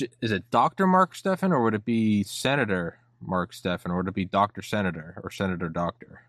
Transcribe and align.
Is 0.00 0.32
it 0.32 0.50
Dr. 0.50 0.86
Mark 0.86 1.14
Steffen 1.14 1.50
or 1.50 1.62
would 1.62 1.74
it 1.74 1.84
be 1.84 2.22
Senator 2.22 2.98
Mark 3.20 3.52
Steffen 3.52 3.90
or 3.90 3.98
would 3.98 4.08
it 4.08 4.14
be 4.14 4.24
Dr. 4.24 4.62
Senator 4.62 5.20
or 5.22 5.30
Senator 5.30 5.68
Doctor? 5.68 6.22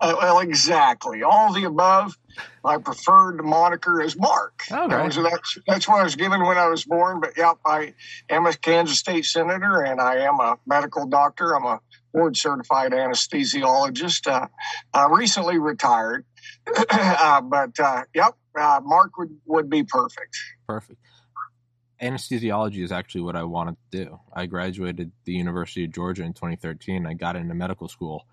Uh, 0.00 0.14
well, 0.18 0.38
exactly. 0.38 1.22
All 1.22 1.52
the 1.52 1.64
above. 1.64 2.16
My 2.62 2.78
preferred 2.78 3.44
moniker 3.44 4.00
is 4.00 4.16
Mark. 4.16 4.62
Okay. 4.70 5.10
So 5.10 5.22
that's, 5.22 5.58
that's 5.66 5.88
what 5.88 6.00
I 6.00 6.04
was 6.04 6.14
given 6.14 6.40
when 6.46 6.56
I 6.56 6.68
was 6.68 6.84
born. 6.84 7.20
But 7.20 7.32
yeah, 7.36 7.54
I 7.66 7.94
am 8.30 8.46
a 8.46 8.54
Kansas 8.54 8.98
State 8.98 9.24
Senator 9.24 9.82
and 9.82 10.00
I 10.00 10.18
am 10.18 10.38
a 10.38 10.56
medical 10.66 11.06
doctor. 11.06 11.54
I'm 11.54 11.64
a 11.64 11.80
board 12.14 12.36
certified 12.36 12.92
anesthesiologist. 12.92 14.26
Uh, 14.26 14.46
uh, 14.94 15.08
recently 15.10 15.58
retired. 15.58 16.24
uh, 16.90 17.40
but 17.40 17.78
uh, 17.80 18.04
yep, 18.14 18.36
uh, 18.58 18.80
Mark 18.84 19.18
would, 19.18 19.36
would 19.46 19.68
be 19.68 19.82
perfect. 19.82 20.36
Perfect 20.66 21.00
anesthesiology 22.00 22.82
is 22.82 22.92
actually 22.92 23.22
what 23.22 23.36
I 23.36 23.44
wanted 23.44 23.76
to 23.90 24.04
do. 24.04 24.20
I 24.32 24.46
graduated 24.46 25.12
the 25.24 25.32
University 25.32 25.84
of 25.84 25.92
Georgia 25.92 26.22
in 26.22 26.32
2013. 26.32 27.06
I 27.06 27.14
got 27.14 27.36
into 27.36 27.54
medical 27.54 27.88
school, 27.88 28.26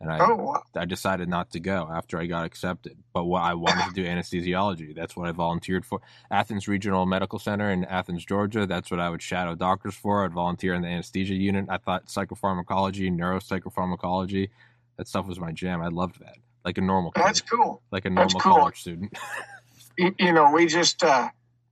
and 0.00 0.10
I 0.10 0.18
oh. 0.20 0.56
I 0.74 0.84
decided 0.84 1.28
not 1.28 1.50
to 1.50 1.60
go 1.60 1.88
after 1.92 2.18
I 2.18 2.26
got 2.26 2.44
accepted. 2.44 2.96
But 3.12 3.24
what 3.24 3.42
I 3.42 3.54
wanted 3.54 3.86
to 3.86 3.92
do 3.92 4.04
anesthesiology. 4.04 4.94
That's 4.94 5.16
what 5.16 5.28
I 5.28 5.32
volunteered 5.32 5.84
for. 5.84 6.00
Athens 6.30 6.68
Regional 6.68 7.06
Medical 7.06 7.38
Center 7.38 7.70
in 7.70 7.84
Athens, 7.84 8.24
Georgia. 8.24 8.66
That's 8.66 8.90
what 8.90 9.00
I 9.00 9.10
would 9.10 9.22
shadow 9.22 9.54
doctors 9.54 9.94
for. 9.94 10.24
I'd 10.24 10.32
volunteer 10.32 10.74
in 10.74 10.82
the 10.82 10.88
anesthesia 10.88 11.34
unit. 11.34 11.66
I 11.68 11.76
thought 11.76 12.06
psychopharmacology, 12.06 13.12
neuropsychopharmacology, 13.12 14.50
that 14.96 15.08
stuff 15.08 15.26
was 15.26 15.38
my 15.38 15.52
jam. 15.52 15.82
I 15.82 15.88
loved 15.88 16.20
that. 16.20 16.36
Like 16.64 16.78
a 16.78 16.82
normal. 16.82 17.10
Kid, 17.12 17.24
That's 17.24 17.40
cool. 17.40 17.82
Like 17.90 18.04
a 18.04 18.10
normal 18.10 18.40
cool. 18.40 18.54
college 18.54 18.80
student. 18.80 19.16
you, 19.98 20.14
you 20.18 20.32
know, 20.32 20.52
we 20.52 20.66
just. 20.66 21.02
Uh 21.02 21.30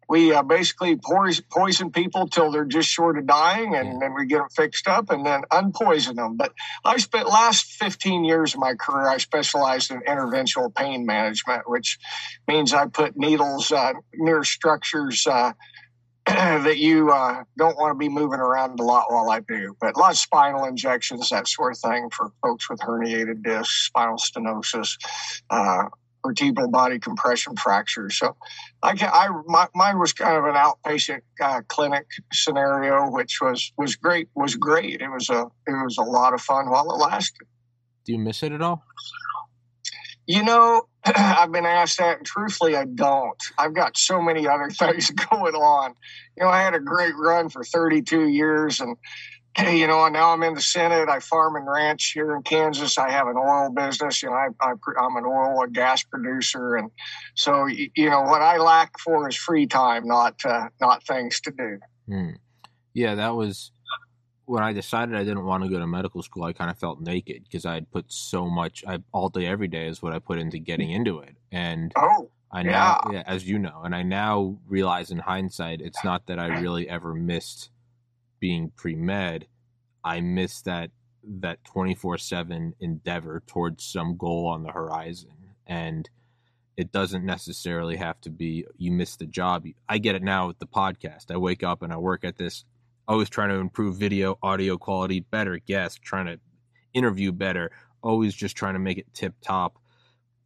we 0.09 0.33
uh, 0.33 0.43
basically 0.43 0.97
poison, 0.97 1.45
poison 1.51 1.91
people 1.91 2.27
till 2.29 2.51
they're 2.51 2.65
just 2.65 2.89
short 2.89 3.19
of 3.19 3.27
dying 3.27 3.75
and 3.75 4.01
then 4.01 4.15
we 4.15 4.27
get 4.27 4.39
them 4.39 4.49
fixed 4.49 4.89
up 4.89 5.11
and 5.11 5.25
then 5.25 5.43
unpoison 5.51 6.17
them 6.17 6.37
but 6.37 6.53
i 6.85 6.97
spent 6.97 7.29
last 7.29 7.73
15 7.73 8.25
years 8.25 8.55
of 8.55 8.61
my 8.61 8.75
career 8.75 9.09
i 9.09 9.19
specialized 9.19 9.91
in 9.91 10.01
interventional 10.01 10.75
pain 10.75 11.05
management 11.07 11.69
which 11.69 11.99
means 12.47 12.73
i 12.73 12.87
put 12.87 13.17
needles 13.17 13.71
uh, 13.71 13.93
near 14.15 14.45
structures 14.45 15.27
uh, 15.27 15.53
that 16.29 16.77
you 16.77 17.11
uh, 17.11 17.43
don't 17.57 17.79
want 17.79 17.95
to 17.95 17.99
be 17.99 18.11
moving 18.11 18.39
around 18.39 18.79
a 18.79 18.83
lot 18.83 19.11
while 19.11 19.31
I 19.31 19.41
do, 19.41 19.75
but 19.81 19.97
a 19.97 19.99
lot 19.99 20.11
of 20.11 20.19
spinal 20.19 20.67
injections, 20.67 21.31
that 21.31 21.49
sort 21.49 21.73
of 21.73 21.79
thing 21.79 22.11
for 22.11 22.33
folks 22.43 22.69
with 22.69 22.81
herniated 22.81 23.43
discs, 23.43 23.87
spinal 23.87 24.19
stenosis, 24.19 24.99
uh, 25.49 25.85
vertebral 26.25 26.71
body 26.71 26.99
compression 26.99 27.57
fractures. 27.57 28.19
So 28.19 28.37
I, 28.83 28.95
can, 28.95 29.11
I 29.13 29.29
my, 29.47 29.69
mine 29.75 29.99
was 29.99 30.13
kind 30.13 30.37
of 30.37 30.45
an 30.45 30.55
outpatient 30.55 31.21
uh, 31.41 31.63
clinic 31.69 32.07
scenario, 32.33 33.11
which 33.11 33.41
was 33.41 33.73
was 33.77 33.97
great. 33.97 34.29
Was 34.35 34.55
great. 34.57 35.01
It 35.01 35.09
was 35.09 35.29
a 35.31 35.47
it 35.67 35.85
was 35.85 35.99
a 35.99 36.03
lot 36.03 36.35
of 36.35 36.41
fun 36.41 36.71
while 36.71 36.91
it 36.91 36.97
lasted. 36.97 37.47
Do 38.05 38.13
you 38.13 38.19
miss 38.19 38.43
it 38.43 38.53
at 38.53 38.63
all? 38.63 38.83
You 40.27 40.43
know, 40.43 40.83
I've 41.05 41.53
been 41.53 41.67
asked 41.67 41.99
that, 41.99 42.19
and 42.19 42.27
truthfully, 42.27 42.77
I 42.77 42.85
don't. 42.85 43.43
I've 43.57 43.75
got 43.75 43.97
so 43.97 44.21
many 44.21 44.47
other 44.47 44.71
things 44.79 45.11
going 45.31 45.55
on. 45.55 45.95
You 46.37 46.45
know, 46.45 46.51
I 46.51 46.63
had 46.63 46.75
a 46.75 46.81
great 46.81 47.15
run 47.17 47.49
for 47.49 47.65
32 47.65 48.29
years, 48.29 48.81
and 48.81 48.97
you 49.67 49.87
know, 49.87 50.07
now 50.09 50.33
I'm 50.33 50.43
in 50.43 50.55
the 50.55 50.61
Senate. 50.61 51.09
I 51.09 51.21
farm 51.21 51.57
and 51.57 51.67
ranch 51.67 52.13
here 52.15 52.35
in 52.37 52.43
Kansas. 52.43 52.99
I 52.99 53.11
have 53.11 53.27
an 53.27 53.37
oil 53.37 53.71
business. 53.71 54.23
You 54.23 54.31
know, 54.31 54.35
I, 54.35 54.49
I, 54.61 54.71
am 54.71 55.17
an 55.17 55.25
oil 55.25 55.63
and 55.63 55.75
gas 55.75 56.03
producer, 56.03 56.77
and 56.77 56.91
so 57.35 57.67
you 57.67 58.11
know 58.11 58.23
what 58.23 58.43
I 58.43 58.59
lack 58.59 58.99
for 58.99 59.29
is 59.29 59.37
free 59.37 59.67
time, 59.67 60.07
not 60.07 60.37
uh, 60.45 60.69
not 60.81 61.05
things 61.07 61.41
to 61.43 61.51
do. 61.51 61.79
Hmm. 62.07 62.31
Yeah, 62.95 63.15
that 63.17 63.35
was 63.35 63.73
when 64.45 64.63
I 64.63 64.73
decided 64.73 65.15
I 65.15 65.25
didn't 65.25 65.45
want 65.45 65.65
to 65.65 65.71
go 65.71 65.79
to 65.79 65.87
medical 65.87 66.23
school. 66.23 66.45
I 66.45 66.53
kind 66.53 66.71
of 66.71 66.79
felt 66.79 67.01
naked 67.01 67.45
because 67.45 67.67
I 67.67 67.75
had 67.75 67.91
put 67.91 68.07
so 68.09 68.49
much. 68.49 68.85
I 68.87 68.99
all 69.13 69.29
day, 69.29 69.47
every 69.47 69.69
day 69.69 69.87
is 69.87 70.03
what 70.03 70.13
I 70.13 70.19
put 70.19 70.39
into 70.39 70.59
getting 70.59 70.91
into 70.91 71.21
it, 71.21 71.37
and 71.51 71.93
oh. 71.97 72.31
I 72.51 72.63
now, 72.63 72.99
yeah. 73.07 73.13
yeah, 73.13 73.23
as 73.27 73.47
you 73.47 73.59
know, 73.59 73.83
and 73.85 73.95
I 73.95 74.03
now 74.03 74.57
realize 74.67 75.11
in 75.11 75.19
hindsight, 75.19 75.83
it's 75.83 76.03
not 76.03 76.27
that 76.29 76.39
I 76.39 76.61
really 76.61 76.89
ever 76.89 77.13
missed 77.13 77.69
being 78.41 78.73
pre 78.77 78.95
med, 78.95 79.47
I 80.05 80.21
miss 80.21 80.63
that 80.63 80.91
that 81.23 81.63
24/7 81.65 82.75
endeavor 82.81 83.43
towards 83.47 83.85
some 83.85 84.17
goal 84.17 84.47
on 84.47 84.63
the 84.63 84.73
horizon 84.73 85.55
and 85.67 86.09
it 86.77 86.93
doesn't 86.93 87.25
necessarily 87.25 87.97
have 87.97 88.21
to 88.21 88.31
be 88.31 88.65
you 88.77 88.93
miss 88.93 89.17
the 89.17 89.27
job. 89.27 89.67
I 89.89 89.99
get 89.99 90.15
it 90.15 90.23
now 90.23 90.47
with 90.47 90.61
the 90.61 90.67
podcast. 90.67 91.31
I 91.31 91.37
wake 91.37 91.65
up 91.65 91.83
and 91.83 91.93
I 91.93 91.97
work 91.97 92.25
at 92.25 92.37
this 92.37 92.65
always 93.09 93.29
trying 93.29 93.49
to 93.49 93.57
improve 93.57 93.97
video 93.97 94.39
audio 94.43 94.79
quality, 94.79 95.21
better 95.21 95.59
guests, 95.59 95.99
trying 95.99 96.27
to 96.27 96.39
interview 96.93 97.33
better, 97.33 97.73
always 98.03 98.35
just 98.35 98.57
trying 98.57 98.75
to 98.75 98.79
make 98.79 98.99
it 98.99 99.13
tip 99.13 99.35
top. 99.41 99.79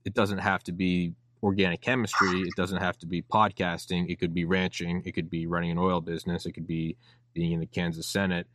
It 0.05 0.15
doesn't 0.15 0.39
have 0.39 0.63
to 0.65 0.73
be 0.73 1.13
organic 1.43 1.81
chemistry, 1.81 2.43
it 2.43 2.55
doesn't 2.57 2.79
have 2.79 2.97
to 2.99 3.07
be 3.07 3.21
podcasting, 3.21 4.09
it 4.09 4.19
could 4.19 4.33
be 4.33 4.45
ranching, 4.45 5.03
it 5.05 5.13
could 5.13 5.29
be 5.29 5.47
running 5.47 5.73
an 5.73 5.79
oil 5.79 6.01
business, 6.01 6.47
it 6.47 6.53
could 6.53 6.67
be 6.67 6.97
being 7.35 7.53
in 7.53 7.61
the 7.61 7.67
Kansas 7.67 8.07
Senate, 8.07 8.47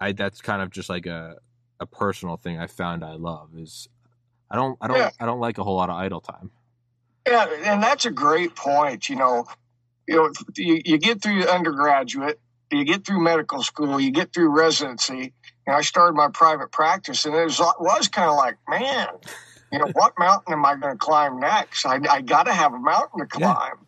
I 0.00 0.12
that's 0.12 0.40
kind 0.40 0.62
of 0.62 0.70
just 0.70 0.88
like 0.88 1.06
a 1.06 1.36
a 1.80 1.86
personal 1.86 2.36
thing 2.36 2.58
I 2.58 2.66
found 2.66 3.04
I 3.04 3.14
love 3.14 3.50
is 3.56 3.88
I 4.50 4.56
don't 4.56 4.78
I 4.80 4.88
don't 4.88 4.96
yeah. 4.96 5.10
I 5.20 5.26
don't 5.26 5.40
like 5.40 5.58
a 5.58 5.64
whole 5.64 5.76
lot 5.76 5.90
of 5.90 5.96
idle 5.96 6.20
time. 6.20 6.50
Yeah, 7.26 7.46
and 7.64 7.82
that's 7.82 8.06
a 8.06 8.10
great 8.10 8.54
point. 8.54 9.08
You 9.08 9.16
know, 9.16 9.46
you 10.06 10.16
know, 10.16 10.30
you, 10.56 10.80
you 10.84 10.98
get 10.98 11.22
through 11.22 11.44
undergraduate, 11.44 12.38
you 12.70 12.84
get 12.84 13.04
through 13.04 13.20
medical 13.20 13.62
school, 13.62 14.00
you 14.00 14.10
get 14.10 14.32
through 14.32 14.48
residency. 14.48 15.32
And 15.66 15.74
I 15.74 15.80
started 15.80 16.16
my 16.16 16.28
private 16.28 16.70
practice, 16.70 17.24
and 17.24 17.34
it 17.34 17.44
was, 17.44 17.58
was 17.58 18.08
kind 18.08 18.30
of 18.30 18.36
like, 18.36 18.56
man, 18.68 19.08
you 19.72 19.80
know, 19.80 19.88
what 19.94 20.14
mountain 20.18 20.52
am 20.52 20.64
I 20.64 20.76
going 20.76 20.94
to 20.94 20.98
climb 20.98 21.40
next? 21.40 21.84
I, 21.84 21.98
I 22.08 22.20
got 22.20 22.44
to 22.44 22.52
have 22.52 22.72
a 22.72 22.78
mountain 22.78 23.20
to 23.20 23.26
climb. 23.26 23.85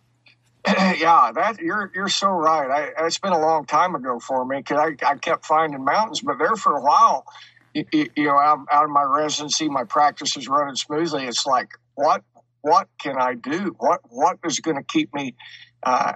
yeah, 0.99 1.33
that 1.35 1.61
you're 1.61 1.91
you're 1.95 2.09
so 2.09 2.29
right. 2.29 2.93
I, 2.99 3.07
it's 3.07 3.19
been 3.19 3.33
a 3.33 3.41
long 3.41 3.65
time 3.65 3.95
ago 3.95 4.19
for 4.19 4.45
me 4.45 4.59
because 4.59 4.79
I, 4.79 5.07
I 5.07 5.17
kept 5.17 5.47
finding 5.47 5.85
mountains, 5.85 6.21
but 6.21 6.39
there 6.39 6.57
for 6.57 6.77
a 6.77 6.83
while, 6.83 7.25
you, 7.73 7.85
you 7.93 8.25
know, 8.25 8.37
out, 8.37 8.67
out 8.71 8.85
of 8.85 8.91
my 8.91 9.03
residency, 9.03 9.69
my 9.69 9.85
practice 9.85 10.37
is 10.37 10.49
running 10.49 10.77
smoothly. 10.77 11.25
It's 11.25 11.47
like 11.47 11.71
what 11.95 12.23
what 12.61 12.89
can 13.01 13.17
I 13.19 13.35
do? 13.35 13.75
What 13.79 14.01
what 14.09 14.39
is 14.45 14.61
going 14.61 14.77
to 14.77 14.83
keep 14.83 15.15
me 15.15 15.37
uh, 15.83 16.15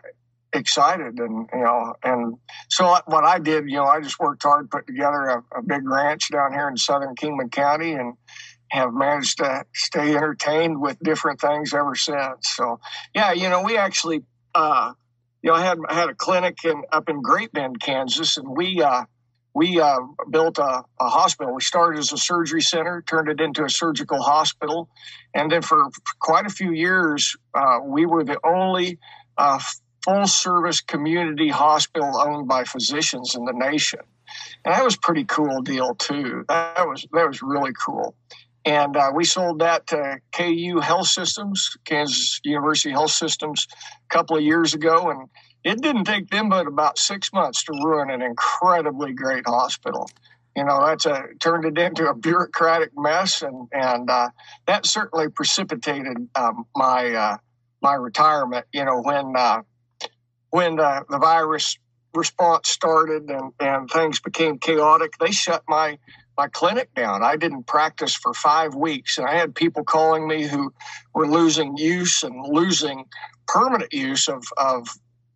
excited? 0.52 1.18
And 1.18 1.48
you 1.52 1.60
know, 1.60 1.94
and 2.02 2.36
so 2.68 2.96
what 3.06 3.24
I 3.24 3.38
did, 3.38 3.70
you 3.70 3.76
know, 3.76 3.86
I 3.86 4.00
just 4.00 4.18
worked 4.18 4.42
hard, 4.42 4.70
put 4.70 4.86
together 4.86 5.22
a, 5.24 5.58
a 5.58 5.62
big 5.62 5.88
ranch 5.88 6.30
down 6.30 6.52
here 6.52 6.68
in 6.68 6.76
southern 6.76 7.14
Kingman 7.14 7.50
County, 7.50 7.92
and 7.92 8.14
have 8.70 8.92
managed 8.92 9.38
to 9.38 9.64
stay 9.74 10.16
entertained 10.16 10.80
with 10.80 10.98
different 11.00 11.40
things 11.40 11.74
ever 11.74 11.94
since. 11.94 12.48
So, 12.48 12.80
yeah, 13.14 13.32
you 13.32 13.50
know, 13.50 13.62
we 13.62 13.76
actually 13.76 14.24
uh, 14.54 14.92
you 15.42 15.50
know, 15.50 15.56
I 15.56 15.62
had 15.62 15.78
I 15.88 15.94
had 15.94 16.08
a 16.08 16.14
clinic 16.14 16.64
in 16.64 16.82
up 16.92 17.08
in 17.08 17.20
Great 17.20 17.52
Bend, 17.52 17.80
Kansas, 17.80 18.36
and 18.36 18.48
we 18.48 18.80
uh, 18.80 19.04
we 19.54 19.80
uh, 19.80 19.98
built 20.30 20.58
a, 20.58 20.84
a, 21.00 21.08
hospital. 21.08 21.54
We 21.54 21.60
started 21.60 21.98
as 21.98 22.12
a 22.12 22.16
surgery 22.16 22.62
center, 22.62 23.02
turned 23.06 23.28
it 23.28 23.40
into 23.40 23.64
a 23.64 23.68
surgical 23.68 24.22
hospital, 24.22 24.88
and 25.34 25.50
then 25.50 25.62
for 25.62 25.90
quite 26.20 26.46
a 26.46 26.50
few 26.50 26.72
years, 26.72 27.36
uh, 27.54 27.80
we 27.84 28.06
were 28.06 28.24
the 28.24 28.38
only 28.44 28.98
uh, 29.36 29.60
full 30.04 30.26
service 30.26 30.80
community 30.80 31.48
hospital 31.48 32.18
owned 32.18 32.48
by 32.48 32.64
physicians 32.64 33.34
in 33.34 33.44
the 33.44 33.52
nation, 33.52 34.00
and 34.64 34.74
that 34.74 34.84
was 34.84 34.96
pretty 34.96 35.24
cool 35.24 35.60
deal 35.60 35.94
too. 35.96 36.44
That 36.48 36.86
was 36.86 37.06
that 37.12 37.26
was 37.26 37.42
really 37.42 37.72
cool. 37.84 38.14
And 38.64 38.96
uh, 38.96 39.10
we 39.14 39.24
sold 39.24 39.58
that 39.58 39.88
to 39.88 40.18
KU 40.32 40.80
Health 40.80 41.08
Systems, 41.08 41.76
Kansas 41.84 42.40
University 42.44 42.90
Health 42.90 43.10
Systems, 43.10 43.66
a 43.72 44.14
couple 44.14 44.36
of 44.36 44.42
years 44.42 44.74
ago. 44.74 45.10
And 45.10 45.28
it 45.64 45.80
didn't 45.80 46.04
take 46.04 46.28
them 46.30 46.48
but 46.48 46.66
about 46.66 46.98
six 46.98 47.32
months 47.32 47.64
to 47.64 47.72
ruin 47.72 48.10
an 48.10 48.22
incredibly 48.22 49.12
great 49.12 49.46
hospital. 49.46 50.08
You 50.56 50.64
know, 50.64 50.84
that's 50.84 51.06
a 51.06 51.24
turned 51.40 51.64
it 51.64 51.78
into 51.78 52.08
a 52.08 52.14
bureaucratic 52.14 52.90
mess, 52.94 53.40
and 53.40 53.68
and 53.72 54.10
uh, 54.10 54.28
that 54.66 54.84
certainly 54.84 55.28
precipitated 55.30 56.28
um, 56.34 56.66
my 56.76 57.14
uh, 57.14 57.36
my 57.80 57.94
retirement. 57.94 58.66
You 58.70 58.84
know, 58.84 59.00
when 59.00 59.32
uh, 59.34 59.62
when 60.50 60.78
uh, 60.78 61.04
the 61.08 61.18
virus 61.18 61.78
response 62.14 62.68
started 62.68 63.30
and, 63.30 63.52
and 63.58 63.88
things 63.90 64.20
became 64.20 64.58
chaotic, 64.58 65.14
they 65.18 65.30
shut 65.30 65.62
my 65.66 65.98
my 66.36 66.48
clinic 66.48 66.94
down. 66.94 67.22
I 67.22 67.36
didn't 67.36 67.66
practice 67.66 68.14
for 68.14 68.32
five 68.32 68.74
weeks, 68.74 69.18
and 69.18 69.26
I 69.26 69.34
had 69.34 69.54
people 69.54 69.84
calling 69.84 70.26
me 70.26 70.44
who 70.44 70.72
were 71.14 71.26
losing 71.26 71.76
use 71.76 72.22
and 72.22 72.46
losing 72.46 73.04
permanent 73.46 73.92
use 73.92 74.28
of, 74.28 74.44
of 74.56 74.88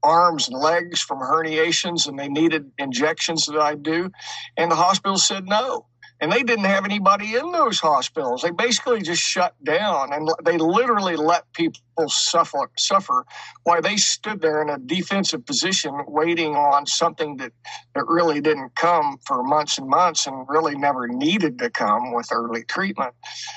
arms 0.03 0.49
and 0.49 0.59
legs 0.59 1.01
from 1.01 1.19
herniations, 1.19 2.07
and 2.09 2.19
they 2.19 2.29
needed 2.29 2.71
injections 2.79 3.47
that 3.47 3.59
I 3.59 3.75
do. 3.75 4.11
And 4.57 4.71
the 4.71 4.77
hospital 4.77 5.19
said 5.19 5.47
no 5.47 5.87
and 6.21 6.33
they 6.33 6.43
didn't 6.43 6.65
have 6.65 6.85
anybody 6.85 7.35
in 7.35 7.53
those 7.53 7.79
hospitals. 7.79 8.43
They 8.43 8.51
basically 8.51 9.03
just 9.03 9.23
shut 9.23 9.55
down, 9.63 10.13
and 10.13 10.29
they 10.45 10.57
literally 10.57 11.17
let 11.17 11.53
people 11.53 11.81
suffer. 12.09 12.71
Suffer 12.79 13.25
while 13.65 13.83
they 13.83 13.97
stood 13.97 14.41
there 14.41 14.63
in 14.63 14.71
a 14.71 14.79
defensive 14.79 15.45
position, 15.45 15.93
waiting 16.09 16.55
on 16.55 16.87
something 16.87 17.37
that 17.39 17.53
that 17.95 18.07
really 18.07 18.41
didn't 18.41 18.75
come 18.75 19.19
for 19.27 19.43
months 19.43 19.79
and 19.79 19.89
months, 19.89 20.27
and 20.27 20.47
really 20.49 20.77
never 20.77 21.07
needed 21.07 21.59
to 21.59 21.71
come 21.71 22.15
with 22.15 22.29
early 22.33 22.65
treatment. 22.65 23.15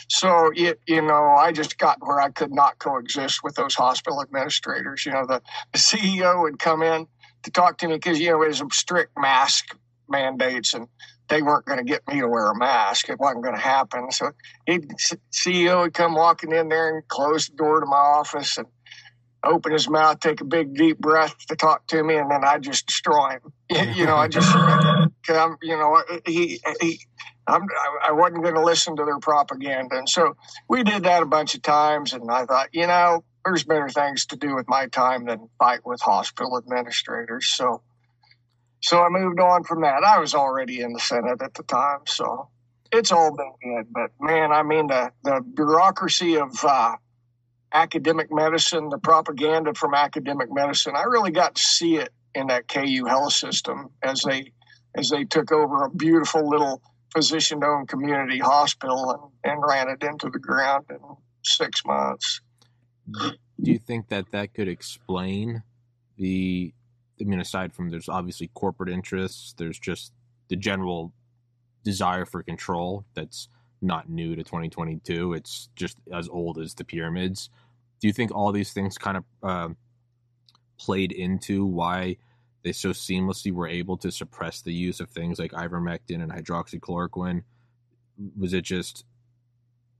So 0.10 0.52
it, 0.56 0.82
you 0.86 1.02
know, 1.02 1.36
I 1.38 1.52
just 1.52 1.78
got 1.78 1.98
where 2.02 2.20
I 2.20 2.30
could 2.30 2.52
not 2.52 2.80
coexist 2.80 3.42
with 3.44 3.56
those 3.56 3.76
hospital 3.76 4.22
administrators. 4.22 5.06
You 5.06 5.14
know, 5.14 5.26
the, 5.26 5.42
the 5.72 5.80
CEO 5.80 6.42
would 6.42 6.60
come 6.60 6.84
in 6.84 7.08
to 7.44 7.52
talk 7.52 7.78
to 7.80 7.88
me 7.88 7.96
because 7.96 8.20
you 8.20 8.32
know 8.32 8.42
it 8.42 8.50
was 8.50 8.62
strict 8.74 9.18
mask 9.18 9.78
mandates 10.10 10.74
and 10.74 10.88
they 11.30 11.42
weren't 11.42 11.66
going 11.66 11.80
to 11.80 11.86
get 11.86 12.08
me 12.08 12.20
to 12.20 12.28
wear 12.28 12.52
a 12.52 12.58
mask. 12.58 13.10
It 13.10 13.20
wasn't 13.20 13.44
going 13.44 13.56
to 13.56 13.62
happen. 13.62 14.12
So 14.12 14.31
he'd 14.66 14.90
CEO 15.31 15.81
would 15.81 15.94
come 15.94 16.16
walking 16.16 16.52
in 16.52 16.70
there 16.70 16.96
and 16.96 17.08
close 17.08 17.48
the 17.48 17.56
door 17.56 17.80
to 17.80 17.86
my 17.86 17.98
office 17.98 18.58
and 18.58 18.68
open 19.44 19.72
his 19.72 19.90
mouth, 19.90 20.20
take 20.20 20.42
a 20.42 20.46
big 20.46 20.74
deep 20.76 21.00
breath 21.00 21.36
to 21.48 21.56
talk 21.56 21.88
to 21.88 22.04
me, 22.04 22.16
and 22.18 22.30
then 22.30 22.44
I 22.44 22.58
just 22.58 22.88
destroy 22.88 23.31
him. 23.31 23.54
you 23.96 24.06
know, 24.06 24.18
I 24.18 24.28
just, 24.28 24.54
I'm, 25.30 25.58
you 25.62 25.78
know, 25.78 26.02
he, 26.26 26.62
he, 26.81 27.00
I'm, 27.48 27.64
I 28.04 28.12
wasn't 28.12 28.44
going 28.44 28.56
to 28.56 28.64
listen 28.64 28.96
to 28.98 29.06
their 29.06 29.20
propaganda, 29.20 29.98
and 29.98 30.10
so 30.10 30.36
we 30.68 30.84
did 30.84 31.04
that 31.04 31.24
a 31.24 31.25
bunch 31.25 31.56
of 31.56 31.62
times. 31.62 32.14
And 32.14 32.30
I 32.30 32.46
thought, 32.46 32.70
you 32.74 32.88
know, 32.88 33.24
there's 33.46 33.64
better 33.64 33.90
things 33.90 34.25
to 34.28 34.36
do 34.36 34.56
with 34.56 34.68
my 34.68 34.88
time 34.88 35.25
than 35.25 35.50
fight 35.58 35.86
with 35.86 36.02
hospital 36.02 36.58
administrators. 36.58 37.48
So 37.48 37.82
so 38.81 39.04
I 39.04 39.10
moved 39.10 39.40
on 39.40 39.64
from 39.64 39.81
that. 39.81 40.04
I 40.04 40.20
was 40.20 40.34
already 40.34 40.81
in 40.81 40.94
the 40.94 41.00
Senate 41.00 41.42
at 41.42 41.54
the 41.54 41.64
time, 41.64 42.00
so 42.08 42.50
it's 42.92 43.12
all 43.12 43.36
been 43.36 43.54
good. 43.62 43.88
But 43.92 44.12
man, 44.20 44.52
I 44.52 44.64
mean 44.64 44.88
the 44.88 45.12
the 45.24 45.42
bureaucracy 45.42 46.38
of 46.38 46.54
uh, 46.64 46.96
academic 47.74 48.28
medicine, 48.31 48.90
the 48.90 48.98
propaganda 48.98 49.74
from 49.74 49.94
academic 49.94 50.52
medicine. 50.52 50.94
I 50.96 51.04
really 51.04 51.31
got 51.31 51.56
to 51.56 51.62
see 51.62 51.98
it 51.98 52.10
in 52.34 52.48
that 52.48 52.68
KU 52.68 53.06
health 53.06 53.34
system 53.34 53.90
as 54.02 54.22
they 54.22 54.54
as 54.96 55.10
they 55.10 55.25
took 55.25 55.52
over 55.52 55.84
a 55.84 55.90
beautiful 55.90 56.50
little 56.50 56.82
physician-owned 57.14 57.88
community 57.88 58.40
hospital 58.40 59.32
and, 59.44 59.52
and 59.54 59.64
ran 59.66 59.90
it 59.90 60.04
into 60.04 60.30
the 60.30 60.40
ground 60.40 60.86
in 60.90 60.98
six 61.44 61.84
months. 61.86 62.42
Do 63.12 63.72
you 63.72 63.80
think 63.80 64.10
that 64.10 64.32
that 64.32 64.54
could 64.54 64.68
explain 64.68 65.64
the 66.18 66.74
I 67.19 67.25
mean, 67.25 67.39
aside 67.39 67.74
from 67.74 67.89
there's 67.89 68.10
obviously 68.10 68.50
corporate 68.54 68.89
interests, 68.89 69.54
there's 69.57 69.80
just 69.80 70.13
the 70.48 70.56
general 70.56 71.13
desire 71.83 72.25
for 72.25 72.44
control 72.44 73.06
that's 73.13 73.50
not 73.81 74.10
new 74.10 74.36
to 74.36 74.44
2022. 74.44 75.33
It's 75.33 75.69
just 75.75 75.98
as 76.12 76.27
old 76.30 76.57
as 76.57 76.74
the 76.74 76.83
pyramids. 76.83 77.50
Do 78.00 78.07
you 78.07 78.13
think 78.13 78.31
all 78.31 78.51
these 78.51 78.74
things 78.74 78.98
kind 78.98 79.18
of 79.18 79.24
uh, 79.44 79.69
played 80.77 81.12
into 81.12 81.66
why 81.66 82.18
they 82.63 82.71
so 82.71 82.89
seamlessly 82.89 83.51
were 83.51 83.68
able 83.68 83.98
to 83.98 84.12
suppress 84.12 84.62
the 84.62 84.74
use 84.74 85.00
of 85.00 85.10
things 85.10 85.39
like 85.39 85.51
ivermectin 85.51 86.22
and 86.22 86.31
hydroxychloroquine? 86.31 87.44
Was 88.38 88.54
it 88.54 88.63
just 88.63 89.06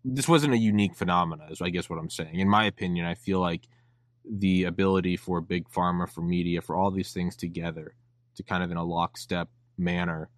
this 0.04 0.28
wasn't 0.28 0.54
a 0.54 0.58
unique 0.58 0.96
phenomenon? 0.96 1.52
Is 1.52 1.62
I 1.62 1.70
guess 1.70 1.90
what 1.90 2.00
I'm 2.00 2.10
saying. 2.10 2.40
In 2.40 2.50
my 2.50 2.66
opinion, 2.66 3.06
I 3.06 3.16
feel 3.16 3.40
like 3.40 3.68
the 4.30 4.64
ability 4.64 5.18
for 5.18 5.42
big 5.42 5.68
pharma, 5.70 6.08
for 6.08 6.22
media, 6.22 6.62
for 6.62 6.76
all 6.76 6.92
these 6.92 7.12
things 7.12 7.36
together 7.36 7.96
to 8.36 8.44
kind 8.44 8.64
of 8.64 8.72
in 8.72 8.78
a 8.78 8.84
lockstep 8.84 9.50
manner 9.78 10.30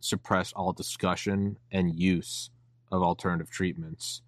suppress 0.00 0.52
all 0.52 0.72
discussion 0.72 1.58
and 1.70 1.98
use 1.98 2.50
of 2.90 3.02
alternative 3.02 3.50
treatments. 3.50 4.22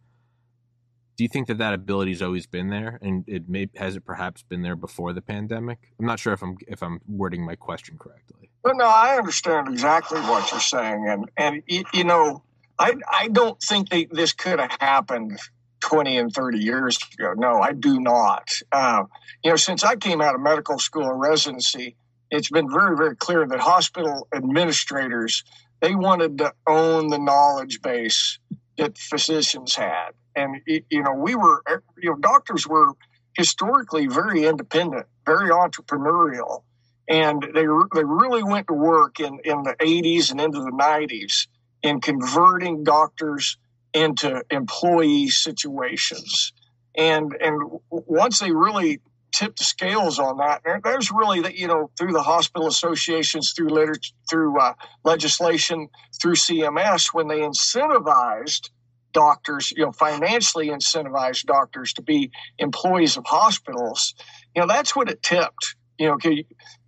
Do 1.16 1.24
you 1.24 1.28
think 1.28 1.46
that 1.48 1.58
that 1.58 1.74
ability 1.74 2.12
has 2.12 2.22
always 2.22 2.46
been 2.46 2.70
there, 2.70 2.98
and 3.02 3.24
it 3.26 3.48
may 3.48 3.68
has 3.76 3.96
it 3.96 4.04
perhaps 4.04 4.42
been 4.42 4.62
there 4.62 4.76
before 4.76 5.12
the 5.12 5.20
pandemic? 5.20 5.78
I'm 5.98 6.06
not 6.06 6.18
sure 6.18 6.32
if 6.32 6.42
I'm 6.42 6.56
if 6.66 6.82
I'm 6.82 7.00
wording 7.06 7.44
my 7.44 7.54
question 7.54 7.98
correctly. 7.98 8.50
Well, 8.64 8.74
no, 8.76 8.86
I 8.86 9.18
understand 9.18 9.68
exactly 9.68 10.20
what 10.20 10.50
you're 10.50 10.60
saying, 10.60 11.06
and 11.08 11.30
and 11.36 11.62
you 11.92 12.04
know, 12.04 12.42
I 12.78 12.94
I 13.10 13.28
don't 13.28 13.60
think 13.62 13.90
that 13.90 14.06
this 14.10 14.32
could 14.32 14.58
have 14.58 14.76
happened 14.80 15.38
20 15.82 16.18
and 16.18 16.32
30 16.32 16.58
years 16.58 16.98
ago. 17.18 17.34
No, 17.36 17.60
I 17.60 17.72
do 17.72 18.00
not. 18.00 18.48
Uh, 18.70 19.04
you 19.44 19.50
know, 19.50 19.56
since 19.56 19.84
I 19.84 19.96
came 19.96 20.20
out 20.20 20.34
of 20.34 20.40
medical 20.40 20.78
school 20.78 21.08
and 21.08 21.20
residency, 21.20 21.96
it's 22.30 22.50
been 22.50 22.70
very, 22.70 22.96
very 22.96 23.16
clear 23.16 23.46
that 23.46 23.60
hospital 23.60 24.26
administrators 24.34 25.44
they 25.80 25.94
wanted 25.96 26.38
to 26.38 26.54
own 26.66 27.08
the 27.08 27.18
knowledge 27.18 27.82
base 27.82 28.38
that 28.78 28.96
physicians 28.96 29.74
had, 29.74 30.10
and 30.36 30.62
you 30.66 31.02
know, 31.02 31.12
we 31.12 31.34
were, 31.34 31.62
you 32.00 32.10
know, 32.10 32.16
doctors 32.16 32.66
were 32.66 32.92
historically 33.36 34.06
very 34.06 34.44
independent, 34.44 35.06
very 35.26 35.50
entrepreneurial, 35.50 36.62
and 37.08 37.42
they 37.42 37.66
they 37.94 38.04
really 38.04 38.44
went 38.44 38.68
to 38.68 38.74
work 38.74 39.18
in 39.18 39.40
in 39.44 39.64
the 39.64 39.74
80s 39.80 40.30
and 40.30 40.40
into 40.40 40.60
the 40.60 40.70
90s 40.70 41.48
in 41.82 42.00
converting 42.00 42.84
doctors 42.84 43.58
into 43.94 44.44
employee 44.50 45.28
situations. 45.28 46.52
And 46.96 47.34
and 47.40 47.80
once 47.90 48.38
they 48.38 48.52
really 48.52 49.00
tip 49.32 49.56
the 49.56 49.64
scales 49.64 50.18
on 50.18 50.38
that, 50.38 50.62
there's 50.84 51.10
really 51.10 51.40
that 51.42 51.56
you 51.56 51.66
know 51.66 51.90
through 51.98 52.12
the 52.12 52.22
hospital 52.22 52.66
associations, 52.68 53.52
through 53.52 53.70
literature, 53.70 54.12
through 54.28 54.60
uh, 54.60 54.74
legislation, 55.04 55.88
through 56.20 56.34
CMS, 56.34 57.08
when 57.12 57.28
they 57.28 57.40
incentivized 57.40 58.68
doctors, 59.12 59.72
you 59.72 59.84
know, 59.84 59.92
financially 59.92 60.68
incentivized 60.68 61.44
doctors 61.44 61.92
to 61.94 62.02
be 62.02 62.30
employees 62.58 63.16
of 63.16 63.24
hospitals, 63.26 64.14
you 64.54 64.60
know, 64.60 64.66
that's 64.68 64.96
what 64.96 65.10
it 65.10 65.22
tipped. 65.22 65.76
You 65.98 66.08
know, 66.08 66.18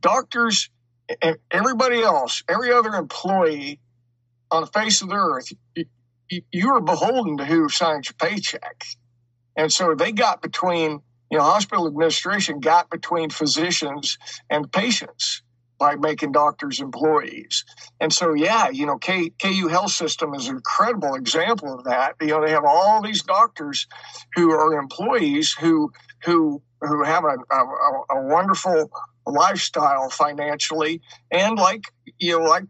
doctors 0.01 0.71
and 1.23 1.37
everybody 1.51 2.03
else, 2.03 2.43
every 2.49 2.73
other 2.73 2.91
employee 2.94 3.81
on 4.51 4.63
the 4.63 4.67
face 4.67 5.03
of 5.03 5.08
the 5.08 5.15
earth, 5.15 5.53
you 6.29 6.71
are 6.75 6.81
beholden 6.81 7.37
to 7.39 7.45
who 7.45 7.69
signs 7.69 8.09
your 8.09 8.29
paycheck. 8.29 8.85
And 9.57 9.73
so 9.73 9.95
they 9.95 10.13
got 10.13 10.43
between, 10.43 11.01
you 11.31 11.39
know, 11.39 11.45
hospital 11.45 11.87
administration 11.87 12.61
got 12.61 12.91
between 12.91 13.31
physicians 13.31 14.19
and 14.51 14.71
patients 14.71 15.43
by 15.79 15.97
making 15.97 16.33
doctors 16.33 16.81
employees. 16.81 17.65
And 18.01 18.13
so, 18.13 18.33
yeah, 18.33 18.69
you 18.69 18.87
know, 18.87 18.97
K, 18.97 19.31
KU 19.43 19.69
Health 19.69 19.91
System 19.91 20.35
is 20.35 20.49
an 20.49 20.57
incredible 20.57 21.15
example 21.15 21.75
of 21.75 21.85
that. 21.85 22.15
You 22.21 22.29
know, 22.29 22.45
they 22.45 22.53
have 22.53 22.65
all 22.65 23.03
these 23.03 23.23
doctors 23.23 23.87
who 24.35 24.51
are 24.51 24.79
employees 24.79 25.53
who 25.53 25.93
who 26.25 26.63
who 26.81 27.03
have 27.03 27.25
a, 27.25 27.37
a, 27.55 28.17
a 28.17 28.23
wonderful 28.27 28.91
lifestyle 29.27 30.11
financially. 30.11 31.01
And 31.31 31.59
like 31.59 31.85
you 32.19 32.39
know 32.39 32.45
like 32.45 32.67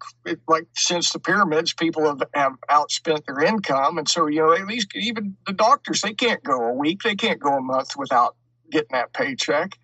like 0.49 0.67
since 0.75 1.13
the 1.13 1.19
pyramids 1.19 1.73
people 1.73 2.07
have, 2.07 2.23
have 2.35 2.53
outspent 2.71 3.25
their 3.27 3.41
income. 3.43 3.99
And 3.99 4.09
so 4.09 4.27
you 4.27 4.41
know 4.41 4.53
at 4.53 4.67
least 4.67 4.95
even 4.95 5.37
the 5.47 5.53
doctors 5.53 6.01
they 6.01 6.15
can't 6.15 6.43
go 6.43 6.61
a 6.69 6.73
week. 6.73 7.03
They 7.03 7.17
can't 7.17 7.41
go 7.41 7.57
a 7.57 7.61
month 7.61 7.97
without 7.97 8.37
getting 8.71 8.93
that 8.93 9.13
paycheck. 9.13 9.79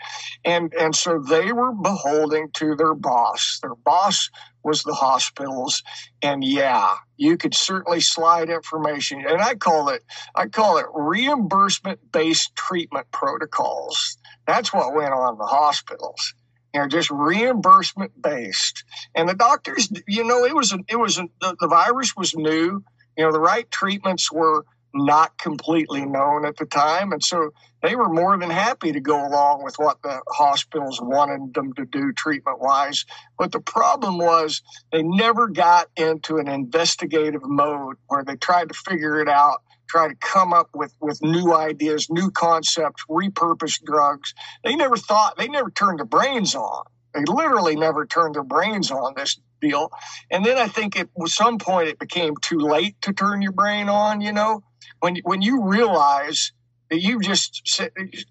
And 0.44 0.72
and 0.74 0.94
so 0.94 1.18
they 1.18 1.52
were 1.52 1.72
beholden 1.72 2.50
to 2.54 2.74
their 2.76 2.94
boss. 2.94 3.58
Their 3.62 3.74
boss 3.74 4.30
was 4.62 4.82
the 4.82 4.94
hospitals. 4.94 5.82
And 6.22 6.44
yeah 6.44 6.94
you 7.16 7.36
could 7.36 7.54
certainly 7.54 8.00
slide 8.00 8.48
information. 8.48 9.24
And 9.26 9.42
i 9.42 9.54
call 9.54 9.88
it 9.90 10.02
i 10.34 10.46
call 10.46 10.78
it 10.78 10.86
reimbursement 10.94 12.12
based 12.12 12.54
treatment 12.56 13.10
protocols. 13.12 14.16
That's 14.46 14.72
what 14.72 14.94
went 14.94 15.12
on 15.12 15.34
in 15.34 15.38
the 15.38 15.44
hospitals 15.46 16.34
you 16.74 16.80
know, 16.80 16.88
just 16.88 17.10
reimbursement 17.10 18.20
based. 18.20 18.84
And 19.14 19.28
the 19.28 19.34
doctors, 19.34 19.90
you 20.06 20.24
know, 20.24 20.44
it 20.44 20.54
was 20.54 20.74
it 20.88 20.96
was 20.96 21.16
the, 21.16 21.56
the 21.60 21.68
virus 21.68 22.14
was 22.16 22.34
new. 22.34 22.84
You 23.16 23.24
know, 23.26 23.32
the 23.32 23.40
right 23.40 23.70
treatments 23.70 24.30
were 24.30 24.64
not 24.92 25.38
completely 25.38 26.04
known 26.04 26.44
at 26.44 26.56
the 26.56 26.66
time, 26.66 27.12
and 27.12 27.22
so 27.22 27.50
they 27.82 27.94
were 27.94 28.08
more 28.08 28.36
than 28.38 28.50
happy 28.50 28.92
to 28.92 29.00
go 29.00 29.26
along 29.26 29.62
with 29.64 29.76
what 29.76 30.02
the 30.02 30.20
hospitals 30.28 31.00
wanted 31.00 31.54
them 31.54 31.72
to 31.74 31.84
do 31.86 32.12
treatment 32.12 32.60
wise. 32.60 33.04
But 33.38 33.52
the 33.52 33.60
problem 33.60 34.18
was 34.18 34.62
they 34.92 35.02
never 35.02 35.48
got 35.48 35.88
into 35.96 36.38
an 36.38 36.48
investigative 36.48 37.42
mode 37.44 37.96
where 38.06 38.24
they 38.24 38.36
tried 38.36 38.68
to 38.68 38.74
figure 38.74 39.20
it 39.20 39.28
out 39.28 39.62
try 39.90 40.08
to 40.08 40.16
come 40.16 40.54
up 40.54 40.70
with, 40.74 40.94
with 41.00 41.20
new 41.22 41.54
ideas, 41.54 42.08
new 42.10 42.30
concepts, 42.32 43.04
repurpose 43.10 43.82
drugs. 43.84 44.34
They 44.64 44.76
never 44.76 44.96
thought, 44.96 45.38
they 45.38 45.48
never 45.48 45.70
turned 45.70 46.00
their 46.00 46.06
brains 46.06 46.54
on. 46.56 46.84
They 47.14 47.24
literally 47.28 47.76
never 47.76 48.06
turned 48.06 48.36
their 48.36 48.44
brains 48.44 48.92
on 48.92 49.14
this 49.16 49.40
deal. 49.60 49.90
And 50.30 50.46
then 50.46 50.58
I 50.58 50.68
think 50.68 50.98
at 50.98 51.08
some 51.26 51.58
point 51.58 51.88
it 51.88 52.00
became 52.00 52.34
too 52.42 52.58
late 52.60 52.96
to 53.02 53.14
turn 53.14 53.42
your 53.42 53.52
brain 53.52 53.88
on. 53.90 54.22
You 54.22 54.32
know, 54.32 54.62
when 55.00 55.16
when 55.24 55.42
you 55.42 55.64
realize 55.64 56.52
that 56.90 57.00
you 57.02 57.20
just 57.20 57.82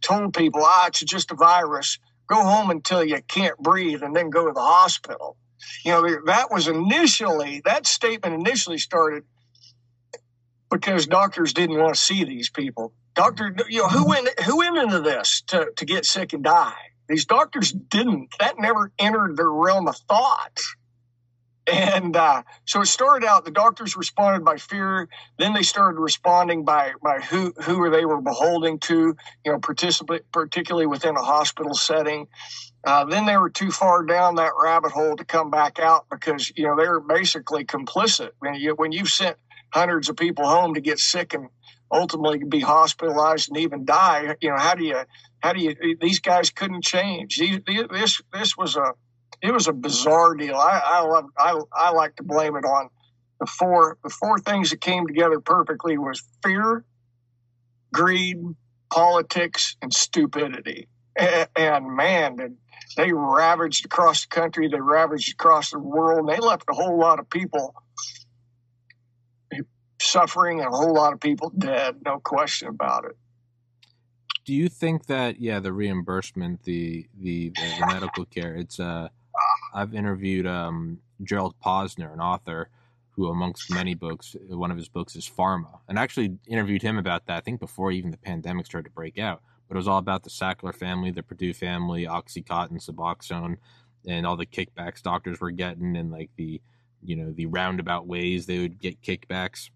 told 0.03 0.35
people, 0.35 0.61
ah, 0.65 0.87
it's 0.87 1.01
just 1.01 1.31
a 1.31 1.35
virus. 1.35 1.99
Go 2.29 2.43
home 2.43 2.71
until 2.71 3.03
you 3.03 3.21
can't 3.27 3.57
breathe, 3.59 4.03
and 4.03 4.15
then 4.15 4.31
go 4.31 4.47
to 4.47 4.53
the 4.53 4.61
hospital. 4.61 5.37
You 5.85 5.93
know, 5.93 6.03
that 6.27 6.51
was 6.51 6.69
initially 6.69 7.61
that 7.65 7.87
statement 7.87 8.35
initially 8.35 8.79
started 8.79 9.23
because 10.69 11.07
doctors 11.07 11.53
didn't 11.53 11.77
want 11.77 11.95
to 11.95 11.99
see 11.99 12.23
these 12.23 12.49
people. 12.49 12.93
Doctor, 13.15 13.55
you 13.69 13.79
know, 13.79 13.87
who 13.87 14.07
went 14.07 14.39
who 14.41 14.57
went 14.57 14.77
into 14.77 15.01
this 15.01 15.41
to, 15.47 15.71
to 15.75 15.85
get 15.85 16.05
sick 16.05 16.33
and 16.33 16.43
die? 16.43 16.73
These 17.07 17.25
doctors 17.25 17.71
didn't. 17.71 18.35
That 18.39 18.59
never 18.59 18.91
entered 18.99 19.35
their 19.35 19.49
realm 19.49 19.87
of 19.87 19.97
thought. 19.97 20.59
And 21.71 22.15
uh, 22.15 22.43
so 22.65 22.81
it 22.81 22.87
started 22.87 23.27
out. 23.27 23.45
The 23.45 23.51
doctors 23.51 23.95
responded 23.95 24.43
by 24.43 24.57
fear. 24.57 25.07
Then 25.37 25.53
they 25.53 25.63
started 25.63 25.99
responding 25.99 26.65
by 26.65 26.93
by 27.03 27.19
who 27.19 27.53
who 27.63 27.89
they 27.89 28.05
were 28.05 28.21
beholding 28.21 28.79
to. 28.81 29.15
You 29.45 29.51
know, 29.51 29.59
participate 29.59 30.31
particularly 30.31 30.87
within 30.87 31.15
a 31.15 31.23
hospital 31.23 31.73
setting. 31.73 32.27
Uh, 32.83 33.05
then 33.05 33.25
they 33.25 33.37
were 33.37 33.49
too 33.49 33.71
far 33.71 34.03
down 34.03 34.35
that 34.35 34.53
rabbit 34.61 34.91
hole 34.91 35.15
to 35.17 35.25
come 35.25 35.51
back 35.51 35.79
out 35.79 36.05
because 36.09 36.51
you 36.55 36.65
know 36.65 36.75
they 36.75 36.87
were 36.87 37.01
basically 37.01 37.65
complicit. 37.65 38.31
When 38.39 38.55
you 38.55 38.73
when 38.75 38.91
you've 38.91 39.09
sent 39.09 39.37
hundreds 39.73 40.09
of 40.09 40.17
people 40.17 40.47
home 40.47 40.73
to 40.73 40.81
get 40.81 40.99
sick 40.99 41.33
and 41.33 41.49
ultimately 41.91 42.43
be 42.47 42.59
hospitalized 42.59 43.49
and 43.49 43.57
even 43.57 43.85
die, 43.85 44.35
you 44.41 44.49
know 44.49 44.57
how 44.57 44.75
do 44.75 44.83
you 44.83 45.01
how 45.39 45.53
do 45.53 45.61
you 45.61 45.75
these 45.99 46.19
guys 46.19 46.49
couldn't 46.49 46.83
change. 46.83 47.37
This 47.37 48.21
this 48.31 48.57
was 48.57 48.75
a 48.75 48.93
it 49.41 49.53
was 49.53 49.67
a 49.67 49.73
bizarre 49.73 50.35
deal. 50.35 50.55
I 50.55 50.81
I 50.83 50.99
love 51.01 51.25
I 51.37 51.59
I 51.73 51.91
like 51.91 52.15
to 52.17 52.23
blame 52.23 52.55
it 52.55 52.65
on 52.65 52.89
the 53.39 53.45
four 53.45 53.97
the 54.03 54.09
four 54.09 54.39
things 54.39 54.69
that 54.71 54.81
came 54.81 55.07
together 55.07 55.39
perfectly 55.39 55.97
was 55.97 56.21
fear, 56.43 56.83
greed, 57.93 58.37
politics, 58.91 59.77
and 59.81 59.93
stupidity. 59.93 60.87
And, 61.55 61.95
man, 61.95 62.57
they 62.95 63.11
ravaged 63.11 63.85
across 63.85 64.21
the 64.21 64.29
country, 64.29 64.69
they 64.69 64.79
ravaged 64.79 65.33
across 65.33 65.71
the 65.71 65.79
world, 65.79 66.19
and 66.19 66.29
they 66.29 66.39
left 66.39 66.63
a 66.69 66.73
whole 66.73 66.97
lot 66.97 67.19
of 67.19 67.29
people 67.29 67.75
suffering 70.01 70.59
and 70.59 70.73
a 70.73 70.75
whole 70.75 70.93
lot 70.93 71.13
of 71.13 71.19
people 71.19 71.51
dead, 71.57 71.97
no 72.05 72.19
question 72.19 72.67
about 72.67 73.05
it. 73.05 73.17
Do 74.45 74.53
you 74.53 74.69
think 74.69 75.05
that 75.07 75.39
yeah, 75.39 75.59
the 75.59 75.71
reimbursement, 75.71 76.63
the 76.63 77.07
the, 77.19 77.49
the, 77.49 77.79
the 77.79 77.85
medical 77.87 78.25
care, 78.25 78.55
it's 78.55 78.79
uh 78.79 79.09
I've 79.73 79.93
interviewed 79.93 80.47
um, 80.47 80.99
Gerald 81.23 81.55
Posner, 81.63 82.11
an 82.13 82.19
author 82.19 82.69
who, 83.11 83.27
amongst 83.27 83.71
many 83.71 83.93
books, 83.95 84.35
one 84.47 84.71
of 84.71 84.77
his 84.77 84.87
books 84.87 85.15
is 85.15 85.29
Pharma, 85.29 85.79
and 85.87 85.99
I 85.99 86.03
actually 86.03 86.37
interviewed 86.47 86.81
him 86.81 86.97
about 86.97 87.25
that. 87.25 87.37
I 87.37 87.41
think 87.41 87.59
before 87.59 87.91
even 87.91 88.11
the 88.11 88.17
pandemic 88.17 88.65
started 88.65 88.89
to 88.89 88.93
break 88.93 89.19
out, 89.19 89.41
but 89.67 89.75
it 89.75 89.77
was 89.77 89.87
all 89.87 89.97
about 89.97 90.23
the 90.23 90.29
Sackler 90.29 90.73
family, 90.73 91.11
the 91.11 91.23
Purdue 91.23 91.53
family, 91.53 92.05
OxyContin, 92.05 92.83
Suboxone, 92.83 93.57
and 94.07 94.25
all 94.25 94.37
the 94.37 94.45
kickbacks 94.45 95.01
doctors 95.01 95.39
were 95.39 95.51
getting, 95.51 95.97
and 95.97 96.11
like 96.11 96.29
the 96.37 96.61
you 97.03 97.15
know 97.15 97.31
the 97.31 97.45
roundabout 97.45 98.07
ways 98.07 98.45
they 98.45 98.59
would 98.59 98.79
get 98.79 99.01
kickbacks, 99.01 99.69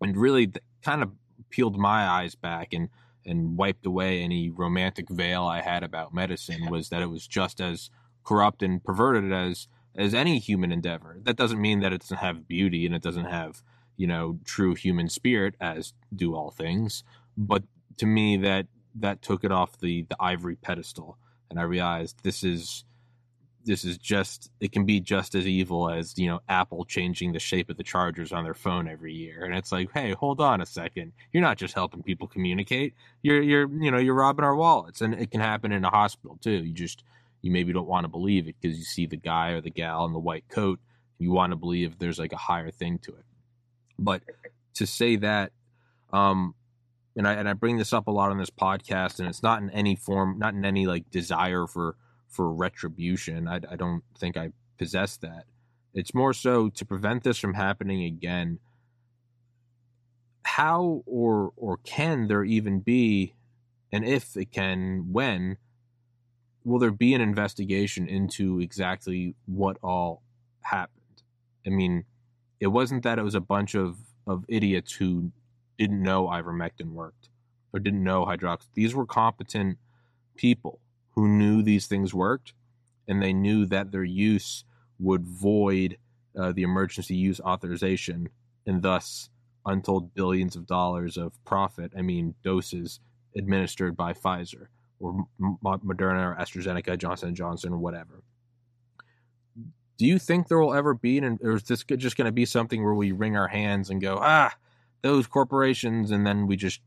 and 0.00 0.16
really 0.16 0.52
kind 0.82 1.02
of 1.02 1.12
peeled 1.50 1.78
my 1.78 2.06
eyes 2.06 2.34
back 2.34 2.72
and 2.72 2.88
and 3.24 3.56
wiped 3.56 3.84
away 3.84 4.20
any 4.20 4.50
romantic 4.50 5.08
veil 5.08 5.44
I 5.44 5.60
had 5.60 5.82
about 5.82 6.14
medicine 6.14 6.70
was 6.70 6.90
that 6.90 7.02
it 7.02 7.10
was 7.10 7.26
just 7.26 7.60
as 7.60 7.90
corrupt 8.24 8.62
and 8.62 8.82
perverted 8.82 9.32
as 9.32 9.68
as 9.96 10.14
any 10.14 10.38
human 10.38 10.70
endeavor. 10.70 11.18
That 11.22 11.36
doesn't 11.36 11.60
mean 11.60 11.80
that 11.80 11.92
it 11.92 12.02
doesn't 12.02 12.18
have 12.18 12.46
beauty 12.46 12.86
and 12.86 12.94
it 12.94 13.02
doesn't 13.02 13.24
have 13.24 13.62
you 13.96 14.06
know 14.06 14.38
true 14.44 14.74
human 14.74 15.08
spirit 15.08 15.54
as 15.60 15.92
do 16.14 16.34
all 16.34 16.50
things. 16.50 17.02
But 17.36 17.64
to 17.98 18.06
me, 18.06 18.36
that 18.38 18.66
that 18.94 19.22
took 19.22 19.44
it 19.44 19.52
off 19.52 19.78
the 19.78 20.02
the 20.08 20.16
ivory 20.20 20.56
pedestal, 20.56 21.18
and 21.50 21.58
I 21.58 21.62
realized 21.62 22.22
this 22.22 22.44
is 22.44 22.84
this 23.66 23.84
is 23.84 23.98
just 23.98 24.50
it 24.60 24.72
can 24.72 24.86
be 24.86 25.00
just 25.00 25.34
as 25.34 25.46
evil 25.46 25.90
as 25.90 26.16
you 26.16 26.28
know 26.28 26.40
apple 26.48 26.84
changing 26.84 27.32
the 27.32 27.40
shape 27.40 27.68
of 27.68 27.76
the 27.76 27.82
chargers 27.82 28.32
on 28.32 28.44
their 28.44 28.54
phone 28.54 28.88
every 28.88 29.12
year. 29.12 29.44
And 29.44 29.54
it's 29.54 29.72
like 29.72 29.90
hey 29.92 30.12
hold 30.12 30.40
on 30.40 30.60
a 30.60 30.66
second. 30.66 31.12
You're 31.32 31.42
not 31.42 31.58
just 31.58 31.74
helping 31.74 32.02
people 32.02 32.28
communicate. 32.28 32.94
You're 33.22 33.42
you're 33.42 33.68
you 33.82 33.90
know 33.90 33.98
you're 33.98 34.14
robbing 34.14 34.44
our 34.44 34.56
wallets. 34.56 35.00
And 35.00 35.14
it 35.14 35.30
can 35.30 35.40
happen 35.40 35.72
in 35.72 35.84
a 35.84 35.90
hospital 35.90 36.38
too. 36.40 36.64
You 36.64 36.72
just 36.72 37.02
you 37.42 37.50
maybe 37.50 37.72
don't 37.72 37.88
want 37.88 38.04
to 38.04 38.08
believe 38.08 38.48
it 38.48 38.54
because 38.60 38.78
you 38.78 38.84
see 38.84 39.06
the 39.06 39.16
guy 39.16 39.50
or 39.50 39.60
the 39.60 39.70
gal 39.70 40.04
in 40.06 40.12
the 40.12 40.18
white 40.18 40.48
coat. 40.48 40.80
You 41.18 41.32
want 41.32 41.50
to 41.50 41.56
believe 41.56 41.98
there's 41.98 42.18
like 42.18 42.32
a 42.32 42.38
higher 42.38 42.70
thing 42.70 42.98
to 43.00 43.12
it. 43.12 43.24
But 43.98 44.22
to 44.74 44.86
say 44.86 45.16
that, 45.16 45.52
um, 46.12 46.54
and 47.16 47.26
I 47.26 47.34
and 47.34 47.48
I 47.48 47.54
bring 47.54 47.78
this 47.78 47.92
up 47.92 48.06
a 48.06 48.10
lot 48.10 48.30
on 48.30 48.38
this 48.38 48.50
podcast, 48.50 49.18
and 49.18 49.28
it's 49.28 49.42
not 49.42 49.60
in 49.60 49.70
any 49.70 49.96
form, 49.96 50.38
not 50.38 50.54
in 50.54 50.64
any 50.64 50.86
like 50.86 51.10
desire 51.10 51.66
for 51.66 51.96
for 52.28 52.52
retribution. 52.52 53.48
I, 53.48 53.60
I 53.70 53.76
don't 53.76 54.02
think 54.18 54.36
I 54.36 54.50
possess 54.78 55.16
that. 55.18 55.44
It's 55.94 56.14
more 56.14 56.32
so 56.32 56.68
to 56.68 56.84
prevent 56.84 57.24
this 57.24 57.38
from 57.38 57.54
happening 57.54 58.04
again. 58.04 58.58
How 60.44 61.02
or 61.06 61.52
or 61.56 61.78
can 61.78 62.28
there 62.28 62.44
even 62.44 62.80
be, 62.80 63.34
and 63.90 64.04
if 64.04 64.36
it 64.36 64.52
can, 64.52 65.12
when 65.12 65.56
will 66.64 66.78
there 66.78 66.90
be 66.90 67.14
an 67.14 67.20
investigation 67.20 68.08
into 68.08 68.60
exactly 68.60 69.34
what 69.46 69.78
all 69.82 70.22
happened? 70.60 71.22
I 71.66 71.70
mean, 71.70 72.04
it 72.60 72.68
wasn't 72.68 73.04
that 73.04 73.18
it 73.18 73.22
was 73.22 73.34
a 73.34 73.40
bunch 73.40 73.74
of, 73.74 73.98
of 74.26 74.44
idiots 74.48 74.92
who 74.94 75.30
didn't 75.78 76.02
know 76.02 76.26
ivermectin 76.26 76.92
worked 76.92 77.28
or 77.72 77.78
didn't 77.80 78.02
know 78.02 78.24
hydrox. 78.24 78.66
These 78.74 78.94
were 78.94 79.06
competent 79.06 79.78
people 80.36 80.80
who 81.16 81.26
knew 81.26 81.62
these 81.62 81.86
things 81.86 82.14
worked 82.14 82.52
and 83.08 83.22
they 83.22 83.32
knew 83.32 83.66
that 83.66 83.90
their 83.90 84.04
use 84.04 84.64
would 84.98 85.26
void 85.26 85.96
uh, 86.38 86.52
the 86.52 86.62
emergency 86.62 87.16
use 87.16 87.40
authorization 87.40 88.28
and 88.66 88.82
thus 88.82 89.30
untold 89.64 90.14
billions 90.14 90.54
of 90.54 90.66
dollars 90.66 91.16
of 91.16 91.32
profit, 91.44 91.92
I 91.96 92.02
mean, 92.02 92.34
doses 92.44 93.00
administered 93.36 93.96
by 93.96 94.12
Pfizer 94.12 94.68
or 95.00 95.26
Moderna 95.40 96.32
or 96.32 96.36
AstraZeneca, 96.38 96.98
Johnson 96.98 97.34
Johnson, 97.34 97.72
or 97.72 97.78
whatever. 97.78 98.22
Do 99.98 100.06
you 100.06 100.18
think 100.18 100.48
there 100.48 100.58
will 100.58 100.74
ever 100.74 100.94
be, 100.94 101.18
an, 101.18 101.38
or 101.42 101.52
is 101.52 101.64
this 101.64 101.84
just 101.84 102.16
going 102.16 102.26
to 102.26 102.32
be 102.32 102.44
something 102.44 102.82
where 102.84 102.94
we 102.94 103.12
wring 103.12 103.36
our 103.36 103.48
hands 103.48 103.90
and 103.90 104.00
go, 104.00 104.18
ah, 104.20 104.54
those 105.02 105.26
corporations, 105.26 106.10
and 106.10 106.26
then 106.26 106.46
we 106.46 106.56
just, 106.56 106.80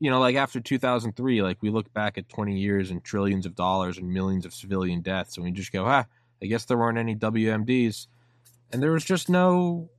you 0.00 0.10
know, 0.10 0.18
like 0.18 0.34
after 0.34 0.60
2003, 0.60 1.42
like 1.42 1.58
we 1.60 1.68
look 1.68 1.92
back 1.92 2.16
at 2.16 2.28
20 2.28 2.58
years 2.58 2.90
and 2.90 3.04
trillions 3.04 3.44
of 3.44 3.54
dollars 3.54 3.98
and 3.98 4.10
millions 4.10 4.46
of 4.46 4.54
civilian 4.54 5.02
deaths, 5.02 5.36
and 5.36 5.44
we 5.44 5.52
just 5.52 5.72
go, 5.72 5.84
ah, 5.86 6.06
I 6.42 6.46
guess 6.46 6.64
there 6.64 6.78
weren't 6.78 6.98
any 6.98 7.14
WMDs, 7.14 8.06
and 8.72 8.82
there 8.82 8.92
was 8.92 9.04
just 9.04 9.28
no, 9.28 9.90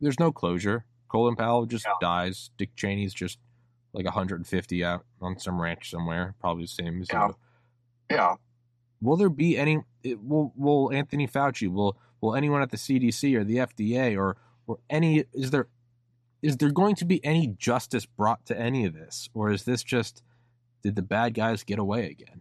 there's 0.00 0.20
no 0.20 0.30
closure. 0.30 0.84
Colin 1.08 1.34
Powell 1.34 1.64
just 1.64 1.86
yeah. 1.86 1.94
dies. 2.00 2.50
Dick 2.58 2.76
Cheney's 2.76 3.14
just 3.14 3.38
like 3.94 4.04
150 4.04 4.84
out 4.84 5.04
on 5.20 5.38
some 5.38 5.60
ranch 5.60 5.90
somewhere, 5.90 6.34
probably 6.38 6.64
the 6.64 6.68
same 6.68 7.00
as 7.00 7.08
yeah. 7.10 7.28
you. 7.28 7.36
Yeah. 8.10 8.34
Will 9.00 9.16
there 9.16 9.30
be 9.30 9.56
any? 9.56 9.80
Will 10.04 10.52
Will 10.56 10.92
Anthony 10.92 11.26
Fauci? 11.26 11.68
Will 11.68 11.96
Will 12.20 12.34
anyone 12.36 12.62
at 12.62 12.70
the 12.70 12.76
CDC 12.76 13.34
or 13.34 13.44
the 13.44 13.56
FDA 13.56 14.16
or 14.16 14.36
or 14.66 14.78
any? 14.88 15.24
Is 15.32 15.50
there 15.50 15.68
is 16.42 16.56
there 16.56 16.70
going 16.70 16.96
to 16.96 17.04
be 17.04 17.24
any 17.24 17.46
justice 17.46 18.04
brought 18.04 18.44
to 18.46 18.58
any 18.58 18.84
of 18.84 18.94
this, 18.94 19.28
or 19.32 19.50
is 19.50 19.64
this 19.64 19.82
just 19.82 20.22
did 20.82 20.96
the 20.96 21.02
bad 21.02 21.34
guys 21.34 21.62
get 21.62 21.78
away 21.78 22.06
again? 22.10 22.40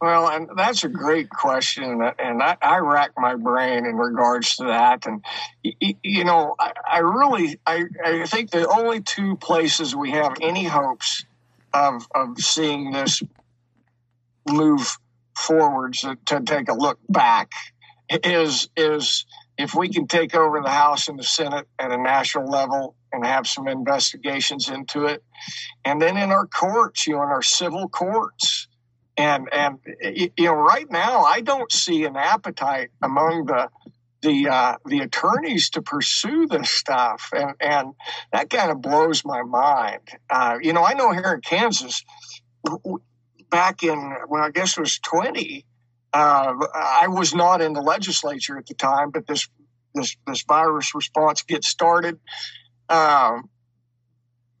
Well, 0.00 0.28
and 0.28 0.50
that's 0.56 0.84
a 0.84 0.88
great 0.88 1.30
question, 1.30 2.02
and 2.18 2.42
I, 2.42 2.56
I 2.60 2.78
rack 2.78 3.12
my 3.16 3.34
brain 3.34 3.86
in 3.86 3.96
regards 3.96 4.56
to 4.56 4.64
that. 4.64 5.06
And 5.06 5.24
you 5.62 6.24
know, 6.24 6.54
I, 6.58 6.72
I 6.86 6.98
really, 6.98 7.58
I, 7.64 7.84
I 8.04 8.26
think 8.26 8.50
the 8.50 8.68
only 8.68 9.00
two 9.00 9.36
places 9.36 9.96
we 9.96 10.10
have 10.10 10.34
any 10.42 10.64
hopes 10.64 11.24
of 11.72 12.06
of 12.14 12.38
seeing 12.38 12.90
this 12.90 13.22
move 14.48 14.98
forwards 15.34 16.02
to, 16.02 16.18
to 16.26 16.40
take 16.40 16.68
a 16.68 16.74
look 16.74 16.98
back 17.08 17.52
is 18.10 18.68
is 18.76 19.24
if 19.58 19.74
we 19.74 19.88
can 19.88 20.06
take 20.06 20.34
over 20.34 20.60
the 20.60 20.70
House 20.70 21.08
and 21.08 21.18
the 21.18 21.24
Senate 21.24 21.66
at 21.78 21.92
a 21.92 21.96
national 21.96 22.48
level 22.48 22.96
and 23.12 23.24
have 23.24 23.46
some 23.46 23.68
investigations 23.68 24.68
into 24.68 25.06
it, 25.06 25.24
and 25.84 26.00
then 26.00 26.16
in 26.16 26.30
our 26.30 26.46
courts, 26.46 27.06
you 27.06 27.14
know, 27.14 27.22
in 27.22 27.28
our 27.28 27.42
civil 27.42 27.88
courts 27.88 28.68
and 29.16 29.48
and 29.52 29.78
you 30.02 30.30
know 30.38 30.52
right 30.52 30.90
now 30.90 31.22
I 31.22 31.40
don't 31.40 31.72
see 31.72 32.04
an 32.04 32.16
appetite 32.16 32.90
among 33.02 33.46
the 33.46 33.68
the 34.22 34.48
uh, 34.48 34.76
the 34.84 35.00
attorneys 35.00 35.70
to 35.70 35.82
pursue 35.82 36.46
this 36.46 36.70
stuff, 36.70 37.30
and 37.32 37.54
and 37.60 37.94
that 38.32 38.50
kind 38.50 38.70
of 38.70 38.80
blows 38.80 39.24
my 39.24 39.42
mind. 39.42 40.08
Uh, 40.28 40.58
you 40.60 40.72
know, 40.72 40.84
I 40.84 40.94
know 40.94 41.12
here 41.12 41.32
in 41.34 41.40
Kansas, 41.40 42.02
back 43.50 43.82
in 43.82 44.16
when 44.28 44.42
I 44.42 44.50
guess 44.50 44.76
it 44.76 44.80
was 44.80 44.98
twenty, 44.98 45.64
Uh, 46.16 46.66
I 46.74 47.08
was 47.08 47.34
not 47.34 47.60
in 47.60 47.74
the 47.74 47.82
legislature 47.82 48.56
at 48.56 48.64
the 48.64 48.72
time, 48.72 49.10
but 49.10 49.26
this 49.26 49.48
this 49.94 50.16
this 50.26 50.42
virus 50.44 50.94
response 50.94 51.42
gets 51.42 51.68
started. 51.68 52.18
Um, 52.88 53.50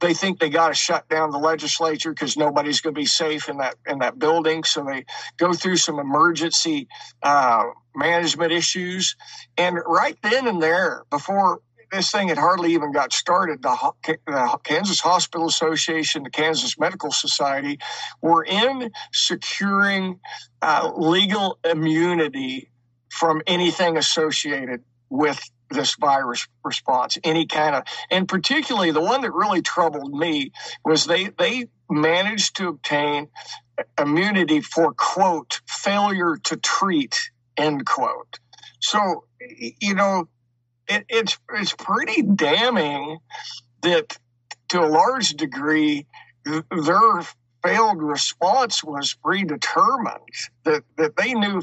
they 0.00 0.12
think 0.12 0.38
they 0.38 0.50
got 0.50 0.68
to 0.68 0.74
shut 0.74 1.08
down 1.08 1.30
the 1.30 1.38
legislature 1.38 2.10
because 2.10 2.36
nobody's 2.36 2.82
going 2.82 2.94
to 2.94 3.00
be 3.00 3.06
safe 3.06 3.48
in 3.48 3.56
that 3.56 3.76
in 3.86 4.00
that 4.00 4.18
building. 4.18 4.64
So 4.64 4.84
they 4.84 5.06
go 5.38 5.54
through 5.54 5.78
some 5.78 5.98
emergency 5.98 6.88
uh, 7.22 7.64
management 7.94 8.52
issues, 8.52 9.16
and 9.56 9.78
right 9.86 10.18
then 10.22 10.46
and 10.46 10.62
there, 10.62 11.04
before 11.08 11.60
this 11.90 12.10
thing 12.10 12.28
had 12.28 12.38
hardly 12.38 12.74
even 12.74 12.92
got 12.92 13.12
started, 13.12 13.62
the, 13.62 13.92
the 14.26 14.58
Kansas 14.64 15.00
Hospital 15.00 15.46
Association, 15.46 16.22
the 16.22 16.30
Kansas 16.30 16.78
Medical 16.78 17.12
Society, 17.12 17.78
were 18.20 18.44
in 18.44 18.90
securing 19.12 20.20
uh, 20.62 20.90
legal 20.96 21.58
immunity 21.64 22.70
from 23.10 23.42
anything 23.46 23.96
associated 23.96 24.82
with 25.08 25.40
this 25.70 25.96
virus 25.96 26.46
response, 26.64 27.18
any 27.24 27.46
kind 27.46 27.74
of, 27.74 27.82
and 28.10 28.28
particularly 28.28 28.90
the 28.90 29.00
one 29.00 29.22
that 29.22 29.32
really 29.32 29.62
troubled 29.62 30.12
me 30.12 30.52
was 30.84 31.06
they 31.06 31.30
they 31.38 31.66
managed 31.90 32.56
to 32.56 32.68
obtain 32.68 33.28
immunity 33.98 34.60
for 34.60 34.92
quote 34.92 35.60
failure 35.66 36.36
to 36.44 36.56
treat 36.56 37.30
end 37.56 37.84
quote. 37.84 38.38
So 38.80 39.24
you 39.40 39.94
know, 39.94 40.28
it, 40.88 41.04
it's 41.08 41.38
it's 41.52 41.72
pretty 41.72 42.22
damning 42.22 43.18
that 43.82 44.16
to 44.68 44.80
a 44.80 44.86
large 44.86 45.30
degree 45.30 46.06
their 46.44 47.22
failed 47.62 48.02
response 48.02 48.84
was 48.84 49.14
predetermined 49.14 50.20
that 50.64 50.84
that 50.96 51.16
they 51.16 51.34
knew 51.34 51.62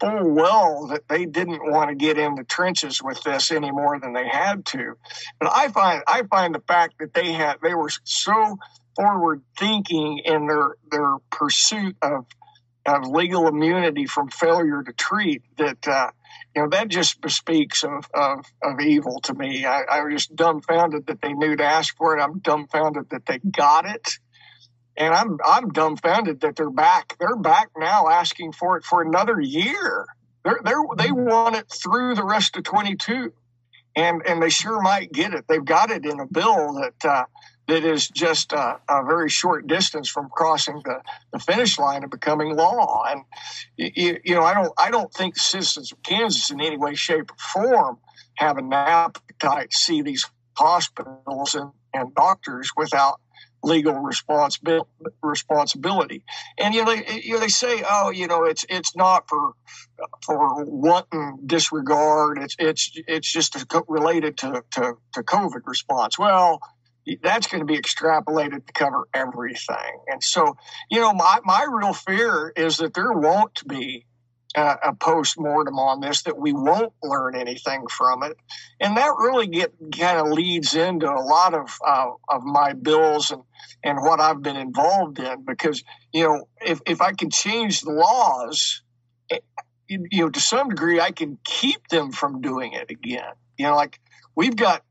full 0.00 0.30
well 0.30 0.86
that 0.88 1.08
they 1.08 1.24
didn't 1.24 1.70
want 1.70 1.90
to 1.90 1.94
get 1.94 2.18
in 2.18 2.34
the 2.34 2.44
trenches 2.44 3.02
with 3.02 3.22
this 3.22 3.50
any 3.50 3.70
more 3.70 3.98
than 3.98 4.12
they 4.12 4.28
had 4.28 4.64
to. 4.66 4.96
But 5.40 5.50
I 5.52 5.68
find 5.68 6.02
I 6.06 6.22
find 6.30 6.54
the 6.54 6.62
fact 6.66 6.94
that 7.00 7.14
they 7.14 7.32
had 7.32 7.56
they 7.62 7.74
were 7.74 7.90
so 8.04 8.58
forward 8.96 9.42
thinking 9.58 10.18
in 10.24 10.46
their 10.46 10.76
their 10.90 11.16
pursuit 11.30 11.96
of 12.02 12.26
of 12.96 13.08
legal 13.08 13.46
immunity 13.46 14.06
from 14.06 14.28
failure 14.28 14.82
to 14.82 14.92
treat 14.92 15.42
that 15.56 15.86
uh, 15.86 16.10
you 16.54 16.62
know 16.62 16.68
that 16.68 16.88
just 16.88 17.20
bespeaks 17.20 17.84
of, 17.84 18.08
of, 18.14 18.44
of 18.62 18.80
evil 18.80 19.20
to 19.20 19.34
me. 19.34 19.64
I, 19.64 19.82
I 19.82 20.02
was 20.02 20.14
just 20.14 20.36
dumbfounded 20.36 21.06
that 21.06 21.20
they 21.22 21.32
knew 21.32 21.56
to 21.56 21.64
ask 21.64 21.96
for 21.96 22.16
it. 22.16 22.22
I'm 22.22 22.38
dumbfounded 22.38 23.10
that 23.10 23.26
they 23.26 23.38
got 23.38 23.88
it 23.88 24.18
and 24.98 25.14
I'm 25.14 25.38
I'm 25.44 25.68
dumbfounded 25.70 26.40
that 26.40 26.56
they're 26.56 26.70
back. 26.70 27.16
They're 27.18 27.36
back 27.36 27.70
now 27.76 28.08
asking 28.08 28.52
for 28.52 28.76
it 28.76 28.84
for 28.84 29.00
another 29.00 29.40
year. 29.40 30.06
They're, 30.44 30.60
they're 30.62 30.82
they 30.96 31.12
want 31.12 31.56
it 31.56 31.66
through 31.70 32.16
the 32.16 32.24
rest 32.24 32.56
of 32.56 32.64
22, 32.64 33.32
and 33.96 34.22
and 34.26 34.42
they 34.42 34.50
sure 34.50 34.82
might 34.82 35.12
get 35.12 35.32
it. 35.32 35.44
They've 35.48 35.64
got 35.64 35.90
it 35.90 36.04
in 36.04 36.18
a 36.20 36.26
bill 36.26 36.74
that 36.74 37.04
uh, 37.04 37.24
that 37.68 37.84
is 37.84 38.08
just 38.08 38.52
a, 38.52 38.80
a, 38.88 39.04
very 39.04 39.28
short 39.28 39.66
distance 39.66 40.08
from 40.08 40.30
crossing 40.30 40.80
the, 40.84 41.00
the 41.32 41.38
finish 41.38 41.78
line 41.78 42.02
of 42.02 42.10
becoming 42.10 42.56
law. 42.56 43.04
And 43.06 43.22
you, 43.76 44.18
you 44.24 44.34
know, 44.34 44.42
I 44.42 44.54
don't 44.54 44.72
I 44.78 44.90
don't 44.90 45.12
think 45.12 45.36
citizens 45.36 45.92
of 45.92 46.02
Kansas 46.02 46.50
in 46.50 46.60
any 46.60 46.78
way, 46.78 46.94
shape, 46.94 47.30
or 47.30 47.36
form 47.36 47.98
have 48.36 48.56
an 48.56 48.72
appetite 48.72 49.70
to 49.70 49.76
see 49.76 50.02
these 50.02 50.24
hospitals 50.56 51.54
and, 51.54 51.70
and 51.92 52.14
doctors 52.14 52.70
without 52.76 53.20
legal 53.62 53.94
responsibility 53.94 54.88
responsibility. 55.22 56.24
And 56.56 56.74
you 56.74 56.84
know 56.84 56.94
they 56.94 57.20
you 57.22 57.34
know 57.34 57.40
they 57.40 57.48
say 57.48 57.82
oh 57.88 58.10
you 58.10 58.26
know 58.28 58.44
it's 58.44 58.64
it's 58.70 58.96
not 58.96 59.28
for 59.28 59.52
for 60.24 60.64
wanton 60.64 61.40
disregard. 61.44 62.38
It's 62.38 62.56
it's 62.58 62.92
it's 63.06 63.30
just 63.30 63.62
related 63.88 64.38
to 64.38 64.64
to, 64.72 64.94
to 65.12 65.22
covid 65.22 65.66
response. 65.66 66.18
Well 66.18 66.62
that's 67.22 67.46
going 67.46 67.60
to 67.60 67.66
be 67.66 67.78
extrapolated 67.78 68.66
to 68.66 68.72
cover 68.72 69.08
everything. 69.14 70.00
And 70.08 70.22
so 70.22 70.56
you 70.90 71.00
know 71.00 71.12
my 71.12 71.38
my 71.44 71.66
real 71.70 71.92
fear 71.92 72.52
is 72.56 72.78
that 72.78 72.94
there 72.94 73.12
won't 73.12 73.66
be 73.66 74.06
a 74.56 74.94
post 74.94 75.38
mortem 75.38 75.78
on 75.78 76.00
this 76.00 76.22
that 76.22 76.38
we 76.38 76.52
won't 76.52 76.92
learn 77.02 77.36
anything 77.36 77.86
from 77.86 78.22
it, 78.22 78.36
and 78.80 78.96
that 78.96 79.14
really 79.18 79.46
get 79.46 79.72
kind 79.96 80.18
of 80.18 80.28
leads 80.32 80.74
into 80.74 81.06
a 81.06 81.20
lot 81.20 81.54
of 81.54 81.68
uh, 81.86 82.10
of 82.28 82.42
my 82.44 82.72
bills 82.72 83.30
and 83.30 83.42
and 83.84 83.98
what 83.98 84.20
I've 84.20 84.42
been 84.42 84.56
involved 84.56 85.18
in. 85.18 85.44
Because 85.44 85.84
you 86.12 86.24
know 86.24 86.48
if 86.64 86.80
if 86.86 87.00
I 87.00 87.12
can 87.12 87.30
change 87.30 87.82
the 87.82 87.92
laws, 87.92 88.82
eh, 89.30 89.38
you 89.88 90.06
know 90.12 90.30
to 90.30 90.40
some 90.40 90.70
degree 90.70 91.00
I 91.00 91.10
can 91.10 91.38
keep 91.44 91.86
them 91.88 92.10
from 92.10 92.40
doing 92.40 92.72
it 92.72 92.90
again. 92.90 93.32
You 93.58 93.66
know, 93.66 93.76
like 93.76 94.00
we've 94.34 94.56
got 94.56 94.82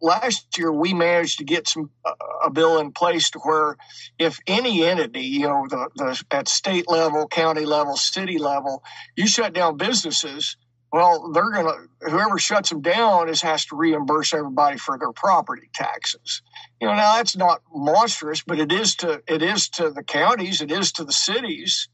last 0.00 0.58
year 0.58 0.72
we 0.72 0.92
managed 0.94 1.38
to 1.38 1.44
get 1.44 1.68
some 1.68 1.90
uh, 2.04 2.12
a 2.44 2.50
bill 2.50 2.78
in 2.78 2.92
place 2.92 3.30
to 3.30 3.38
where 3.40 3.76
if 4.18 4.38
any 4.46 4.84
entity, 4.84 5.22
you 5.22 5.48
know, 5.48 5.66
the, 5.68 5.88
the 5.96 6.22
at 6.30 6.48
state 6.48 6.88
level, 6.88 7.26
county 7.26 7.64
level, 7.64 7.96
city 7.96 8.38
level, 8.38 8.82
you 9.16 9.26
shut 9.26 9.52
down 9.52 9.76
businesses, 9.76 10.56
well, 10.92 11.32
they're 11.32 11.50
gonna 11.50 11.74
whoever 12.02 12.38
shuts 12.38 12.68
them 12.68 12.80
down 12.80 13.28
is 13.28 13.42
has 13.42 13.64
to 13.66 13.76
reimburse 13.76 14.32
everybody 14.32 14.78
for 14.78 14.98
their 14.98 15.12
property 15.12 15.68
taxes. 15.74 16.42
You 16.80 16.86
know, 16.86 16.94
now 16.94 17.16
that's 17.16 17.36
not 17.36 17.62
monstrous, 17.74 18.42
but 18.42 18.60
it 18.60 18.70
is 18.70 18.94
to 18.96 19.22
it 19.26 19.42
is 19.42 19.68
to 19.70 19.90
the 19.90 20.04
counties, 20.04 20.60
it 20.60 20.70
is 20.70 20.92
to 20.92 21.04
the 21.04 21.12
cities. 21.12 21.88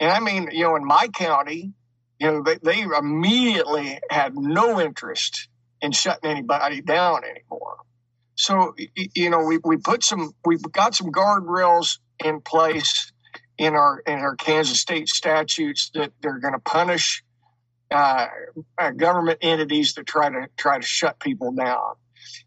And 0.00 0.10
I 0.10 0.20
mean, 0.20 0.48
you 0.52 0.64
know, 0.64 0.76
in 0.76 0.86
my 0.86 1.08
county, 1.08 1.74
you 2.18 2.30
know, 2.30 2.42
they, 2.42 2.56
they 2.62 2.80
immediately 2.80 3.98
had 4.10 4.34
no 4.34 4.80
interest 4.80 5.48
in 5.86 5.92
shutting 5.92 6.28
anybody 6.28 6.82
down 6.82 7.22
anymore. 7.24 7.78
So, 8.34 8.74
you 9.14 9.30
know, 9.30 9.44
we, 9.44 9.58
we 9.64 9.78
put 9.78 10.04
some, 10.04 10.32
we've 10.44 10.60
got 10.60 10.94
some 10.94 11.10
guardrails 11.10 11.98
in 12.22 12.40
place 12.40 13.12
in 13.56 13.74
our 13.74 14.02
in 14.06 14.18
our 14.18 14.36
Kansas 14.36 14.80
state 14.80 15.08
statutes 15.08 15.90
that 15.94 16.12
they're 16.20 16.38
going 16.38 16.52
to 16.52 16.60
punish 16.60 17.22
uh, 17.90 18.26
uh, 18.76 18.90
government 18.90 19.38
entities 19.40 19.94
that 19.94 20.06
try 20.06 20.28
to 20.28 20.48
try 20.58 20.78
to 20.78 20.84
shut 20.84 21.18
people 21.20 21.52
down. 21.52 21.94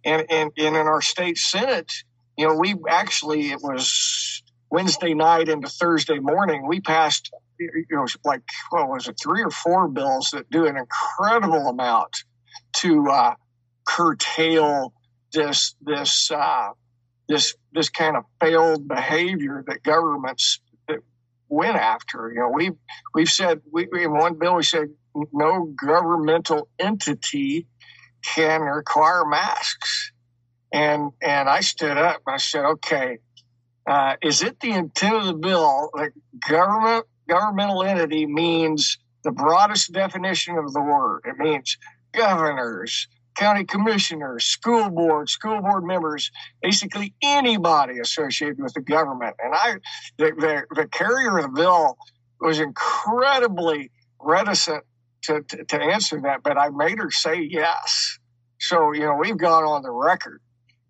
And, 0.06 0.26
and 0.30 0.52
and 0.58 0.76
in 0.76 0.88
our 0.88 1.02
state 1.02 1.38
senate, 1.40 1.92
you 2.38 2.48
know, 2.48 2.56
we 2.56 2.76
actually 2.88 3.50
it 3.50 3.60
was 3.64 4.44
Wednesday 4.70 5.16
night 5.16 5.50
into 5.50 5.68
Thursday 5.68 6.20
morning, 6.20 6.68
we 6.68 6.80
passed 6.80 7.32
you 7.60 7.86
know 7.90 8.06
like 8.24 8.42
what 8.70 8.88
was 8.88 9.08
it 9.08 9.20
three 9.22 9.42
or 9.42 9.50
four 9.50 9.88
bills 9.88 10.30
that 10.32 10.50
do 10.52 10.66
an 10.66 10.78
incredible 10.78 11.68
amount 11.68 12.24
to 12.74 13.08
uh, 13.10 13.36
curtail 13.86 14.94
this 15.34 15.76
this 15.82 16.32
uh, 16.32 16.70
this 17.28 17.56
this 17.74 17.90
kind 17.90 18.18
of 18.18 18.24
failed 18.40 18.88
behavior 18.88 19.64
that 19.68 19.84
governments 19.84 20.60
went 21.50 21.76
after. 21.76 22.32
You 22.34 22.42
know, 22.42 22.50
we've 22.54 22.78
we've 23.14 23.30
said 23.30 23.62
we, 23.72 23.88
in 23.94 24.14
one 24.14 24.38
bill 24.38 24.56
we 24.56 24.64
said 24.64 24.90
no 25.34 25.66
governmental 25.66 26.70
entity 26.80 27.68
can 28.24 28.62
require 28.62 29.26
masks, 29.26 30.12
and 30.74 31.12
and 31.22 31.50
I 31.50 31.62
stood 31.62 31.98
up 31.98 32.22
and 32.26 32.36
I 32.36 32.38
said, 32.38 32.66
okay, 32.66 33.18
uh, 33.88 34.16
is 34.22 34.42
it 34.42 34.60
the 34.60 34.72
intent 34.72 35.16
of 35.16 35.26
the 35.26 35.34
bill 35.34 35.90
that 35.96 36.12
government 36.48 37.06
governmental 37.28 37.84
entity 37.84 38.26
means 38.26 38.98
the 39.24 39.32
broadest 39.32 39.92
definition 39.92 40.58
of 40.58 40.72
the 40.74 40.82
word? 40.82 41.22
It 41.26 41.38
means 41.38 41.78
governors, 42.14 43.08
county 43.36 43.64
commissioners, 43.64 44.44
school 44.44 44.90
board, 44.90 45.30
school 45.30 45.62
board 45.62 45.84
members, 45.86 46.32
basically 46.62 47.14
anybody 47.22 48.00
associated 48.00 48.62
with 48.62 48.74
the 48.74 48.82
government. 48.82 49.36
And 49.42 49.54
I, 49.56 49.76
the, 50.18 50.32
the, 50.38 50.64
the 50.76 50.88
carrier 50.88 51.38
of 51.38 51.44
the 51.44 51.50
bill 51.50 51.98
was 52.42 52.60
incredibly 52.60 53.92
reticent 54.20 54.84
to, 55.24 55.42
to, 55.42 55.64
to 55.66 55.82
answer 55.82 56.20
that, 56.22 56.44
but 56.44 56.58
I 56.58 56.70
made 56.70 57.00
her 57.00 57.12
say 57.12 57.42
yes. 57.42 58.20
So, 58.60 58.92
you 58.92 59.02
know, 59.02 59.16
we've 59.16 59.38
gone 59.38 59.64
on 59.64 59.84
the 59.84 59.92
record, 59.92 60.42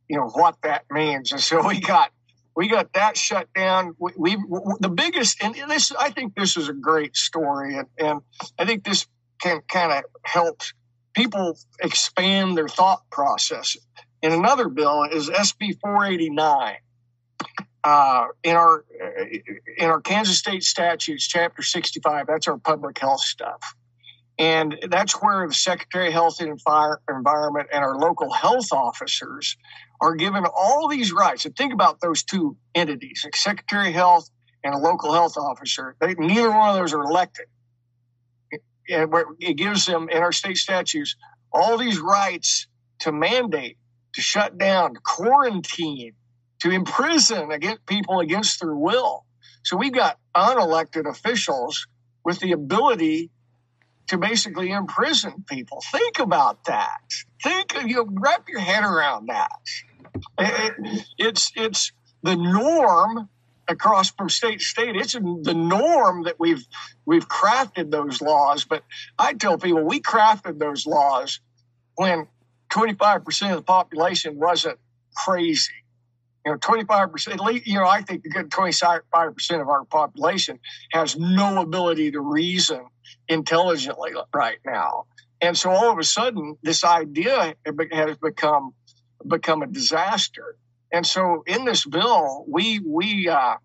you 0.08 0.18
know, 0.18 0.30
what 0.30 0.56
that 0.64 0.86
means. 0.90 1.32
And 1.32 1.42
so 1.42 1.68
we 1.68 1.80
got, 1.80 2.12
we 2.56 2.68
got 2.68 2.94
that 2.94 3.16
shut 3.16 3.48
down. 3.54 3.96
We, 4.00 4.12
we 4.18 4.38
the 4.80 4.90
biggest, 4.90 5.44
and 5.44 5.56
this, 5.70 5.92
I 5.92 6.10
think 6.10 6.36
this 6.36 6.58
is 6.58 6.68
a 6.68 6.74
great 6.74 7.16
story. 7.16 7.78
And, 7.78 7.88
and 7.98 8.22
I 8.58 8.66
think 8.66 8.84
this 8.84 9.08
can 9.40 9.62
kind 9.68 9.92
of 9.92 10.04
help 10.24 10.62
people 11.20 11.58
expand 11.82 12.58
their 12.58 12.70
thought 12.70 13.02
process. 13.10 13.76
And 14.24 14.34
another 14.34 14.70
bill 14.70 15.04
is 15.04 15.30
SB 15.30 15.80
489. 15.82 16.76
Uh, 17.82 18.26
in 18.44 18.56
our 18.56 18.86
in 19.78 19.86
our 19.86 20.02
Kansas 20.02 20.38
State 20.38 20.64
statutes, 20.64 21.28
Chapter 21.28 21.62
65, 21.62 22.28
that's 22.28 22.48
our 22.48 22.58
public 22.58 23.00
health 23.00 23.22
stuff, 23.22 23.74
and 24.38 24.78
that's 24.90 25.14
where 25.14 25.48
the 25.48 25.54
Secretary 25.54 26.08
of 26.08 26.14
Health 26.14 26.42
and 26.42 26.60
Fire 26.60 27.00
Environment 27.10 27.70
and 27.72 27.82
our 27.82 27.98
local 27.98 28.34
health 28.34 28.74
officers 28.74 29.56
are 30.02 30.16
given 30.16 30.44
all 30.46 30.90
these 30.90 31.14
rights. 31.14 31.46
And 31.46 31.56
think 31.56 31.72
about 31.72 32.02
those 32.02 32.24
two 32.24 32.58
entities: 32.76 33.26
a 33.26 33.38
Secretary 33.38 33.90
of 33.90 33.94
Health 33.94 34.30
and 34.66 34.74
a 34.74 34.78
local 34.78 35.14
health 35.14 35.38
officer. 35.38 35.96
They, 36.02 36.16
neither 36.16 36.50
one 36.50 36.72
of 36.72 36.76
those 36.76 36.94
are 36.94 37.02
elected. 37.02 37.46
It 38.90 39.58
gives 39.58 39.86
them 39.86 40.10
in 40.10 40.18
our 40.18 40.32
state 40.32 40.58
statutes 40.58 41.16
all 41.52 41.78
these 41.78 42.00
rights 42.00 42.68
to 43.00 43.12
mandate, 43.12 43.78
to 44.14 44.22
shut 44.22 44.58
down, 44.58 44.94
to 44.96 45.00
quarantine, 45.00 46.14
to 46.60 46.72
imprison 46.72 47.52
against 47.52 47.86
people 47.86 48.20
against 48.20 48.60
their 48.60 48.76
will. 48.76 49.26
So 49.64 49.78
we've 49.78 49.94
got 49.94 50.18
unelected 50.36 51.10
officials 51.10 51.88
with 52.24 52.40
the 52.40 52.52
ability 52.52 53.30
to 54.08 54.18
basically 54.18 54.72
imprison 54.72 55.46
people. 55.48 55.82
Think 55.92 56.20
about 56.20 56.66
that. 56.66 57.00
Think, 57.44 57.76
of 57.76 57.88
you 57.88 58.08
wrap 58.12 58.50
your 58.50 58.60
head 58.60 58.84
around 58.84 59.28
that. 59.28 59.52
It, 60.40 61.06
it's 61.18 61.52
it's 61.56 61.92
the 62.24 62.36
norm 62.36 63.30
across 63.70 64.12
from 64.12 64.30
state 64.30 64.60
to 64.60 64.66
state. 64.66 64.96
It's 64.98 65.14
the 65.14 65.56
norm 65.56 66.24
that 66.24 66.40
we've 66.40 66.66
we've 67.06 67.30
crafted 67.30 67.92
those 67.92 68.22
laws. 68.22 68.66
But 68.66 68.84
I 69.20 69.34
tell 69.34 69.58
people 69.58 69.84
we 69.84 70.02
crafted 70.02 70.60
those 70.60 70.88
laws 70.88 71.40
when 71.96 72.28
25% 72.72 73.52
of 73.52 73.58
the 73.58 73.64
population 73.64 74.38
wasn't 74.40 74.80
crazy. 75.16 75.74
You 76.46 76.54
know, 76.54 76.58
25%, 76.58 77.66
you 77.66 77.76
know, 77.76 77.88
I 77.88 78.02
think 78.02 78.26
a 78.26 78.30
good 78.30 78.50
25% 78.50 79.62
of 79.62 79.70
our 79.70 79.86
population 79.86 80.60
has 80.94 81.18
no 81.18 81.62
ability 81.62 82.12
to 82.12 82.22
reason 82.22 82.86
intelligently 83.28 84.12
right 84.34 84.58
now. 84.66 85.06
And 85.42 85.58
so 85.58 85.70
all 85.70 85.92
of 85.92 86.00
a 86.00 86.04
sudden, 86.04 86.58
this 86.64 86.84
idea 86.84 87.56
has 87.66 88.18
become 88.18 88.74
become 89.28 89.62
a 89.62 89.68
disaster. 89.68 90.58
And 90.92 91.06
so 91.06 91.44
in 91.46 91.66
this 91.66 91.86
bill, 91.86 92.46
we 92.48 92.80
we 92.80 93.30
uh, 93.30 93.56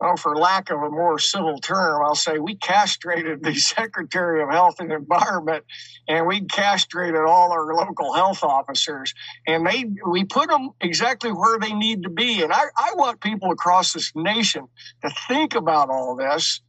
oh, 0.00 0.16
for 0.16 0.36
lack 0.36 0.70
of 0.70 0.82
a 0.82 0.90
more 0.90 1.18
civil 1.18 1.58
term, 1.58 2.02
I'll 2.04 2.14
say 2.14 2.38
we 2.38 2.56
castrated 2.56 3.42
the 3.42 3.54
Secretary 3.54 4.42
of 4.42 4.50
Health 4.50 4.76
and 4.80 4.92
Environment, 4.92 5.64
and 6.08 6.26
we 6.26 6.42
castrated 6.42 7.20
all 7.20 7.52
our 7.52 7.74
local 7.74 8.12
health 8.12 8.42
officers, 8.42 9.14
and 9.46 9.66
they 9.66 9.86
we 10.06 10.24
put 10.24 10.48
them 10.48 10.70
exactly 10.80 11.30
where 11.30 11.58
they 11.58 11.72
need 11.72 12.02
to 12.02 12.10
be. 12.10 12.42
And 12.42 12.52
I, 12.52 12.64
I 12.76 12.92
want 12.94 13.20
people 13.20 13.50
across 13.50 13.92
this 13.92 14.12
nation 14.14 14.68
to 15.02 15.10
think 15.28 15.54
about 15.54 15.90
all 15.90 16.16
this. 16.16 16.60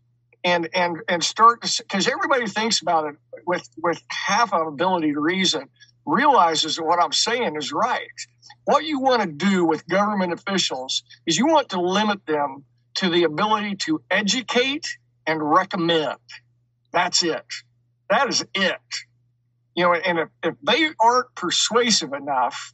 And, 0.47 0.69
and 0.75 0.97
and 1.07 1.23
start 1.23 1.61
because 1.79 2.07
everybody 2.07 2.45
thinks 2.45 2.79
about 2.79 3.07
it 3.07 3.15
with 3.47 3.67
with 3.81 3.99
half 4.11 4.53
an 4.53 4.67
ability 4.67 5.13
to 5.13 5.19
reason 5.19 5.69
realizes 6.05 6.75
that 6.75 6.83
what 6.83 7.01
I'm 7.01 7.11
saying 7.11 7.55
is 7.55 7.71
right. 7.71 8.07
What 8.65 8.85
you 8.85 8.99
want 8.99 9.21
to 9.21 9.27
do 9.27 9.65
with 9.65 9.87
government 9.87 10.33
officials 10.33 11.03
is 11.25 11.37
you 11.37 11.47
want 11.47 11.69
to 11.69 11.81
limit 11.81 12.25
them 12.25 12.63
to 12.95 13.09
the 13.09 13.23
ability 13.23 13.75
to 13.75 14.01
educate 14.09 14.87
and 15.27 15.41
recommend. 15.41 16.17
That's 16.91 17.23
it. 17.23 17.45
That 18.09 18.29
is 18.29 18.45
it. 18.53 18.79
You 19.75 19.85
know, 19.85 19.93
and 19.93 20.19
if, 20.19 20.29
if 20.43 20.55
they 20.63 20.89
aren't 20.99 21.35
persuasive 21.35 22.13
enough, 22.13 22.73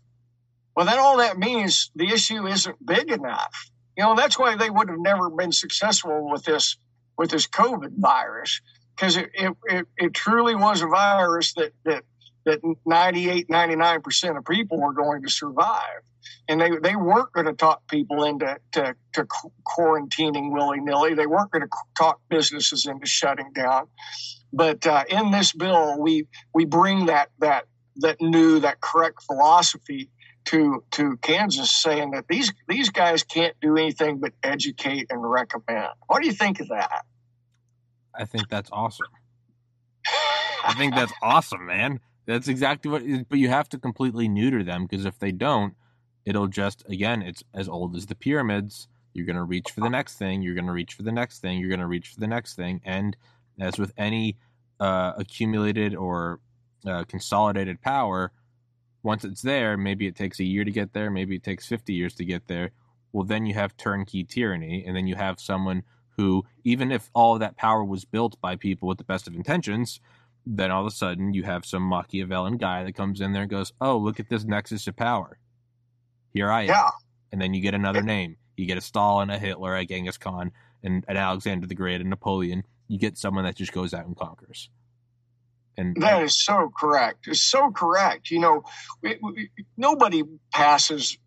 well, 0.75 0.85
then 0.85 0.99
all 0.99 1.17
that 1.17 1.37
means 1.37 1.91
the 1.95 2.07
issue 2.07 2.45
isn't 2.47 2.85
big 2.85 3.11
enough. 3.11 3.69
You 3.97 4.03
know, 4.03 4.15
that's 4.15 4.37
why 4.37 4.55
they 4.55 4.69
would 4.69 4.89
have 4.89 4.99
never 4.99 5.29
been 5.29 5.51
successful 5.51 6.29
with 6.31 6.43
this 6.43 6.77
with 7.17 7.29
this 7.29 7.47
COVID 7.47 7.97
virus 7.97 8.61
because 8.95 9.17
it, 9.17 9.29
it, 9.33 9.53
it, 9.65 9.87
it, 9.97 10.13
truly 10.13 10.55
was 10.55 10.81
a 10.81 10.87
virus 10.87 11.53
that, 11.53 11.71
that 11.83 12.03
that 12.45 12.59
98, 12.85 13.47
99% 13.47 14.37
of 14.37 14.45
people 14.45 14.79
were 14.79 14.93
going 14.93 15.23
to 15.23 15.29
survive. 15.29 16.01
And 16.47 16.61
they, 16.61 16.69
they 16.81 16.95
weren't 16.95 17.31
going 17.33 17.47
to 17.47 17.53
talk 17.53 17.87
people 17.87 18.23
into 18.23 18.57
to, 18.73 18.95
to 19.13 19.27
quarantining 19.65 20.51
willy 20.51 20.79
nilly. 20.79 21.13
They 21.13 21.25
weren't 21.25 21.51
going 21.51 21.63
to 21.63 21.69
talk 21.97 22.19
businesses 22.29 22.85
into 22.85 23.07
shutting 23.07 23.51
down. 23.53 23.87
But 24.53 24.85
uh, 24.85 25.03
in 25.09 25.31
this 25.31 25.53
bill, 25.53 25.99
we 25.99 26.27
we 26.53 26.65
bring 26.65 27.05
that 27.05 27.29
that 27.39 27.65
that 27.97 28.21
new 28.21 28.59
that 28.59 28.81
correct 28.81 29.23
philosophy 29.23 30.09
to 30.45 30.83
to 30.91 31.17
Kansas, 31.17 31.71
saying 31.71 32.11
that 32.11 32.27
these 32.27 32.51
these 32.67 32.89
guys 32.89 33.23
can't 33.23 33.55
do 33.61 33.77
anything 33.77 34.19
but 34.19 34.33
educate 34.43 35.07
and 35.09 35.21
recommend. 35.23 35.87
What 36.07 36.21
do 36.21 36.27
you 36.27 36.33
think 36.33 36.59
of 36.59 36.67
that? 36.69 37.05
I 38.13 38.25
think 38.25 38.49
that's 38.49 38.69
awesome. 38.71 39.07
I 40.65 40.73
think 40.73 40.95
that's 40.95 41.13
awesome, 41.21 41.65
man. 41.65 41.99
That's 42.25 42.47
exactly 42.47 42.91
what. 42.91 43.03
But 43.29 43.39
you 43.39 43.49
have 43.49 43.69
to 43.69 43.79
completely 43.79 44.27
neuter 44.27 44.63
them 44.63 44.85
because 44.85 45.05
if 45.05 45.19
they 45.19 45.31
don't, 45.31 45.75
it'll 46.25 46.47
just 46.47 46.83
again, 46.87 47.21
it's 47.21 47.43
as 47.53 47.67
old 47.67 47.95
as 47.95 48.05
the 48.05 48.15
pyramids. 48.15 48.87
You're 49.13 49.25
going 49.25 49.35
to 49.35 49.43
reach 49.43 49.71
for 49.71 49.81
the 49.81 49.89
next 49.89 50.17
thing. 50.17 50.41
You're 50.41 50.55
going 50.55 50.67
to 50.67 50.71
reach 50.71 50.93
for 50.93 51.03
the 51.03 51.11
next 51.11 51.39
thing. 51.39 51.59
You're 51.59 51.69
going 51.69 51.81
to 51.81 51.87
reach 51.87 52.09
for 52.09 52.19
the 52.19 52.27
next 52.27 52.55
thing. 52.55 52.81
And 52.85 53.17
as 53.59 53.77
with 53.77 53.91
any 53.97 54.37
uh, 54.79 55.13
accumulated 55.17 55.95
or 55.95 56.39
uh, 56.87 57.03
consolidated 57.03 57.81
power, 57.81 58.31
once 59.03 59.25
it's 59.25 59.41
there, 59.41 59.77
maybe 59.77 60.07
it 60.07 60.15
takes 60.15 60.39
a 60.39 60.43
year 60.43 60.63
to 60.63 60.71
get 60.71 60.93
there. 60.93 61.09
Maybe 61.09 61.35
it 61.35 61.43
takes 61.43 61.67
50 61.67 61.93
years 61.93 62.13
to 62.15 62.25
get 62.25 62.47
there. 62.47 62.71
Well, 63.11 63.25
then 63.25 63.45
you 63.45 63.53
have 63.55 63.75
turnkey 63.75 64.23
tyranny, 64.23 64.85
and 64.85 64.95
then 64.95 65.07
you 65.07 65.15
have 65.15 65.39
someone 65.39 65.83
who, 66.17 66.45
even 66.63 66.91
if 66.91 67.09
all 67.13 67.33
of 67.33 67.39
that 67.39 67.57
power 67.57 67.83
was 67.83 68.05
built 68.05 68.39
by 68.41 68.55
people 68.55 68.87
with 68.87 68.97
the 68.97 69.03
best 69.03 69.27
of 69.27 69.35
intentions, 69.35 69.99
then 70.45 70.71
all 70.71 70.81
of 70.81 70.87
a 70.87 70.95
sudden 70.95 71.33
you 71.33 71.43
have 71.43 71.65
some 71.65 71.83
Machiavellian 71.83 72.57
guy 72.57 72.83
that 72.83 72.95
comes 72.95 73.21
in 73.21 73.33
there 73.33 73.43
and 73.43 73.51
goes, 73.51 73.73
"Oh, 73.79 73.97
look 73.97 74.19
at 74.19 74.29
this 74.29 74.43
nexus 74.43 74.87
of 74.87 74.95
power. 74.95 75.39
Here 76.33 76.51
I 76.51 76.61
am." 76.61 76.67
Yeah. 76.67 76.89
And 77.31 77.41
then 77.41 77.53
you 77.53 77.61
get 77.61 77.73
another 77.73 78.01
name. 78.01 78.37
You 78.57 78.65
get 78.65 78.77
a 78.77 78.81
Stalin, 78.81 79.29
a 79.29 79.39
Hitler, 79.39 79.75
a 79.75 79.85
Genghis 79.85 80.17
Khan, 80.17 80.51
and 80.83 81.05
an 81.07 81.17
Alexander 81.17 81.67
the 81.67 81.75
Great, 81.75 82.01
and 82.01 82.09
Napoleon. 82.09 82.63
You 82.87 82.99
get 82.99 83.17
someone 83.17 83.45
that 83.45 83.55
just 83.55 83.71
goes 83.71 83.93
out 83.93 84.05
and 84.05 84.17
conquers. 84.17 84.69
And 85.77 85.95
that 86.01 86.21
is 86.21 86.43
so 86.43 86.69
correct. 86.77 87.27
It's 87.27 87.41
so 87.41 87.71
correct. 87.71 88.29
You 88.29 88.39
know, 88.39 88.63
we, 89.01 89.17
we, 89.21 89.49
nobody 89.77 90.23
passes 90.51 91.17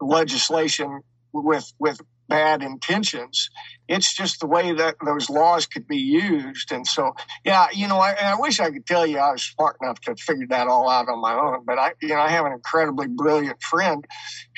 legislation 0.00 1.00
with 1.32 1.72
with 1.78 2.00
bad 2.28 2.62
intentions. 2.62 3.50
It's 3.88 4.14
just 4.14 4.40
the 4.40 4.46
way 4.46 4.72
that 4.72 4.96
those 5.04 5.30
laws 5.30 5.66
could 5.66 5.86
be 5.88 5.98
used. 5.98 6.72
And 6.72 6.86
so, 6.86 7.14
yeah, 7.44 7.68
you 7.72 7.88
know, 7.88 7.98
I, 7.98 8.12
I 8.12 8.36
wish 8.38 8.60
I 8.60 8.70
could 8.70 8.86
tell 8.86 9.06
you 9.06 9.18
I 9.18 9.32
was 9.32 9.42
smart 9.42 9.76
enough 9.82 10.00
to 10.02 10.14
figure 10.16 10.46
that 10.50 10.68
all 10.68 10.88
out 10.88 11.08
on 11.08 11.20
my 11.20 11.34
own. 11.34 11.64
But 11.64 11.78
I, 11.78 11.92
you 12.02 12.08
know, 12.08 12.20
I 12.20 12.28
have 12.28 12.44
an 12.44 12.52
incredibly 12.52 13.06
brilliant 13.08 13.62
friend 13.62 14.04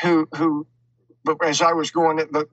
who, 0.03 0.29
who, 0.35 0.67
as 1.43 1.61
I 1.63 1.73
was 1.73 1.91
going, 1.91 2.17
the, 2.17 2.47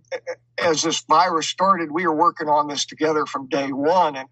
as 0.57 0.81
this 0.81 1.03
virus 1.07 1.47
started, 1.47 1.91
we 1.91 2.05
were 2.05 2.15
working 2.15 2.49
on 2.49 2.67
this 2.67 2.85
together 2.85 3.25
from 3.25 3.47
day 3.47 3.71
one, 3.71 4.15
and 4.15 4.27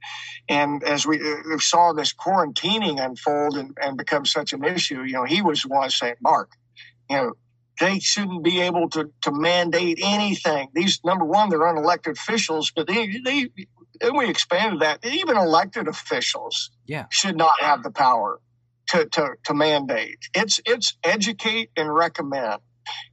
and 0.50 0.84
as 0.84 1.06
we 1.06 1.22
uh, 1.22 1.58
saw 1.60 1.94
this 1.94 2.14
quarantining 2.14 3.04
unfold 3.04 3.58
and, 3.58 3.78
and 3.82 3.98
become 3.98 4.26
such 4.26 4.54
an 4.54 4.64
issue, 4.64 5.04
you 5.04 5.14
know, 5.14 5.24
he 5.24 5.42
was 5.42 5.62
the 5.62 5.70
one 5.70 5.90
saying, 5.90 6.16
"Mark, 6.22 6.52
you 7.10 7.16
know, 7.16 7.34
they 7.80 8.00
shouldn't 8.00 8.44
be 8.44 8.62
able 8.62 8.90
to, 8.92 9.12
to 9.24 9.32
mandate 9.32 10.00
anything. 10.02 10.70
These 10.74 11.02
number 11.04 11.26
one, 11.26 11.50
they're 11.50 11.60
unelected 11.60 12.12
officials, 12.12 12.72
but 12.76 12.88
they, 12.88 13.20
they 13.24 13.50
and 14.02 14.18
we 14.18 14.30
expanded 14.30 14.82
that. 14.82 15.06
Even 15.06 15.38
elected 15.38 15.88
officials 15.88 16.72
yeah. 16.86 17.06
should 17.10 17.38
not 17.38 17.62
have 17.62 17.84
the 17.84 17.92
power 17.92 18.40
to, 18.90 19.06
to, 19.06 19.30
to 19.46 19.54
mandate. 19.54 20.20
It's 20.34 20.60
it's 20.66 20.98
educate 21.04 21.72
and 21.76 21.94
recommend. 21.94 22.62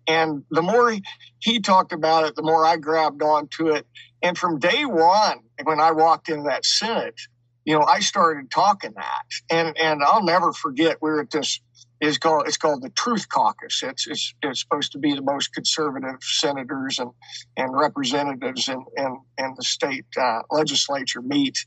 And 0.06 0.44
the 0.50 0.62
more 0.62 0.94
he, 1.38 1.60
talked 1.60 1.92
about 1.92 2.24
it, 2.24 2.34
the 2.34 2.42
more 2.42 2.64
I 2.64 2.76
grabbed 2.76 3.22
onto 3.22 3.70
it. 3.70 3.86
And 4.22 4.36
from 4.36 4.58
day 4.58 4.84
one, 4.84 5.38
when 5.64 5.80
I 5.80 5.92
walked 5.92 6.28
into 6.28 6.44
that 6.50 6.66
Senate, 6.66 7.18
you 7.64 7.78
know, 7.78 7.84
I 7.84 8.00
started 8.00 8.50
talking 8.50 8.92
that. 8.96 9.24
And 9.50 9.76
and 9.78 10.02
I'll 10.02 10.24
never 10.24 10.52
forget 10.52 10.98
we 11.00 11.10
were 11.10 11.20
at 11.22 11.30
this 11.30 11.60
is 12.02 12.18
called 12.18 12.48
it's 12.48 12.58
called 12.58 12.82
the 12.82 12.90
Truth 12.90 13.28
Caucus. 13.30 13.82
It's 13.84 14.08
it's, 14.08 14.34
it's 14.42 14.60
supposed 14.60 14.92
to 14.92 14.98
be 15.00 15.14
the 15.14 15.22
most 15.22 15.54
conservative 15.54 16.22
senators 16.22 17.00
and 17.00 17.12
and 17.56 17.74
representatives 17.76 18.68
in 18.68 18.84
in, 18.98 19.20
in 19.38 19.54
the 19.56 19.64
state 19.64 20.06
uh, 20.20 20.40
legislature 20.50 21.22
meet 21.22 21.58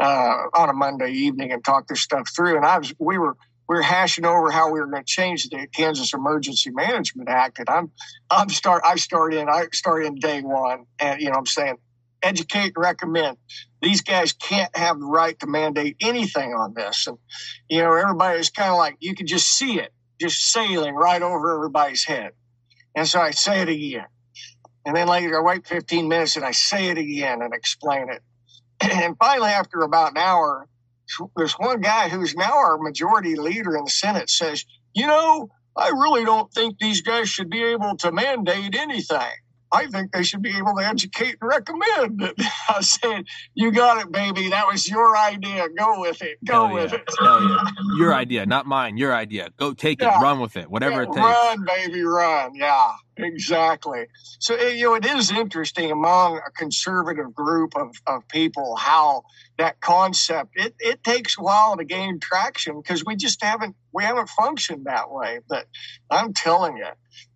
uh, 0.00 0.36
on 0.54 0.70
a 0.70 0.74
Monday 0.74 1.12
evening 1.12 1.52
and 1.52 1.64
talk 1.64 1.88
this 1.88 2.02
stuff 2.02 2.30
through. 2.36 2.56
And 2.56 2.66
I 2.66 2.78
was 2.78 2.94
we 3.00 3.18
were 3.18 3.36
we 3.68 3.76
were 3.76 3.82
hashing 3.82 4.26
over 4.26 4.52
how 4.52 4.72
we 4.72 4.80
were 4.80 4.88
going 4.88 5.04
to 5.04 5.12
change 5.12 5.48
the 5.50 5.66
Kansas 5.74 6.14
Emergency 6.14 6.70
Management 6.70 7.30
Act. 7.30 7.58
And 7.58 7.70
I'm 7.70 7.92
I'm 8.30 8.50
start 8.50 8.82
I 8.86 8.96
start 8.96 9.34
in 9.34 9.48
I 9.48 9.66
start 9.72 10.06
in 10.06 10.16
day 10.16 10.42
one, 10.42 10.86
and 11.00 11.20
you 11.20 11.30
know 11.30 11.36
I'm 11.38 11.46
saying 11.46 11.76
educate 12.22 12.72
and 12.74 12.76
recommend. 12.76 13.36
These 13.80 14.02
guys 14.02 14.32
can't 14.32 14.74
have 14.76 14.98
the 14.98 15.06
right 15.06 15.38
to 15.40 15.46
mandate 15.46 15.96
anything 16.00 16.52
on 16.52 16.74
this. 16.74 17.06
And, 17.06 17.18
you 17.68 17.78
know, 17.78 17.86
everybody 17.92 18.30
everybody's 18.30 18.50
kind 18.50 18.70
of 18.70 18.78
like, 18.78 18.96
you 19.00 19.14
can 19.14 19.26
just 19.26 19.48
see 19.48 19.78
it 19.78 19.92
just 20.20 20.52
sailing 20.52 20.94
right 20.94 21.22
over 21.22 21.54
everybody's 21.54 22.04
head. 22.04 22.32
And 22.94 23.06
so 23.06 23.20
I 23.20 23.30
say 23.30 23.60
it 23.60 23.68
again. 23.68 24.06
And 24.84 24.96
then 24.96 25.06
later 25.06 25.38
I 25.38 25.42
wait 25.42 25.66
15 25.66 26.08
minutes 26.08 26.36
and 26.36 26.44
I 26.44 26.52
say 26.52 26.88
it 26.88 26.98
again 26.98 27.42
and 27.42 27.54
explain 27.54 28.08
it. 28.10 28.22
And 28.90 29.16
finally, 29.18 29.50
after 29.50 29.80
about 29.80 30.12
an 30.12 30.18
hour, 30.18 30.68
there's 31.36 31.54
one 31.54 31.80
guy 31.80 32.08
who's 32.08 32.34
now 32.34 32.56
our 32.56 32.78
majority 32.78 33.34
leader 33.34 33.76
in 33.76 33.84
the 33.84 33.90
Senate 33.90 34.30
says, 34.30 34.64
you 34.94 35.06
know, 35.06 35.50
I 35.76 35.88
really 35.88 36.24
don't 36.24 36.52
think 36.52 36.78
these 36.78 37.02
guys 37.02 37.28
should 37.28 37.50
be 37.50 37.62
able 37.62 37.96
to 37.98 38.12
mandate 38.12 38.74
anything. 38.74 39.32
I 39.70 39.86
think 39.86 40.12
they 40.12 40.22
should 40.22 40.42
be 40.42 40.56
able 40.56 40.74
to 40.76 40.86
educate 40.86 41.36
and 41.40 41.48
recommend. 41.48 42.22
I 42.68 42.80
said, 42.80 43.24
"You 43.54 43.72
got 43.72 44.00
it, 44.00 44.12
baby. 44.12 44.50
That 44.50 44.66
was 44.66 44.88
your 44.88 45.16
idea. 45.16 45.68
Go 45.76 46.00
with 46.00 46.22
it. 46.22 46.38
Go 46.44 46.66
Hell 46.66 46.74
with 46.74 46.92
yeah. 46.92 46.98
it. 46.98 47.14
Yeah. 47.20 47.64
Your 47.98 48.14
idea, 48.14 48.46
not 48.46 48.66
mine. 48.66 48.96
Your 48.96 49.14
idea. 49.14 49.50
Go 49.56 49.72
take 49.74 50.00
it. 50.00 50.06
Run 50.06 50.40
with 50.40 50.56
it. 50.56 50.70
Whatever 50.70 51.02
it 51.02 51.06
takes. 51.06 51.18
Run, 51.18 51.64
baby, 51.64 52.02
run. 52.02 52.54
Yeah, 52.54 52.92
exactly. 53.16 54.06
So 54.38 54.54
eh, 54.54 54.70
you 54.70 54.84
know, 54.84 54.94
it 54.94 55.04
is 55.04 55.30
interesting 55.32 55.90
among 55.90 56.36
a 56.38 56.50
conservative 56.50 57.34
group 57.34 57.76
of, 57.76 57.96
of 58.06 58.28
people 58.28 58.76
how 58.76 59.24
that 59.58 59.80
concept 59.80 60.50
it, 60.54 60.74
it 60.78 61.02
takes 61.02 61.36
a 61.38 61.42
while 61.42 61.76
to 61.76 61.84
gain 61.84 62.20
traction 62.20 62.80
because 62.80 63.04
we 63.04 63.16
just 63.16 63.42
haven't 63.42 63.74
we 63.98 64.04
haven't 64.04 64.28
functioned 64.28 64.86
that 64.86 65.10
way. 65.10 65.40
But 65.48 65.66
I'm 66.08 66.32
telling 66.32 66.76
you, 66.76 66.86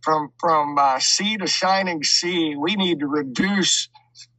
from 0.01 0.33
from 0.39 0.79
uh, 0.79 1.01
sea 1.01 1.37
to 1.39 1.49
shining 1.49 2.05
sea, 2.05 2.55
we 2.57 2.77
need 2.77 3.01
to 3.01 3.09
reduce 3.09 3.89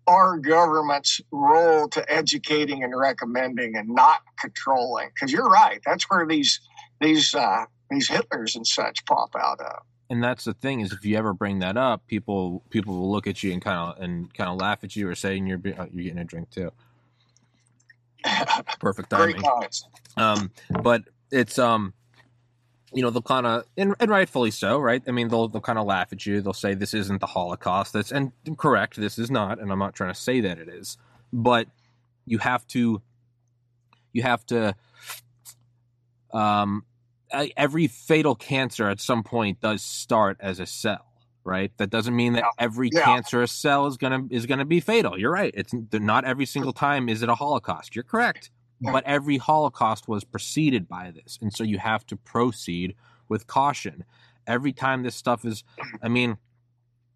our 0.08 0.38
government's 0.38 1.20
role 1.32 1.90
to 1.90 2.12
educating 2.12 2.82
and 2.82 2.98
recommending 2.98 3.76
and 3.76 3.90
not 3.90 4.22
controlling. 4.40 5.10
Because 5.14 5.34
you're 5.34 5.50
right, 5.50 5.82
that's 5.86 6.06
where 6.10 6.26
these 6.26 6.62
these 7.02 7.36
uh, 7.36 7.66
these 7.90 8.08
Hitlers 8.10 8.56
and 8.56 8.66
such 8.66 9.06
pop 9.06 9.36
out 9.38 9.60
of. 9.60 9.84
and 10.10 10.24
that's 10.24 10.46
the 10.46 10.54
thing 10.54 10.80
is 10.80 10.94
if 10.94 11.04
you 11.04 11.18
ever 11.18 11.34
bring 11.34 11.60
that 11.60 11.76
up 11.76 12.08
people 12.08 12.64
people 12.70 12.94
will 12.96 13.12
look 13.12 13.28
at 13.28 13.44
you 13.44 13.52
and 13.52 13.62
kind 13.62 13.78
of 13.78 14.02
and 14.02 14.34
kind 14.34 14.50
of 14.50 14.58
laugh 14.58 14.84
at 14.84 14.96
you 14.96 15.10
or 15.10 15.16
saying 15.16 15.46
you're 15.48 15.60
oh, 15.78 15.88
you're 15.92 16.04
getting 16.04 16.20
a 16.20 16.24
drink 16.24 16.50
too 16.50 16.72
perfect 18.80 19.10
timing 19.10 19.42
um 20.18 20.52
but 20.82 21.04
it's 21.32 21.58
um 21.58 21.94
you 22.94 23.02
know 23.02 23.10
they'll 23.10 23.22
kind 23.22 23.46
of 23.46 23.66
and, 23.78 23.96
and 24.00 24.10
rightfully 24.12 24.52
so 24.52 24.80
right? 24.80 25.02
I 25.08 25.12
mean 25.12 25.28
they'll 25.30 25.48
they'll 25.48 25.62
kind 25.62 25.80
of 25.80 25.86
laugh 25.86 26.14
at 26.14 26.26
you. 26.26 26.42
They'll 26.42 26.54
say 26.54 26.74
this 26.74 26.94
isn't 26.94 27.20
the 27.20 27.28
holocaust. 27.28 27.94
That's 27.94 28.12
and 28.12 28.32
correct 28.58 28.96
this 28.98 29.18
is 29.18 29.32
not 29.32 29.60
and 29.60 29.72
i'm 29.72 29.80
not 29.80 29.94
trying 29.96 30.14
to 30.14 30.20
say 30.20 30.42
that 30.42 30.58
it 30.60 30.70
is 30.70 30.98
but 31.32 31.68
you 32.26 32.38
have 32.38 32.66
to 32.68 33.02
you 34.12 34.22
have 34.22 34.46
to 34.48 34.76
um 36.34 36.86
every 37.58 37.88
fatal 37.88 38.36
cancer 38.36 38.88
at 38.90 39.00
some 39.02 39.24
point 39.24 39.60
does 39.60 39.82
start 39.82 40.38
as 40.40 40.60
a 40.60 40.66
cell 40.66 41.06
right? 41.46 41.72
That 41.78 41.90
doesn't 41.90 42.16
mean 42.16 42.34
that 42.34 42.46
every 42.58 42.90
Yeah. 42.94 43.04
cancerous 43.04 43.52
cell 43.52 43.86
is 43.88 43.98
gonna 43.98 44.24
is 44.30 44.46
gonna 44.46 44.64
be 44.64 44.80
fatal. 44.80 45.20
You're 45.20 45.32
right. 45.32 45.54
It's 45.56 45.74
not 45.92 46.24
every 46.24 46.46
single 46.46 46.72
time 46.72 47.10
is 47.10 47.22
it 47.22 47.28
a 47.28 47.36
holocaust. 47.36 47.96
You're 47.96 48.04
correct. 48.04 48.50
But 48.92 49.04
every 49.06 49.38
holocaust 49.38 50.08
was 50.08 50.24
preceded 50.24 50.88
by 50.88 51.12
this 51.12 51.40
and 51.42 51.54
so 51.54 51.64
you 51.64 51.78
have 51.78 52.06
to 52.06 52.16
proceed 52.16 52.96
with 53.30 53.48
caution. 53.48 54.04
Every 54.46 54.74
time 54.74 55.04
this 55.04 55.16
stuff 55.16 55.46
is 55.46 55.64
i 56.02 56.08
mean 56.08 56.38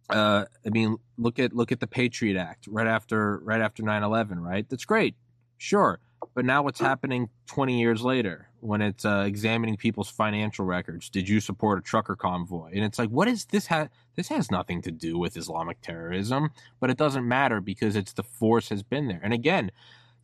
uh 0.10 0.46
i 0.66 0.70
mean 0.70 0.98
look 1.18 1.38
at 1.40 1.54
look 1.54 1.72
at 1.72 1.80
the 1.82 1.88
patriot 1.88 2.38
act 2.40 2.66
right 2.68 2.88
after 2.88 3.40
right 3.40 3.62
after 3.62 3.84
9-11 3.84 4.42
right? 4.42 4.68
That's 4.70 4.86
great 4.86 5.16
sure. 5.58 6.00
But 6.34 6.46
now 6.46 6.64
what's 6.64 6.80
happening 6.80 7.30
20 7.48 7.80
years 7.80 8.02
later 8.02 8.50
when 8.60 8.82
it's 8.82 9.06
uh, 9.06 9.24
examining 9.28 9.78
people's 9.78 10.10
financial 10.10 10.66
records 10.66 11.10
did 11.10 11.28
you 11.30 11.40
support 11.40 11.78
a 11.80 11.82
trucker 11.82 12.16
convoy? 12.16 12.72
And 12.74 12.84
it's 12.84 12.98
like 12.98 13.10
what 13.10 13.28
is 13.28 13.46
this 13.46 13.68
ha- 13.68 13.90
this 14.16 14.30
has 14.30 14.50
nothing 14.50 14.82
to 14.84 14.92
do 14.92 15.18
with 15.18 15.36
islamic 15.36 15.82
terrorism 15.82 16.52
but 16.80 16.90
it 16.90 16.98
doesn't 16.98 17.28
matter 17.28 17.60
because 17.60 17.96
it's 17.96 18.14
the 18.14 18.24
force 18.24 18.70
has 18.70 18.84
been 18.84 19.08
there. 19.10 19.22
And 19.22 19.34
again 19.34 19.72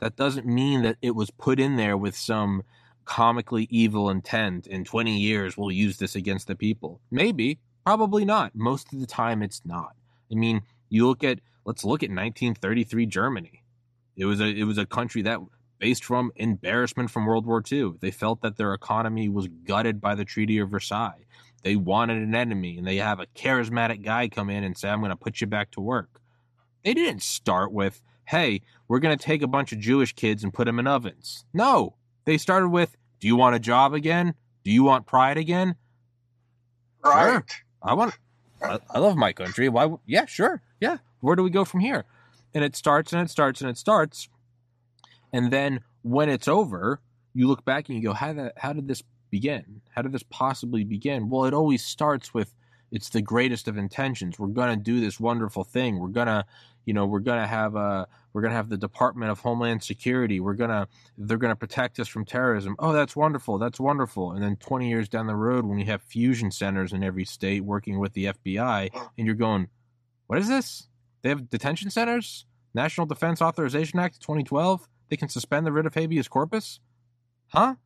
that 0.00 0.16
doesn't 0.16 0.46
mean 0.46 0.82
that 0.82 0.96
it 1.00 1.14
was 1.14 1.30
put 1.30 1.58
in 1.60 1.76
there 1.76 1.96
with 1.96 2.16
some 2.16 2.62
comically 3.04 3.66
evil 3.70 4.08
intent 4.08 4.66
in 4.66 4.84
20 4.84 5.18
years 5.18 5.56
we'll 5.56 5.70
use 5.70 5.98
this 5.98 6.14
against 6.16 6.46
the 6.46 6.54
people. 6.54 7.00
Maybe 7.10 7.58
probably 7.84 8.24
not. 8.24 8.54
Most 8.54 8.92
of 8.92 9.00
the 9.00 9.06
time 9.06 9.42
it's 9.42 9.62
not. 9.64 9.94
I 10.30 10.36
mean 10.36 10.62
you 10.88 11.06
look 11.06 11.22
at 11.22 11.40
let's 11.64 11.84
look 11.84 12.02
at 12.02 12.10
1933 12.10 13.06
germany. 13.06 13.62
It 14.16 14.24
was 14.24 14.40
a 14.40 14.46
it 14.46 14.64
was 14.64 14.78
a 14.78 14.86
country 14.86 15.22
that 15.22 15.40
based 15.78 16.04
from 16.04 16.32
embarrassment 16.36 17.10
from 17.10 17.26
world 17.26 17.46
war 17.46 17.62
ii 17.70 17.92
they 18.00 18.10
felt 18.10 18.40
that 18.40 18.56
their 18.56 18.72
economy 18.72 19.28
was 19.28 19.48
gutted 19.48 20.00
by 20.00 20.14
the 20.14 20.24
treaty 20.24 20.58
of 20.58 20.70
versailles. 20.70 21.26
They 21.62 21.76
wanted 21.76 22.22
an 22.22 22.34
enemy 22.34 22.78
and 22.78 22.86
they 22.86 22.96
have 22.96 23.20
a 23.20 23.26
charismatic 23.26 24.02
guy 24.04 24.28
come 24.28 24.50
in 24.50 24.64
and 24.64 24.76
say 24.76 24.88
i'm 24.88 25.00
going 25.00 25.10
to 25.10 25.16
put 25.16 25.40
you 25.40 25.46
back 25.46 25.70
to 25.72 25.80
work. 25.80 26.20
They 26.84 26.94
didn't 26.94 27.22
start 27.22 27.72
with 27.72 28.02
hey 28.26 28.60
we're 28.88 28.98
going 28.98 29.16
to 29.16 29.22
take 29.22 29.42
a 29.42 29.46
bunch 29.46 29.72
of 29.72 29.78
jewish 29.78 30.14
kids 30.14 30.42
and 30.44 30.52
put 30.52 30.64
them 30.66 30.78
in 30.78 30.86
ovens 30.86 31.44
no 31.52 31.94
they 32.24 32.38
started 32.38 32.68
with 32.68 32.96
do 33.20 33.26
you 33.26 33.36
want 33.36 33.54
a 33.56 33.58
job 33.60 33.94
again 33.94 34.34
do 34.64 34.70
you 34.70 34.82
want 34.82 35.06
pride 35.06 35.36
again 35.36 35.76
Right. 37.04 37.42
I 37.82 37.94
want. 37.94 38.16
I, 38.62 38.78
I 38.90 38.98
love 38.98 39.16
my 39.16 39.32
country. 39.32 39.68
Why? 39.68 39.88
Yeah, 40.06 40.26
sure. 40.26 40.62
Yeah. 40.80 40.98
Where 41.20 41.36
do 41.36 41.42
we 41.42 41.50
go 41.50 41.64
from 41.64 41.80
here? 41.80 42.04
And 42.54 42.64
it 42.64 42.76
starts 42.76 43.12
and 43.12 43.20
it 43.20 43.30
starts 43.30 43.60
and 43.60 43.68
it 43.68 43.76
starts, 43.76 44.28
and 45.32 45.52
then 45.52 45.80
when 46.02 46.28
it's 46.28 46.48
over, 46.48 47.00
you 47.34 47.48
look 47.48 47.64
back 47.64 47.88
and 47.88 47.96
you 47.96 48.02
go, 48.02 48.12
"How 48.14 48.32
did 48.32 48.52
how 48.56 48.72
did 48.72 48.88
this 48.88 49.02
begin? 49.30 49.82
How 49.90 50.02
did 50.02 50.12
this 50.12 50.22
possibly 50.30 50.84
begin?" 50.84 51.28
Well, 51.28 51.44
it 51.44 51.52
always 51.52 51.84
starts 51.84 52.32
with 52.32 52.54
it's 52.90 53.08
the 53.08 53.20
greatest 53.20 53.66
of 53.66 53.76
intentions. 53.76 54.38
We're 54.38 54.46
gonna 54.46 54.76
do 54.76 55.00
this 55.00 55.18
wonderful 55.18 55.64
thing. 55.64 55.98
We're 55.98 56.08
gonna, 56.08 56.46
you 56.84 56.94
know, 56.94 57.06
we're 57.06 57.20
gonna 57.20 57.46
have 57.46 57.76
a 57.76 58.06
we're 58.32 58.42
gonna 58.42 58.54
have 58.54 58.68
the 58.68 58.76
Department 58.76 59.30
of 59.30 59.40
Homeland 59.40 59.82
Security. 59.82 60.40
We're 60.40 60.54
gonna 60.54 60.88
they're 61.16 61.38
gonna 61.38 61.56
protect 61.56 61.98
us 62.00 62.08
from 62.08 62.24
terrorism. 62.24 62.76
Oh, 62.78 62.92
that's 62.92 63.16
wonderful. 63.16 63.58
That's 63.58 63.80
wonderful. 63.80 64.32
And 64.32 64.42
then 64.42 64.56
20 64.56 64.88
years 64.88 65.08
down 65.08 65.26
the 65.26 65.36
road, 65.36 65.64
when 65.64 65.78
you 65.78 65.86
have 65.86 66.02
fusion 66.02 66.50
centers 66.50 66.92
in 66.92 67.02
every 67.02 67.24
state 67.24 67.64
working 67.64 67.98
with 67.98 68.12
the 68.12 68.26
FBI, 68.26 68.90
and 69.16 69.26
you're 69.26 69.34
going, 69.34 69.68
what 70.26 70.38
is 70.38 70.48
this? 70.48 70.88
They 71.22 71.30
have 71.30 71.48
detention 71.48 71.90
centers? 71.90 72.46
National 72.74 73.06
Defense 73.06 73.40
Authorization 73.40 73.98
Act 73.98 74.20
2012? 74.20 74.88
They 75.08 75.16
can 75.16 75.28
suspend 75.28 75.66
the 75.66 75.72
writ 75.72 75.86
of 75.86 75.94
habeas 75.94 76.28
corpus? 76.28 76.80
Huh? 77.48 77.76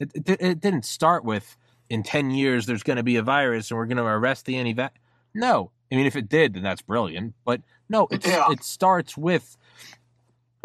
It, 0.00 0.10
it, 0.14 0.40
it 0.40 0.60
didn't 0.60 0.84
start 0.84 1.24
with, 1.24 1.56
in 1.90 2.02
10 2.02 2.30
years, 2.30 2.66
there's 2.66 2.82
going 2.82 2.96
to 2.96 3.02
be 3.02 3.16
a 3.16 3.22
virus 3.22 3.70
and 3.70 3.78
we're 3.78 3.86
going 3.86 3.98
to 3.98 4.04
arrest 4.04 4.46
the 4.46 4.56
anti. 4.56 4.88
No. 5.34 5.70
I 5.90 5.96
mean, 5.96 6.06
if 6.06 6.16
it 6.16 6.28
did, 6.28 6.54
then 6.54 6.62
that's 6.62 6.82
brilliant. 6.82 7.34
But 7.44 7.62
no, 7.88 8.08
it's, 8.10 8.26
Yeah. 8.26 8.50
it 8.50 8.62
starts 8.62 9.16
with 9.16 9.56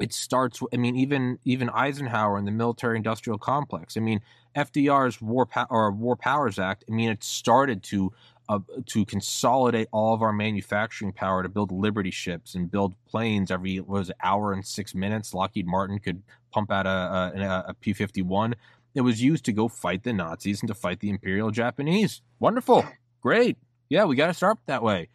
it 0.01 0.12
starts 0.12 0.59
i 0.73 0.77
mean 0.77 0.95
even 0.95 1.38
even 1.45 1.69
eisenhower 1.69 2.38
and 2.38 2.47
the 2.47 2.51
military 2.51 2.97
industrial 2.97 3.38
complex. 3.38 3.95
I 3.95 3.99
mean 3.99 4.21
fdr's 4.55 5.21
war 5.21 5.45
po- 5.45 5.67
or 5.69 5.91
war 5.91 6.15
powers 6.15 6.57
act 6.59 6.83
i 6.89 6.91
mean 6.91 7.09
it 7.09 7.23
started 7.23 7.83
to 7.83 8.12
uh, 8.49 8.59
to 8.88 9.05
consolidate 9.05 9.88
all 9.91 10.13
of 10.13 10.21
our 10.23 10.33
manufacturing 10.33 11.12
power 11.13 11.43
to 11.43 11.47
build 11.49 11.71
liberty 11.71 12.09
ships 12.12 12.55
and 12.55 12.69
build 12.71 12.95
planes 13.07 13.51
every 13.51 13.79
was 13.79 14.09
it, 14.09 14.15
hour 14.23 14.51
and 14.51 14.65
six 14.65 14.93
minutes 14.95 15.33
lockheed 15.33 15.67
martin 15.67 15.99
could 15.99 16.23
pump 16.51 16.71
out 16.71 16.86
a, 16.88 16.89
a, 16.89 17.41
a, 17.41 17.65
a 17.69 17.73
p-51 17.75 18.55
it 18.95 19.01
was 19.01 19.21
used 19.21 19.45
to 19.45 19.51
go 19.53 19.67
fight 19.67 20.03
the 20.03 20.12
nazis 20.12 20.62
and 20.62 20.67
to 20.67 20.73
fight 20.75 20.99
the 21.01 21.09
imperial 21.09 21.51
japanese. 21.51 22.21
Wonderful. 22.39 22.83
Great 23.21 23.57
yeah 23.93 24.06
we 24.06 24.15
got 24.15 24.27
to 24.27 24.34
start 24.34 24.58
that 24.65 24.84
way 24.84 25.08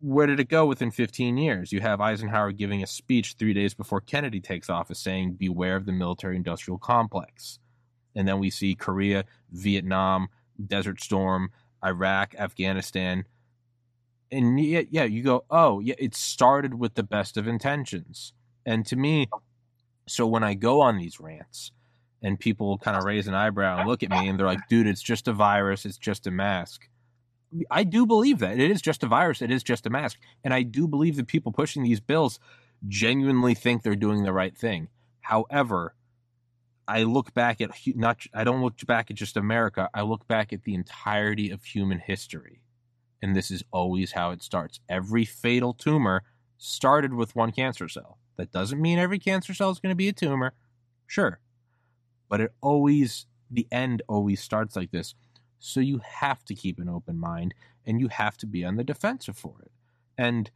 where 0.00 0.26
did 0.26 0.40
it 0.40 0.48
go 0.48 0.64
within 0.64 0.90
15 0.90 1.36
years? 1.36 1.72
You 1.72 1.80
have 1.80 2.00
Eisenhower 2.00 2.52
giving 2.52 2.82
a 2.82 2.86
speech 2.86 3.34
three 3.38 3.52
days 3.52 3.74
before 3.74 4.00
Kennedy 4.00 4.40
takes 4.40 4.70
office 4.70 4.98
saying, 4.98 5.34
Beware 5.34 5.76
of 5.76 5.84
the 5.84 5.92
military 5.92 6.36
industrial 6.36 6.78
complex. 6.78 7.58
And 8.14 8.26
then 8.26 8.38
we 8.38 8.50
see 8.50 8.74
Korea, 8.74 9.24
Vietnam, 9.50 10.28
Desert 10.66 11.00
Storm, 11.00 11.50
Iraq, 11.84 12.34
Afghanistan. 12.38 13.24
And 14.32 14.58
yeah, 14.58 14.82
yeah, 14.90 15.04
you 15.04 15.22
go, 15.22 15.44
oh, 15.50 15.80
yeah, 15.80 15.94
it 15.98 16.14
started 16.14 16.74
with 16.74 16.94
the 16.94 17.02
best 17.02 17.36
of 17.36 17.46
intentions. 17.46 18.32
And 18.64 18.86
to 18.86 18.96
me, 18.96 19.28
so 20.08 20.26
when 20.26 20.42
I 20.42 20.54
go 20.54 20.80
on 20.80 20.96
these 20.96 21.20
rants 21.20 21.72
and 22.22 22.38
people 22.38 22.78
kind 22.78 22.96
of 22.96 23.04
raise 23.04 23.28
an 23.28 23.34
eyebrow 23.34 23.78
and 23.78 23.88
look 23.88 24.02
at 24.02 24.10
me 24.10 24.28
and 24.28 24.38
they're 24.38 24.46
like, 24.46 24.66
dude, 24.68 24.86
it's 24.86 25.02
just 25.02 25.28
a 25.28 25.32
virus, 25.32 25.84
it's 25.84 25.98
just 25.98 26.26
a 26.26 26.30
mask. 26.30 26.89
I 27.70 27.84
do 27.84 28.06
believe 28.06 28.38
that 28.38 28.58
it 28.58 28.70
is 28.70 28.80
just 28.80 29.02
a 29.02 29.06
virus. 29.06 29.42
It 29.42 29.50
is 29.50 29.62
just 29.62 29.86
a 29.86 29.90
mask, 29.90 30.18
and 30.44 30.54
I 30.54 30.62
do 30.62 30.86
believe 30.86 31.16
that 31.16 31.26
people 31.26 31.52
pushing 31.52 31.82
these 31.82 32.00
bills 32.00 32.38
genuinely 32.88 33.54
think 33.54 33.82
they're 33.82 33.96
doing 33.96 34.22
the 34.22 34.32
right 34.32 34.56
thing. 34.56 34.88
However, 35.20 35.94
I 36.86 37.04
look 37.04 37.34
back 37.34 37.60
at 37.60 37.70
not. 37.94 38.22
I 38.34 38.44
don't 38.44 38.62
look 38.62 38.84
back 38.86 39.10
at 39.10 39.16
just 39.16 39.36
America. 39.36 39.88
I 39.94 40.02
look 40.02 40.26
back 40.26 40.52
at 40.52 40.64
the 40.64 40.74
entirety 40.74 41.50
of 41.50 41.64
human 41.64 41.98
history, 41.98 42.62
and 43.22 43.36
this 43.36 43.50
is 43.50 43.62
always 43.72 44.12
how 44.12 44.30
it 44.30 44.42
starts. 44.42 44.80
Every 44.88 45.24
fatal 45.24 45.72
tumor 45.72 46.22
started 46.58 47.14
with 47.14 47.36
one 47.36 47.52
cancer 47.52 47.88
cell. 47.88 48.18
That 48.36 48.52
doesn't 48.52 48.80
mean 48.80 48.98
every 48.98 49.18
cancer 49.18 49.54
cell 49.54 49.70
is 49.70 49.78
going 49.78 49.92
to 49.92 49.96
be 49.96 50.08
a 50.08 50.12
tumor, 50.12 50.54
sure, 51.06 51.40
but 52.28 52.40
it 52.40 52.52
always 52.60 53.26
the 53.50 53.66
end 53.70 54.02
always 54.08 54.40
starts 54.40 54.76
like 54.76 54.90
this. 54.90 55.14
So 55.60 55.80
you 55.80 56.00
have 56.04 56.44
to 56.46 56.54
keep 56.54 56.78
an 56.78 56.88
open 56.88 57.18
mind 57.18 57.54
and 57.86 58.00
you 58.00 58.08
have 58.08 58.36
to 58.38 58.46
be 58.46 58.64
on 58.64 58.76
the 58.76 58.84
defensive 58.84 59.36
for 59.36 59.54
it. 59.62 59.70
And 60.18 60.50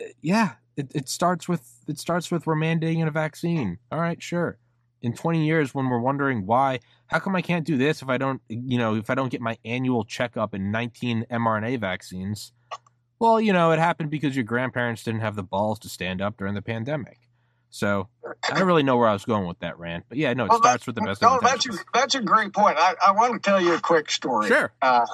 uh, 0.00 0.06
yeah, 0.20 0.54
it, 0.76 0.92
it 0.94 1.08
starts 1.08 1.48
with 1.48 1.80
it 1.88 1.98
starts 1.98 2.30
with 2.30 2.46
we're 2.46 2.54
mandating 2.54 3.06
a 3.06 3.10
vaccine. 3.10 3.78
All 3.90 4.00
right, 4.00 4.22
sure. 4.22 4.58
In 5.00 5.14
20 5.14 5.44
years, 5.44 5.74
when 5.74 5.88
we're 5.88 5.98
wondering 5.98 6.46
why, 6.46 6.78
how 7.08 7.18
come 7.18 7.34
I 7.34 7.42
can't 7.42 7.66
do 7.66 7.76
this 7.76 8.02
if 8.02 8.08
I 8.08 8.18
don't, 8.18 8.40
you 8.48 8.78
know, 8.78 8.94
if 8.94 9.10
I 9.10 9.16
don't 9.16 9.30
get 9.30 9.40
my 9.40 9.58
annual 9.64 10.04
checkup 10.04 10.54
and 10.54 10.70
19 10.70 11.26
mRNA 11.28 11.80
vaccines? 11.80 12.52
Well, 13.18 13.40
you 13.40 13.52
know, 13.52 13.72
it 13.72 13.80
happened 13.80 14.10
because 14.10 14.36
your 14.36 14.44
grandparents 14.44 15.02
didn't 15.02 15.20
have 15.20 15.34
the 15.34 15.42
balls 15.42 15.80
to 15.80 15.88
stand 15.88 16.22
up 16.22 16.36
during 16.36 16.54
the 16.54 16.62
pandemic. 16.62 17.18
So 17.72 18.08
I 18.48 18.58
don't 18.58 18.66
really 18.66 18.82
know 18.82 18.98
where 18.98 19.08
I 19.08 19.14
was 19.14 19.24
going 19.24 19.46
with 19.46 19.58
that 19.60 19.78
rant, 19.78 20.04
but 20.10 20.18
yeah, 20.18 20.34
no, 20.34 20.44
it 20.44 20.50
well, 20.50 20.58
starts 20.58 20.86
with 20.86 20.94
the 20.94 21.00
best. 21.00 21.22
No, 21.22 21.38
that's 21.42 21.66
a, 21.66 21.72
that's 21.94 22.14
a 22.14 22.20
great 22.20 22.52
point. 22.52 22.76
I, 22.78 22.94
I 23.02 23.12
want 23.12 23.32
to 23.32 23.38
tell 23.40 23.60
you 23.60 23.74
a 23.74 23.80
quick 23.80 24.10
story. 24.10 24.48
Sure. 24.48 24.70
Uh, 24.82 25.06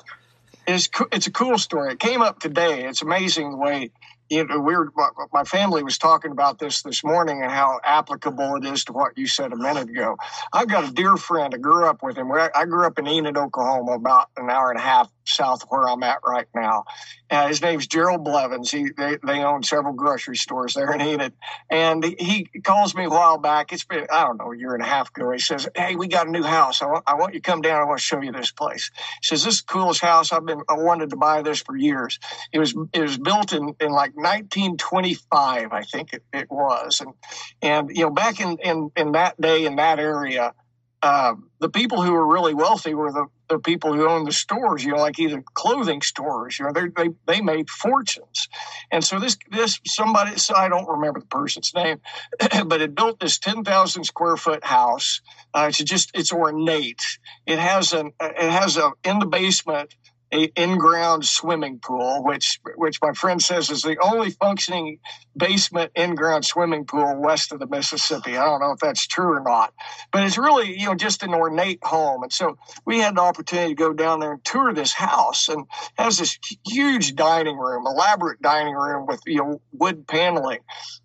it's 0.66 0.88
it's 1.12 1.29
a 1.29 1.31
cool 1.31 1.57
story. 1.57 1.92
It 1.92 2.01
came 2.01 2.21
up 2.21 2.40
today. 2.40 2.85
It's 2.85 3.01
amazing 3.01 3.53
the 3.53 3.57
way 3.57 3.90
you 4.31 4.44
know, 4.44 4.59
we 4.59 4.77
were, 4.77 4.92
my 5.33 5.44
family 5.44 5.83
was 5.83 5.99
talking 5.99 6.31
about 6.31 6.59
this 6.59 6.83
this 6.83 7.03
morning 7.03 7.42
and 7.42 7.51
how 7.51 7.81
applicable 7.83 8.57
it 8.57 8.64
is 8.64 8.85
to 8.85 8.92
what 8.92 9.16
you 9.16 9.27
said 9.27 9.53
a 9.53 9.57
minute 9.57 9.88
ago. 9.88 10.16
I've 10.53 10.68
got 10.68 10.88
a 10.88 10.92
dear 10.92 11.16
friend. 11.16 11.55
I 11.55 11.59
grew 11.59 11.87
up 11.87 12.03
with 12.03 12.16
him. 12.16 12.31
I 12.31 12.64
grew 12.66 12.87
up 12.87 12.99
in 12.99 13.07
Enid, 13.07 13.37
Oklahoma, 13.37 13.92
about 13.92 14.29
an 14.37 14.51
hour 14.51 14.71
and 14.71 14.79
a 14.79 14.83
half 14.83 15.11
south 15.29 15.62
of 15.62 15.69
where 15.69 15.88
I'm 15.88 16.03
at 16.03 16.19
right 16.27 16.47
now. 16.55 16.85
Uh, 17.31 17.49
his 17.49 17.61
name's 17.61 17.87
Gerald 17.87 18.25
Blevins. 18.25 18.71
He 18.71 18.88
they, 18.97 19.19
they 19.25 19.43
own 19.43 19.62
several 19.62 19.95
grocery 19.95 20.37
stores 20.37 20.75
there 20.75 20.93
in 20.93 21.01
Enid, 21.01 21.35
and 21.71 22.03
he 22.05 22.49
calls 22.64 22.95
me 22.95 23.05
a 23.05 23.11
while 23.11 23.38
back. 23.38 23.73
It's 23.73 23.85
been 23.85 24.07
I 24.11 24.25
don't 24.25 24.38
know 24.38 24.53
a 24.53 24.57
year 24.57 24.75
and 24.75 24.83
a 24.83 24.87
half 24.87 25.11
ago. 25.11 25.31
He 25.33 25.38
says, 25.38 25.69
"Hey, 25.75 25.97
we 25.97 26.09
got 26.09 26.27
a 26.27 26.31
new 26.31 26.43
house. 26.43 26.81
I 26.83 26.87
want, 26.87 27.05
want 27.19 27.35
you 27.35 27.41
to 27.41 27.51
come 27.51 27.61
down. 27.61 27.81
I 27.81 27.85
want 27.85 27.99
to 27.99 28.05
show 28.05 28.23
you 28.23 28.33
this 28.33 28.51
place." 28.51 28.91
He 29.21 29.27
says, 29.27 29.45
"This 29.45 29.55
is 29.57 29.61
the 29.62 29.73
coolest 29.73 30.01
house. 30.01 30.33
I've 30.33 30.47
been 30.47 30.62
I 30.69 30.75
wanted 30.75 31.11
to 31.11 31.17
buy 31.17 31.43
this 31.43 31.61
for 31.61 31.77
years. 31.77 32.19
It 32.53 32.59
was 32.59 32.75
it 32.93 33.03
was 33.03 33.19
built 33.19 33.53
in 33.53 33.75
in 33.81 33.91
like 33.91 34.17
1925, 34.17 35.73
I 35.73 35.83
think 35.83 36.14
it, 36.14 36.23
it 36.33 36.51
was, 36.51 37.01
and 37.01 37.12
and 37.61 37.91
you 37.97 38.05
know 38.05 38.11
back 38.11 38.41
in 38.41 38.59
in 38.59 38.91
in 38.97 39.12
that 39.12 39.41
day 39.41 39.67
in 39.67 39.77
that 39.77 39.99
area." 39.99 40.55
Uh, 41.01 41.35
the 41.61 41.69
people 41.69 42.03
who 42.03 42.13
were 42.13 42.27
really 42.27 42.55
wealthy 42.55 42.93
were 42.95 43.13
the, 43.13 43.27
the 43.49 43.59
people 43.59 43.93
who 43.93 44.09
owned 44.09 44.27
the 44.27 44.33
stores, 44.33 44.85
you 44.85 44.93
know, 44.93 44.99
like 44.99 45.19
either 45.19 45.43
clothing 45.55 46.03
stores, 46.03 46.59
you 46.59 46.65
know, 46.65 46.73
they 46.73 47.11
they 47.27 47.41
made 47.41 47.71
fortunes. 47.71 48.49
And 48.91 49.05
so 49.05 49.21
this 49.21 49.37
this 49.51 49.81
somebody 49.87 50.33
I 50.55 50.69
don't 50.69 50.89
remember 50.89 51.21
the 51.21 51.27
person's 51.27 51.73
name, 51.75 52.01
but 52.67 52.81
it 52.81 52.95
built 52.97 53.21
this 53.21 53.39
ten 53.39 53.65
thousand 53.65 54.05
square 54.05 54.37
foot 54.37 54.65
house. 54.65 55.21
Uh, 55.55 55.67
it's 55.69 55.79
just 55.79 56.11
it's 56.15 56.33
ornate. 56.33 57.03
It 57.47 57.59
has 57.59 57.93
an 57.93 58.13
it 58.21 58.51
has 58.51 58.77
a 58.77 58.93
in 59.05 59.21
the 59.21 59.27
basement 59.27 59.95
a 60.33 60.45
in-ground 60.61 61.25
swimming 61.25 61.79
pool, 61.79 62.23
which 62.23 62.61
which 62.77 62.99
my 63.03 63.12
friend 63.12 63.43
says 63.43 63.71
is 63.71 63.83
the 63.83 63.99
only 64.03 64.31
functioning 64.31 64.99
basement 65.37 65.93
in-ground 65.95 66.45
swimming 66.45 66.85
pool 66.85 67.17
west 67.21 67.53
of 67.53 67.61
the 67.61 67.67
Mississippi. 67.67 68.37
I 68.37 68.45
don't 68.45 68.61
know 68.61 68.73
if 68.73 68.81
that's 68.81 69.07
true 69.07 69.37
or 69.37 69.41
not, 69.41 69.73
but 70.12 70.25
it's 70.25 70.38
really 70.38 70.79
you 70.79 70.87
know 70.87 70.95
just 70.95 71.23
an 71.23 71.35
ornate 71.35 71.81
home. 71.83 72.23
And 72.23 72.33
so 72.33 72.59
we 72.85 72.99
had 72.99 73.17
the 73.17 73.23
opportunity 73.23 73.71
to 73.71 73.75
go 73.75 73.93
down 73.93 74.21
there 74.21 74.33
and 74.33 74.45
tour 74.45 74.75
this 74.75 74.93
house, 74.93 75.49
and 75.49 75.64
has 75.97 76.19
this 76.19 76.38
huge 76.67 77.14
dining 77.14 77.57
room, 77.57 77.87
elaborate 77.87 78.43
dining 78.43 78.75
room 78.75 79.07
with 79.07 79.21
you 79.27 79.38
know 79.38 79.62
wood 79.73 80.07
paneling, 80.07 80.61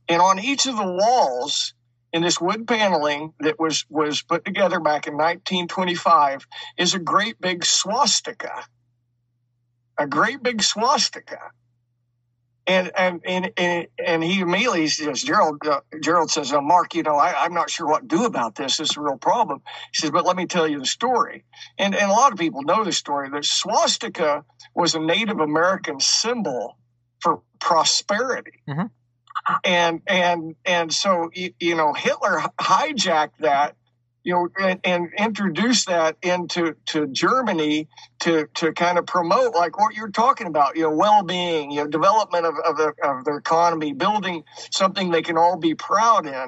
and 0.09 0.21
on 0.21 0.39
each 0.39 0.65
of 0.65 0.75
the 0.75 0.85
walls 0.85 1.73
in 2.11 2.21
this 2.21 2.39
wood 2.39 2.67
paneling 2.67 3.33
that 3.39 3.59
was 3.59 3.85
was 3.89 4.21
put 4.21 4.45
together 4.45 4.79
back 4.79 5.07
in 5.07 5.13
1925 5.13 6.45
is 6.77 6.93
a 6.93 6.99
great 6.99 7.39
big 7.41 7.65
swastika 7.65 8.65
a 9.97 10.07
great 10.07 10.41
big 10.41 10.61
swastika. 10.61 11.39
And 12.65 12.91
and 12.95 13.21
and 13.25 13.87
and, 13.97 14.23
he 14.23 14.39
immediately 14.39 14.87
says, 14.87 15.21
Gerald. 15.21 15.67
Uh, 15.67 15.81
Gerald 16.01 16.31
says, 16.31 16.53
oh, 16.53 16.61
"Mark, 16.61 16.95
you 16.95 17.03
know, 17.03 17.17
I, 17.17 17.45
am 17.45 17.53
not 17.53 17.69
sure 17.69 17.85
what 17.85 18.07
to 18.07 18.15
do 18.15 18.23
about 18.23 18.55
this. 18.55 18.77
This 18.77 18.91
is 18.91 18.97
a 18.97 19.01
real 19.01 19.17
problem." 19.17 19.61
He 19.93 19.99
says, 19.99 20.11
"But 20.11 20.25
let 20.25 20.37
me 20.37 20.45
tell 20.45 20.65
you 20.65 20.79
the 20.79 20.85
story." 20.85 21.43
And 21.77 21.93
and 21.93 22.09
a 22.09 22.13
lot 22.13 22.31
of 22.31 22.39
people 22.39 22.61
know 22.61 22.85
the 22.85 22.93
story. 22.93 23.29
The 23.29 23.43
swastika 23.43 24.45
was 24.73 24.95
a 24.95 24.99
Native 24.99 25.41
American 25.41 25.99
symbol 25.99 26.77
for 27.19 27.41
prosperity. 27.59 28.61
Mm-hmm. 28.69 28.85
And 29.65 30.01
and 30.07 30.55
and 30.63 30.93
so 30.93 31.31
you, 31.33 31.53
you 31.59 31.75
know 31.75 31.91
Hitler 31.91 32.43
hijacked 32.61 33.39
that 33.39 33.75
you 34.23 34.33
know, 34.33 34.49
and, 34.59 34.79
and, 34.83 35.09
introduce 35.17 35.85
that 35.85 36.17
into 36.21 36.75
to 36.87 37.07
Germany 37.07 37.87
to 38.21 38.47
to 38.55 38.71
kind 38.73 38.97
of 38.97 39.05
promote 39.05 39.53
like 39.53 39.77
what 39.77 39.95
you're 39.95 40.11
talking 40.11 40.47
about, 40.47 40.75
you 40.75 40.83
know, 40.83 40.95
well-being, 40.95 41.71
you 41.71 41.83
know, 41.83 41.87
development 41.87 42.45
of 42.45 42.55
of, 42.65 42.77
the, 42.77 42.93
of 43.03 43.25
their 43.25 43.37
economy, 43.37 43.93
building 43.93 44.43
something 44.71 45.11
they 45.11 45.21
can 45.21 45.37
all 45.37 45.57
be 45.57 45.75
proud 45.75 46.25
in, 46.25 46.47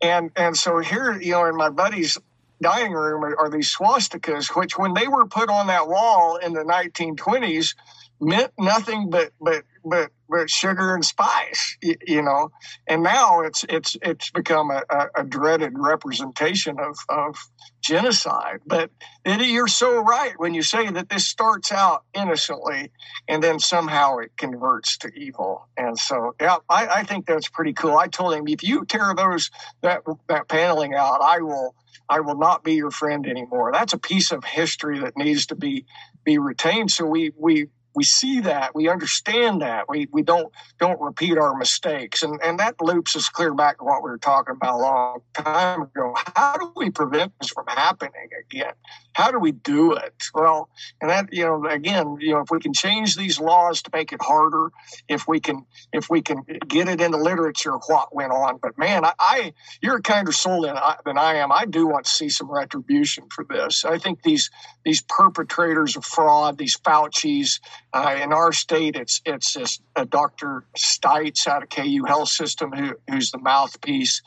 and 0.00 0.30
and 0.36 0.56
so 0.56 0.78
here, 0.78 1.20
you 1.20 1.32
know, 1.32 1.46
in 1.46 1.56
my 1.56 1.70
buddy's 1.70 2.18
dining 2.62 2.92
room 2.92 3.24
are, 3.24 3.36
are 3.38 3.50
these 3.50 3.74
swastikas, 3.74 4.56
which 4.56 4.78
when 4.78 4.94
they 4.94 5.08
were 5.08 5.26
put 5.26 5.50
on 5.50 5.66
that 5.66 5.88
wall 5.88 6.36
in 6.36 6.52
the 6.52 6.62
1920s 6.62 7.74
meant 8.20 8.52
nothing 8.58 9.10
but 9.10 9.32
but 9.40 9.64
but 9.84 10.10
but 10.28 10.50
sugar 10.50 10.94
and 10.94 11.04
spice, 11.04 11.76
you, 11.82 11.96
you 12.06 12.22
know. 12.22 12.50
And 12.86 13.02
now 13.02 13.40
it's 13.40 13.64
it's 13.68 13.96
it's 14.02 14.30
become 14.30 14.70
a, 14.70 14.82
a, 14.90 15.06
a 15.16 15.24
dreaded 15.24 15.74
representation 15.76 16.78
of 16.78 16.96
of 17.08 17.36
genocide. 17.82 18.60
But 18.66 18.90
it, 19.24 19.40
you're 19.46 19.68
so 19.68 20.00
right 20.00 20.34
when 20.38 20.54
you 20.54 20.62
say 20.62 20.90
that 20.90 21.08
this 21.08 21.26
starts 21.26 21.72
out 21.72 22.04
innocently 22.14 22.90
and 23.28 23.42
then 23.42 23.58
somehow 23.58 24.18
it 24.18 24.32
converts 24.36 24.98
to 24.98 25.08
evil. 25.14 25.68
And 25.76 25.98
so, 25.98 26.34
yeah, 26.40 26.56
I, 26.68 26.86
I 26.86 27.02
think 27.04 27.26
that's 27.26 27.48
pretty 27.48 27.72
cool. 27.72 27.96
I 27.96 28.08
told 28.08 28.34
him 28.34 28.48
if 28.48 28.62
you 28.62 28.84
tear 28.84 29.14
those 29.16 29.50
that 29.82 30.02
that 30.28 30.48
paneling 30.48 30.94
out, 30.94 31.20
I 31.22 31.40
will. 31.40 31.74
I 32.08 32.20
will 32.20 32.38
not 32.38 32.62
be 32.62 32.74
your 32.74 32.92
friend 32.92 33.26
anymore. 33.26 33.72
That's 33.72 33.92
a 33.92 33.98
piece 33.98 34.30
of 34.30 34.44
history 34.44 35.00
that 35.00 35.16
needs 35.16 35.46
to 35.46 35.56
be 35.56 35.86
be 36.24 36.38
retained. 36.38 36.90
So 36.92 37.04
we 37.04 37.32
we 37.36 37.66
we 37.96 38.04
see 38.04 38.40
that 38.42 38.76
we 38.76 38.90
understand 38.90 39.62
that 39.62 39.86
we 39.88 40.08
we 40.12 40.22
don't 40.22 40.52
don't 40.80 41.00
repeat 41.00 41.38
our 41.38 41.56
mistakes. 41.56 42.22
And 42.22 42.40
and 42.44 42.60
that 42.60 42.76
loops 42.82 43.16
us 43.16 43.30
clear 43.30 43.54
back 43.54 43.78
to 43.78 43.84
what 43.84 44.04
we 44.04 44.10
were 44.10 44.18
talking 44.18 44.56
about 44.56 44.76
a 44.76 44.82
long 44.82 45.20
time 45.34 45.82
ago. 45.82 46.14
How 46.36 46.58
do 46.58 46.72
we 46.76 46.90
prevent 46.90 47.32
this 47.40 47.50
from 47.50 47.66
happening 47.68 48.30
again? 48.50 48.74
How 49.14 49.32
do 49.32 49.40
we 49.40 49.52
do 49.52 49.94
it? 49.94 50.14
Well 50.34 50.68
and 51.02 51.10
that 51.10 51.32
you 51.32 51.44
know 51.44 51.66
again 51.66 52.18
you 52.20 52.32
know 52.34 52.40
if 52.40 52.50
we 52.50 52.60
can 52.60 52.74
change 52.74 53.16
these 53.16 53.40
laws 53.40 53.82
to 53.82 53.90
make 53.94 54.12
it 54.12 54.22
harder 54.22 54.70
if 55.08 55.28
we 55.28 55.40
can 55.40 55.66
if 55.92 56.10
we 56.10 56.22
can 56.22 56.42
get 56.68 56.88
it 56.88 57.00
into 57.02 57.18
literature 57.18 57.74
what 57.88 58.14
went 58.14 58.32
on. 58.32 58.58
But 58.62 58.78
man 58.78 59.06
i, 59.06 59.14
I 59.20 59.54
you're 59.82 59.98
a 59.98 60.02
kinder 60.02 60.32
soul 60.32 60.62
than 60.62 60.78
I, 60.78 60.96
than 61.06 61.18
I 61.18 61.36
am. 61.36 61.52
I 61.52 61.66
do 61.66 61.88
want 61.88 62.06
to 62.06 62.12
see 62.12 62.30
some 62.30 62.50
retribution 62.50 63.26
for 63.30 63.44
this. 63.44 63.86
I 63.86 63.98
think 63.98 64.22
these 64.22 64.50
these 64.84 65.02
perpetrators 65.02 65.96
of 65.96 66.04
fraud 66.04 66.58
these 66.58 66.78
fauci's 66.78 67.60
uh, 67.96 68.14
in 68.22 68.30
our 68.30 68.52
state, 68.52 68.94
it's 68.94 69.22
it's 69.24 69.54
this, 69.54 69.80
uh, 69.94 70.04
Dr. 70.04 70.64
Stites 70.76 71.46
out 71.46 71.62
of 71.62 71.70
KU 71.70 72.04
Health 72.06 72.28
System, 72.28 72.70
who, 72.70 72.94
who's 73.08 73.30
the 73.30 73.38
mouthpiece. 73.38 74.20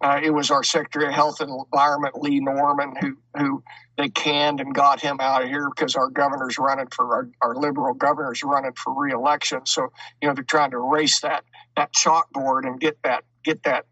Uh, 0.00 0.20
it 0.22 0.30
was 0.30 0.50
our 0.50 0.64
Secretary 0.64 1.08
of 1.08 1.12
Health 1.12 1.40
and 1.40 1.50
Environment, 1.50 2.14
Lee 2.16 2.40
Norman, 2.40 2.94
who 2.98 3.18
who 3.36 3.62
they 3.98 4.08
canned 4.08 4.60
and 4.60 4.74
got 4.74 5.00
him 5.00 5.18
out 5.20 5.42
of 5.42 5.50
here 5.50 5.68
because 5.68 5.96
our 5.96 6.08
governor's 6.08 6.58
running 6.58 6.86
for 6.86 7.14
our, 7.14 7.28
our 7.42 7.54
liberal 7.54 7.92
governor's 7.92 8.42
running 8.42 8.72
for 8.72 8.94
reelection. 8.94 9.66
So 9.66 9.92
you 10.22 10.28
know 10.28 10.34
they're 10.34 10.42
trying 10.42 10.70
to 10.70 10.78
erase 10.78 11.20
that 11.20 11.44
that 11.76 11.92
chalkboard 11.92 12.66
and 12.66 12.80
get 12.80 13.02
that 13.02 13.24
get 13.44 13.64
that 13.64 13.84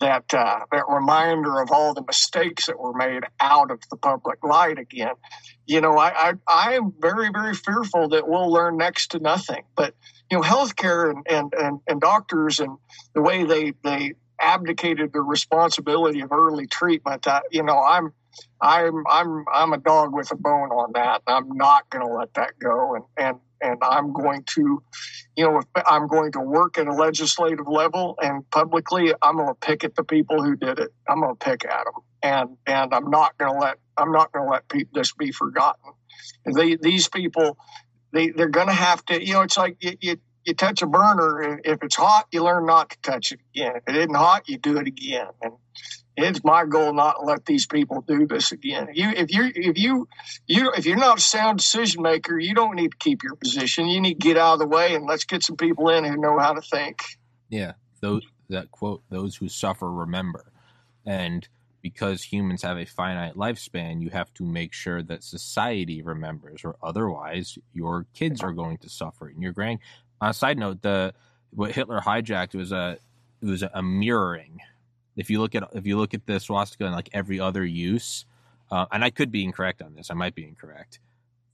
that 0.00 0.34
uh, 0.34 0.60
that 0.72 0.84
reminder 0.88 1.60
of 1.60 1.70
all 1.70 1.94
the 1.94 2.02
mistakes 2.02 2.66
that 2.66 2.78
were 2.78 2.94
made 2.94 3.22
out 3.38 3.70
of 3.70 3.80
the 3.90 3.96
public 3.96 4.42
light 4.42 4.78
again. 4.78 5.14
You 5.66 5.80
know, 5.80 5.96
I, 5.96 6.32
I 6.48 6.74
am 6.74 6.92
very 6.98 7.30
very 7.30 7.54
fearful 7.54 8.08
that 8.08 8.26
we'll 8.26 8.50
learn 8.50 8.76
next 8.76 9.12
to 9.12 9.18
nothing. 9.18 9.64
But 9.76 9.94
you 10.30 10.38
know, 10.38 10.42
healthcare 10.42 11.10
and 11.10 11.26
and 11.28 11.54
and, 11.54 11.80
and 11.86 12.00
doctors 12.00 12.60
and 12.60 12.78
the 13.14 13.22
way 13.22 13.44
they 13.44 13.74
they 13.84 14.14
abdicated 14.40 15.12
the 15.12 15.20
responsibility 15.20 16.20
of 16.20 16.32
early 16.32 16.66
treatment. 16.66 17.26
Uh, 17.26 17.42
you 17.50 17.62
know, 17.62 17.78
I'm 17.78 18.12
I'm 18.60 19.04
I'm 19.08 19.44
I'm 19.52 19.72
a 19.72 19.78
dog 19.78 20.14
with 20.14 20.30
a 20.32 20.36
bone 20.36 20.70
on 20.70 20.92
that. 20.94 21.22
I'm 21.26 21.50
not 21.56 21.88
going 21.90 22.06
to 22.06 22.12
let 22.12 22.34
that 22.34 22.58
go, 22.58 22.94
and 22.94 23.04
and 23.16 23.38
and 23.60 23.78
I'm 23.82 24.12
going 24.12 24.44
to, 24.54 24.82
you 25.36 25.44
know, 25.44 25.62
I'm 25.86 26.06
going 26.06 26.32
to 26.32 26.40
work 26.40 26.78
at 26.78 26.86
a 26.86 26.92
legislative 26.92 27.68
level 27.68 28.16
and 28.20 28.48
publicly, 28.50 29.12
I'm 29.22 29.36
going 29.36 29.48
to 29.48 29.54
pick 29.54 29.84
at 29.84 29.94
the 29.94 30.04
people 30.04 30.42
who 30.42 30.56
did 30.56 30.78
it. 30.78 30.90
I'm 31.08 31.20
going 31.20 31.36
to 31.36 31.44
pick 31.44 31.64
at 31.64 31.84
them, 31.84 32.02
and 32.22 32.56
and 32.66 32.94
I'm 32.94 33.10
not 33.10 33.36
going 33.38 33.52
to 33.52 33.58
let 33.58 33.78
I'm 33.96 34.12
not 34.12 34.32
going 34.32 34.46
to 34.46 34.50
let 34.50 34.68
pe- 34.68 34.84
this 34.92 35.12
be 35.12 35.32
forgotten. 35.32 35.92
They, 36.44 36.76
these 36.76 37.08
people, 37.08 37.58
they 38.12 38.30
they're 38.30 38.48
going 38.48 38.68
to 38.68 38.72
have 38.72 39.04
to, 39.06 39.24
you 39.24 39.34
know, 39.34 39.42
it's 39.42 39.56
like 39.56 39.76
you, 39.80 39.92
you 40.00 40.16
you 40.44 40.54
touch 40.54 40.82
a 40.82 40.86
burner. 40.86 41.60
If 41.64 41.82
it's 41.82 41.96
hot, 41.96 42.26
you 42.32 42.42
learn 42.42 42.66
not 42.66 42.90
to 42.90 42.98
touch 43.02 43.32
it 43.32 43.40
again. 43.54 43.72
If 43.76 43.82
it 43.94 43.96
isn't 43.96 44.14
hot, 44.14 44.48
you 44.48 44.58
do 44.58 44.78
it 44.78 44.86
again. 44.86 45.26
And 45.42 45.52
it's 46.22 46.42
my 46.44 46.64
goal 46.64 46.92
not 46.92 47.16
to 47.20 47.24
let 47.24 47.46
these 47.46 47.66
people 47.66 48.02
do 48.02 48.26
this 48.26 48.52
again. 48.52 48.88
You, 48.92 49.10
if 49.10 49.32
you, 49.32 49.50
if 49.54 49.78
you, 49.78 50.08
you, 50.46 50.72
if 50.72 50.86
you're 50.86 50.96
not 50.96 51.18
a 51.18 51.20
sound 51.20 51.58
decision 51.58 52.02
maker, 52.02 52.38
you 52.38 52.54
don't 52.54 52.76
need 52.76 52.92
to 52.92 52.96
keep 52.96 53.22
your 53.22 53.36
position. 53.36 53.86
You 53.86 54.00
need 54.00 54.20
to 54.20 54.28
get 54.28 54.36
out 54.36 54.54
of 54.54 54.58
the 54.60 54.66
way 54.66 54.94
and 54.94 55.06
let's 55.06 55.24
get 55.24 55.42
some 55.42 55.56
people 55.56 55.88
in 55.88 56.04
who 56.04 56.16
know 56.16 56.38
how 56.38 56.52
to 56.52 56.60
think. 56.60 57.00
Yeah, 57.48 57.72
those 58.00 58.26
that 58.48 58.70
quote: 58.70 59.02
"Those 59.10 59.36
who 59.36 59.48
suffer 59.48 59.90
remember," 59.90 60.52
and 61.04 61.46
because 61.82 62.24
humans 62.24 62.62
have 62.62 62.78
a 62.78 62.84
finite 62.84 63.34
lifespan, 63.34 64.02
you 64.02 64.10
have 64.10 64.32
to 64.34 64.44
make 64.44 64.72
sure 64.72 65.02
that 65.02 65.24
society 65.24 66.02
remembers, 66.02 66.64
or 66.64 66.76
otherwise 66.82 67.58
your 67.72 68.06
kids 68.14 68.42
are 68.42 68.52
going 68.52 68.78
to 68.78 68.88
suffer 68.88 69.28
and 69.28 69.42
your 69.42 69.52
grand 69.52 69.78
On 70.20 70.30
a 70.30 70.34
side 70.34 70.58
note, 70.58 70.82
the 70.82 71.14
what 71.50 71.72
Hitler 71.72 72.00
hijacked 72.00 72.54
was 72.54 72.72
a 72.72 72.98
it 73.40 73.46
was 73.46 73.62
a 73.62 73.82
mirroring. 73.82 74.60
If 75.16 75.30
you 75.30 75.40
look 75.40 75.54
at 75.54 75.64
if 75.74 75.86
you 75.86 75.98
look 75.98 76.14
at 76.14 76.26
the 76.26 76.40
swastika 76.40 76.84
and 76.84 76.94
like 76.94 77.10
every 77.12 77.40
other 77.40 77.64
use, 77.64 78.24
uh, 78.70 78.86
and 78.92 79.04
I 79.04 79.10
could 79.10 79.30
be 79.30 79.44
incorrect 79.44 79.82
on 79.82 79.94
this, 79.94 80.10
I 80.10 80.14
might 80.14 80.34
be 80.34 80.46
incorrect, 80.46 81.00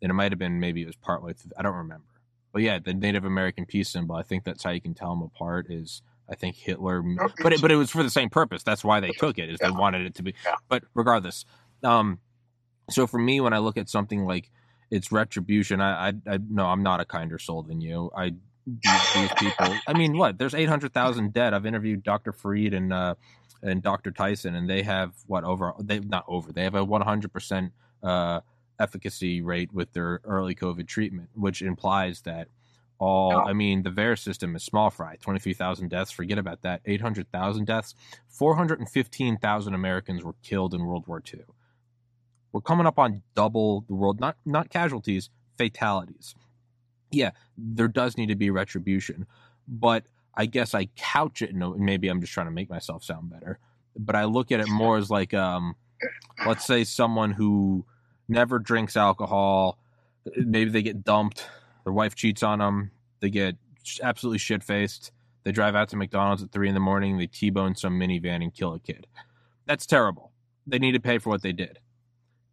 and 0.02 0.10
it 0.10 0.14
might 0.14 0.32
have 0.32 0.38
been 0.38 0.60
maybe 0.60 0.82
it 0.82 0.86
was 0.86 0.96
partway 0.96 1.32
through. 1.32 1.52
I 1.58 1.62
don't 1.62 1.74
remember, 1.74 2.04
but 2.52 2.62
yeah, 2.62 2.78
the 2.78 2.94
Native 2.94 3.24
American 3.24 3.66
peace 3.66 3.88
symbol. 3.88 4.16
I 4.16 4.22
think 4.22 4.44
that's 4.44 4.62
how 4.62 4.70
you 4.70 4.80
can 4.80 4.94
tell 4.94 5.10
them 5.10 5.22
apart. 5.22 5.66
Is 5.70 6.02
I 6.28 6.34
think 6.34 6.56
Hitler, 6.56 7.02
but 7.42 7.52
it, 7.52 7.62
but 7.62 7.70
it 7.70 7.76
was 7.76 7.90
for 7.90 8.02
the 8.02 8.10
same 8.10 8.30
purpose. 8.30 8.62
That's 8.62 8.84
why 8.84 9.00
they 9.00 9.10
took 9.10 9.38
it. 9.38 9.48
Is 9.48 9.58
yeah. 9.60 9.68
they 9.68 9.76
wanted 9.76 10.06
it 10.06 10.14
to 10.16 10.22
be. 10.22 10.34
Yeah. 10.44 10.56
But 10.68 10.84
regardless, 10.94 11.44
um, 11.82 12.18
so 12.90 13.06
for 13.06 13.18
me, 13.18 13.40
when 13.40 13.52
I 13.52 13.58
look 13.58 13.76
at 13.76 13.88
something 13.88 14.24
like 14.24 14.50
it's 14.90 15.10
retribution, 15.10 15.80
I, 15.80 16.08
I, 16.08 16.12
I 16.28 16.38
no, 16.48 16.66
I'm 16.66 16.82
not 16.82 17.00
a 17.00 17.04
kinder 17.04 17.38
soul 17.38 17.62
than 17.62 17.80
you. 17.80 18.10
I 18.16 18.34
these, 18.66 19.14
these 19.14 19.32
people. 19.34 19.74
I 19.86 19.92
mean, 19.92 20.16
what? 20.16 20.38
There's 20.38 20.54
800,000 20.54 21.32
dead. 21.32 21.54
I've 21.54 21.66
interviewed 21.66 22.02
Dr. 22.02 22.32
Fareed 22.32 22.74
and 22.74 22.92
uh, 22.92 23.14
and 23.62 23.82
Dr. 23.82 24.10
Tyson, 24.10 24.54
and 24.54 24.68
they 24.68 24.82
have 24.82 25.14
what 25.26 25.44
over? 25.44 25.74
They 25.78 26.00
not 26.00 26.24
over. 26.28 26.52
They 26.52 26.64
have 26.64 26.74
a 26.74 26.84
100 26.84 27.32
percent 27.32 27.72
uh, 28.02 28.40
efficacy 28.78 29.42
rate 29.42 29.72
with 29.72 29.92
their 29.92 30.20
early 30.24 30.54
COVID 30.54 30.86
treatment, 30.86 31.30
which 31.34 31.62
implies 31.62 32.22
that 32.22 32.48
all. 32.98 33.32
Oh. 33.32 33.40
I 33.40 33.52
mean, 33.52 33.82
the 33.82 33.90
VAERS 33.90 34.20
system 34.20 34.56
is 34.56 34.62
small 34.62 34.90
fry. 34.90 35.16
23,000 35.20 35.88
deaths. 35.88 36.10
Forget 36.10 36.38
about 36.38 36.62
that. 36.62 36.80
800,000 36.84 37.66
deaths. 37.66 37.94
415,000 38.28 39.74
Americans 39.74 40.24
were 40.24 40.34
killed 40.42 40.74
in 40.74 40.84
World 40.84 41.06
War 41.06 41.22
II. 41.32 41.40
We're 42.52 42.60
coming 42.62 42.86
up 42.86 42.98
on 42.98 43.22
double 43.34 43.82
the 43.82 43.94
world. 43.94 44.20
Not 44.20 44.36
not 44.44 44.70
casualties, 44.70 45.30
fatalities 45.58 46.34
yeah, 47.10 47.30
there 47.56 47.88
does 47.88 48.16
need 48.16 48.26
to 48.26 48.34
be 48.34 48.50
retribution, 48.50 49.26
but 49.66 50.04
I 50.36 50.46
guess 50.46 50.74
I 50.74 50.86
couch 50.96 51.42
it. 51.42 51.54
No, 51.54 51.74
maybe 51.74 52.08
I'm 52.08 52.20
just 52.20 52.32
trying 52.32 52.46
to 52.46 52.52
make 52.52 52.68
myself 52.68 53.02
sound 53.02 53.30
better, 53.30 53.58
but 53.98 54.14
I 54.14 54.24
look 54.24 54.52
at 54.52 54.60
it 54.60 54.68
more 54.68 54.98
as 54.98 55.10
like, 55.10 55.32
um, 55.32 55.74
let's 56.46 56.66
say 56.66 56.84
someone 56.84 57.32
who 57.32 57.86
never 58.28 58.58
drinks 58.58 58.96
alcohol, 58.96 59.78
maybe 60.36 60.70
they 60.70 60.82
get 60.82 61.04
dumped, 61.04 61.46
their 61.84 61.92
wife 61.92 62.14
cheats 62.14 62.42
on 62.42 62.58
them, 62.58 62.90
they 63.20 63.30
get 63.30 63.56
absolutely 64.02 64.38
shit 64.38 64.62
faced, 64.62 65.10
they 65.44 65.52
drive 65.52 65.74
out 65.74 65.88
to 65.88 65.96
McDonald's 65.96 66.42
at 66.42 66.52
three 66.52 66.68
in 66.68 66.74
the 66.74 66.80
morning, 66.80 67.16
they 67.16 67.26
T-bone 67.26 67.74
some 67.74 67.98
minivan 67.98 68.42
and 68.42 68.52
kill 68.52 68.74
a 68.74 68.80
kid. 68.80 69.06
That's 69.64 69.86
terrible. 69.86 70.32
They 70.66 70.78
need 70.78 70.92
to 70.92 71.00
pay 71.00 71.18
for 71.18 71.30
what 71.30 71.42
they 71.42 71.52
did. 71.52 71.78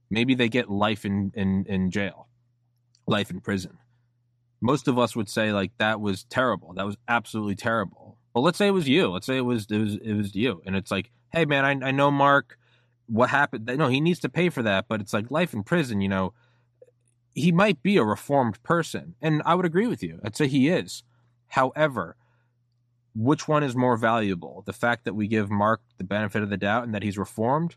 Maybe 0.10 0.36
they 0.36 0.48
get 0.48 0.70
life 0.70 1.06
in, 1.06 1.32
in, 1.36 1.66
in 1.68 1.92
jail, 1.92 2.28
life 3.08 3.30
in 3.30 3.42
prison 3.42 3.78
most 4.64 4.88
of 4.88 4.98
us 4.98 5.14
would 5.14 5.30
say 5.30 5.52
like 5.52 5.72
that 5.78 6.00
was 6.00 6.24
terrible. 6.24 6.74
That 6.74 6.86
was 6.86 6.96
absolutely 7.10 7.56
terrible. 7.56 8.18
Well, 8.34 8.46
let's 8.46 8.58
say 8.58 8.68
it 8.68 8.72
was 8.72 8.88
you. 8.88 9.10
Let's 9.10 9.26
say 9.26 9.38
it 9.38 9.42
was 9.42 9.68
it 9.70 9.78
was 9.78 9.96
it 9.96 10.14
was 10.14 10.34
you, 10.34 10.62
and 10.66 10.76
it's 10.76 10.90
like, 10.90 11.12
hey 11.34 11.44
man, 11.44 11.66
I, 11.66 11.90
I 11.90 11.92
know 11.92 12.10
Mark. 12.10 12.58
What 13.08 13.30
happened? 13.30 13.70
No, 13.78 13.90
he 13.90 14.00
needs 14.00 14.22
to 14.22 14.30
pay 14.30 14.50
for 14.50 14.64
that, 14.64 14.86
but 14.88 15.02
it's 15.02 15.14
like 15.14 15.30
life 15.30 15.54
in 15.54 15.64
prison. 15.64 16.00
You 16.00 16.08
know, 16.08 16.34
he 17.36 17.52
might 17.52 17.84
be 17.84 17.98
a 17.98 18.06
reformed 18.06 18.64
person, 18.64 19.16
and 19.22 19.44
I 19.46 19.54
would 19.54 19.66
agree 19.66 19.86
with 19.86 20.02
you. 20.02 20.22
I'd 20.24 20.38
say 20.38 20.48
he 20.48 20.70
is. 20.70 21.04
However, 21.48 22.16
which 23.14 23.50
one 23.50 23.64
is 23.64 23.76
more 23.76 23.98
valuable? 23.98 24.64
The 24.66 24.74
fact 24.74 25.04
that 25.04 25.14
we 25.14 25.28
give 25.28 25.52
Mark 25.52 25.82
the 25.98 26.06
benefit 26.06 26.42
of 26.42 26.50
the 26.50 26.58
doubt 26.58 26.86
and 26.86 26.96
that 26.96 27.04
he's 27.04 27.18
reformed, 27.18 27.76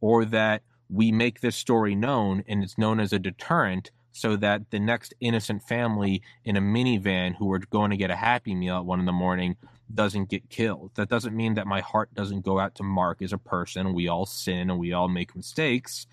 or 0.00 0.24
that 0.24 0.62
we 0.88 1.10
make 1.10 1.40
this 1.40 1.56
story 1.56 1.96
known 1.96 2.44
and 2.46 2.62
it's 2.62 2.78
known 2.78 3.00
as 3.00 3.12
a 3.12 3.18
deterrent 3.18 3.90
so 4.12 4.36
that 4.36 4.70
the 4.70 4.80
next 4.80 5.14
innocent 5.20 5.62
family 5.62 6.22
in 6.44 6.56
a 6.56 6.60
minivan 6.60 7.36
who 7.36 7.52
are 7.52 7.58
going 7.58 7.90
to 7.90 7.96
get 7.96 8.10
a 8.10 8.16
happy 8.16 8.54
meal 8.54 8.76
at 8.76 8.84
one 8.84 9.00
in 9.00 9.06
the 9.06 9.12
morning 9.12 9.56
doesn't 9.92 10.28
get 10.28 10.50
killed. 10.50 10.90
That 10.94 11.08
doesn't 11.08 11.36
mean 11.36 11.54
that 11.54 11.66
my 11.66 11.80
heart 11.80 12.12
doesn't 12.14 12.44
go 12.44 12.58
out 12.58 12.74
to 12.76 12.82
Mark 12.82 13.22
as 13.22 13.32
a 13.32 13.38
person. 13.38 13.94
We 13.94 14.08
all 14.08 14.26
sin 14.26 14.70
and 14.70 14.78
we 14.78 14.92
all 14.92 15.08
make 15.08 15.36
mistakes 15.36 16.06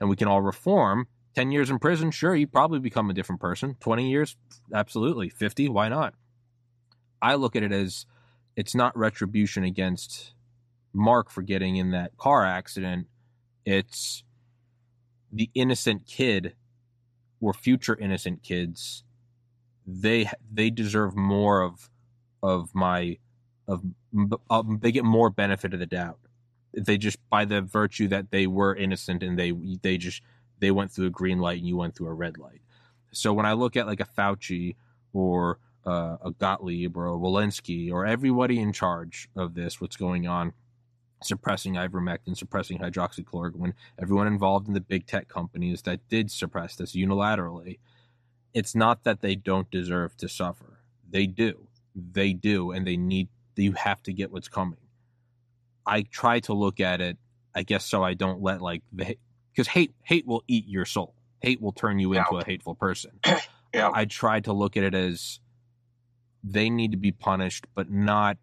and 0.00 0.08
we 0.08 0.16
can 0.16 0.28
all 0.28 0.42
reform. 0.42 1.08
10 1.34 1.50
years 1.52 1.70
in 1.70 1.78
prison, 1.78 2.10
sure, 2.10 2.34
you 2.34 2.46
probably 2.46 2.78
become 2.78 3.10
a 3.10 3.14
different 3.14 3.40
person. 3.40 3.76
20 3.80 4.10
years, 4.10 4.36
absolutely. 4.72 5.28
50, 5.28 5.68
why 5.68 5.88
not? 5.88 6.14
I 7.20 7.34
look 7.34 7.54
at 7.54 7.62
it 7.62 7.72
as 7.72 8.06
it's 8.56 8.74
not 8.74 8.96
retribution 8.96 9.62
against 9.62 10.34
Mark 10.92 11.30
for 11.30 11.42
getting 11.42 11.76
in 11.76 11.90
that 11.90 12.16
car 12.16 12.44
accident. 12.44 13.06
It's 13.64 14.24
the 15.32 15.50
innocent 15.54 16.06
kid 16.06 16.54
or 17.40 17.52
future 17.52 17.96
innocent 17.96 18.42
kids, 18.42 19.04
they 19.86 20.30
they 20.52 20.70
deserve 20.70 21.16
more 21.16 21.62
of 21.62 21.90
of 22.42 22.74
my 22.74 23.18
of 23.66 23.82
um, 24.50 24.78
they 24.82 24.92
get 24.92 25.04
more 25.04 25.30
benefit 25.30 25.74
of 25.74 25.80
the 25.80 25.86
doubt. 25.86 26.18
They 26.76 26.98
just 26.98 27.18
by 27.30 27.44
the 27.44 27.60
virtue 27.60 28.08
that 28.08 28.30
they 28.30 28.46
were 28.46 28.74
innocent 28.74 29.22
and 29.22 29.38
they 29.38 29.52
they 29.82 29.98
just 29.98 30.22
they 30.58 30.70
went 30.70 30.90
through 30.90 31.06
a 31.06 31.10
green 31.10 31.38
light 31.38 31.58
and 31.58 31.68
you 31.68 31.76
went 31.76 31.96
through 31.96 32.08
a 32.08 32.14
red 32.14 32.38
light. 32.38 32.60
So 33.12 33.32
when 33.32 33.46
I 33.46 33.52
look 33.52 33.76
at 33.76 33.86
like 33.86 34.00
a 34.00 34.04
Fauci 34.06 34.76
or 35.12 35.58
uh, 35.86 36.16
a 36.22 36.30
Gottlieb 36.32 36.96
or 36.96 37.06
a 37.06 37.16
Walensky 37.16 37.90
or 37.90 38.04
everybody 38.06 38.60
in 38.60 38.72
charge 38.72 39.28
of 39.36 39.54
this, 39.54 39.80
what's 39.80 39.96
going 39.96 40.26
on, 40.26 40.52
suppressing 41.22 41.74
ivermectin, 41.74 42.36
suppressing 42.36 42.78
hydroxychloroquine, 42.78 43.74
everyone 43.98 44.26
involved 44.26 44.68
in 44.68 44.74
the 44.74 44.80
big 44.80 45.06
tech 45.06 45.28
companies 45.28 45.82
that 45.82 46.08
did 46.08 46.30
suppress 46.30 46.76
this 46.76 46.94
unilaterally, 46.94 47.78
it's 48.54 48.74
not 48.74 49.04
that 49.04 49.20
they 49.20 49.34
don't 49.34 49.70
deserve 49.70 50.16
to 50.16 50.28
suffer. 50.28 50.80
They 51.08 51.26
do. 51.26 51.68
They 51.94 52.32
do, 52.32 52.70
and 52.70 52.86
they 52.86 52.96
need, 52.96 53.28
you 53.56 53.72
have 53.72 54.02
to 54.04 54.12
get 54.12 54.30
what's 54.30 54.48
coming. 54.48 54.78
I 55.86 56.02
try 56.02 56.40
to 56.40 56.52
look 56.52 56.80
at 56.80 57.00
it, 57.00 57.16
I 57.54 57.62
guess, 57.62 57.84
so 57.84 58.02
I 58.02 58.14
don't 58.14 58.42
let 58.42 58.60
like 58.60 58.82
the, 58.92 59.16
because 59.52 59.68
hate, 59.68 59.94
hate 60.02 60.26
will 60.26 60.44
eat 60.46 60.68
your 60.68 60.84
soul. 60.84 61.14
Hate 61.40 61.60
will 61.60 61.72
turn 61.72 61.98
you 61.98 62.12
into 62.12 62.36
a 62.36 62.44
hateful 62.44 62.74
person. 62.74 63.12
yeah. 63.74 63.90
I 63.92 64.04
try 64.04 64.40
to 64.40 64.52
look 64.52 64.76
at 64.76 64.82
it 64.84 64.94
as 64.94 65.40
they 66.44 66.70
need 66.70 66.92
to 66.92 66.96
be 66.96 67.10
punished, 67.10 67.66
but 67.74 67.90
not, 67.90 68.38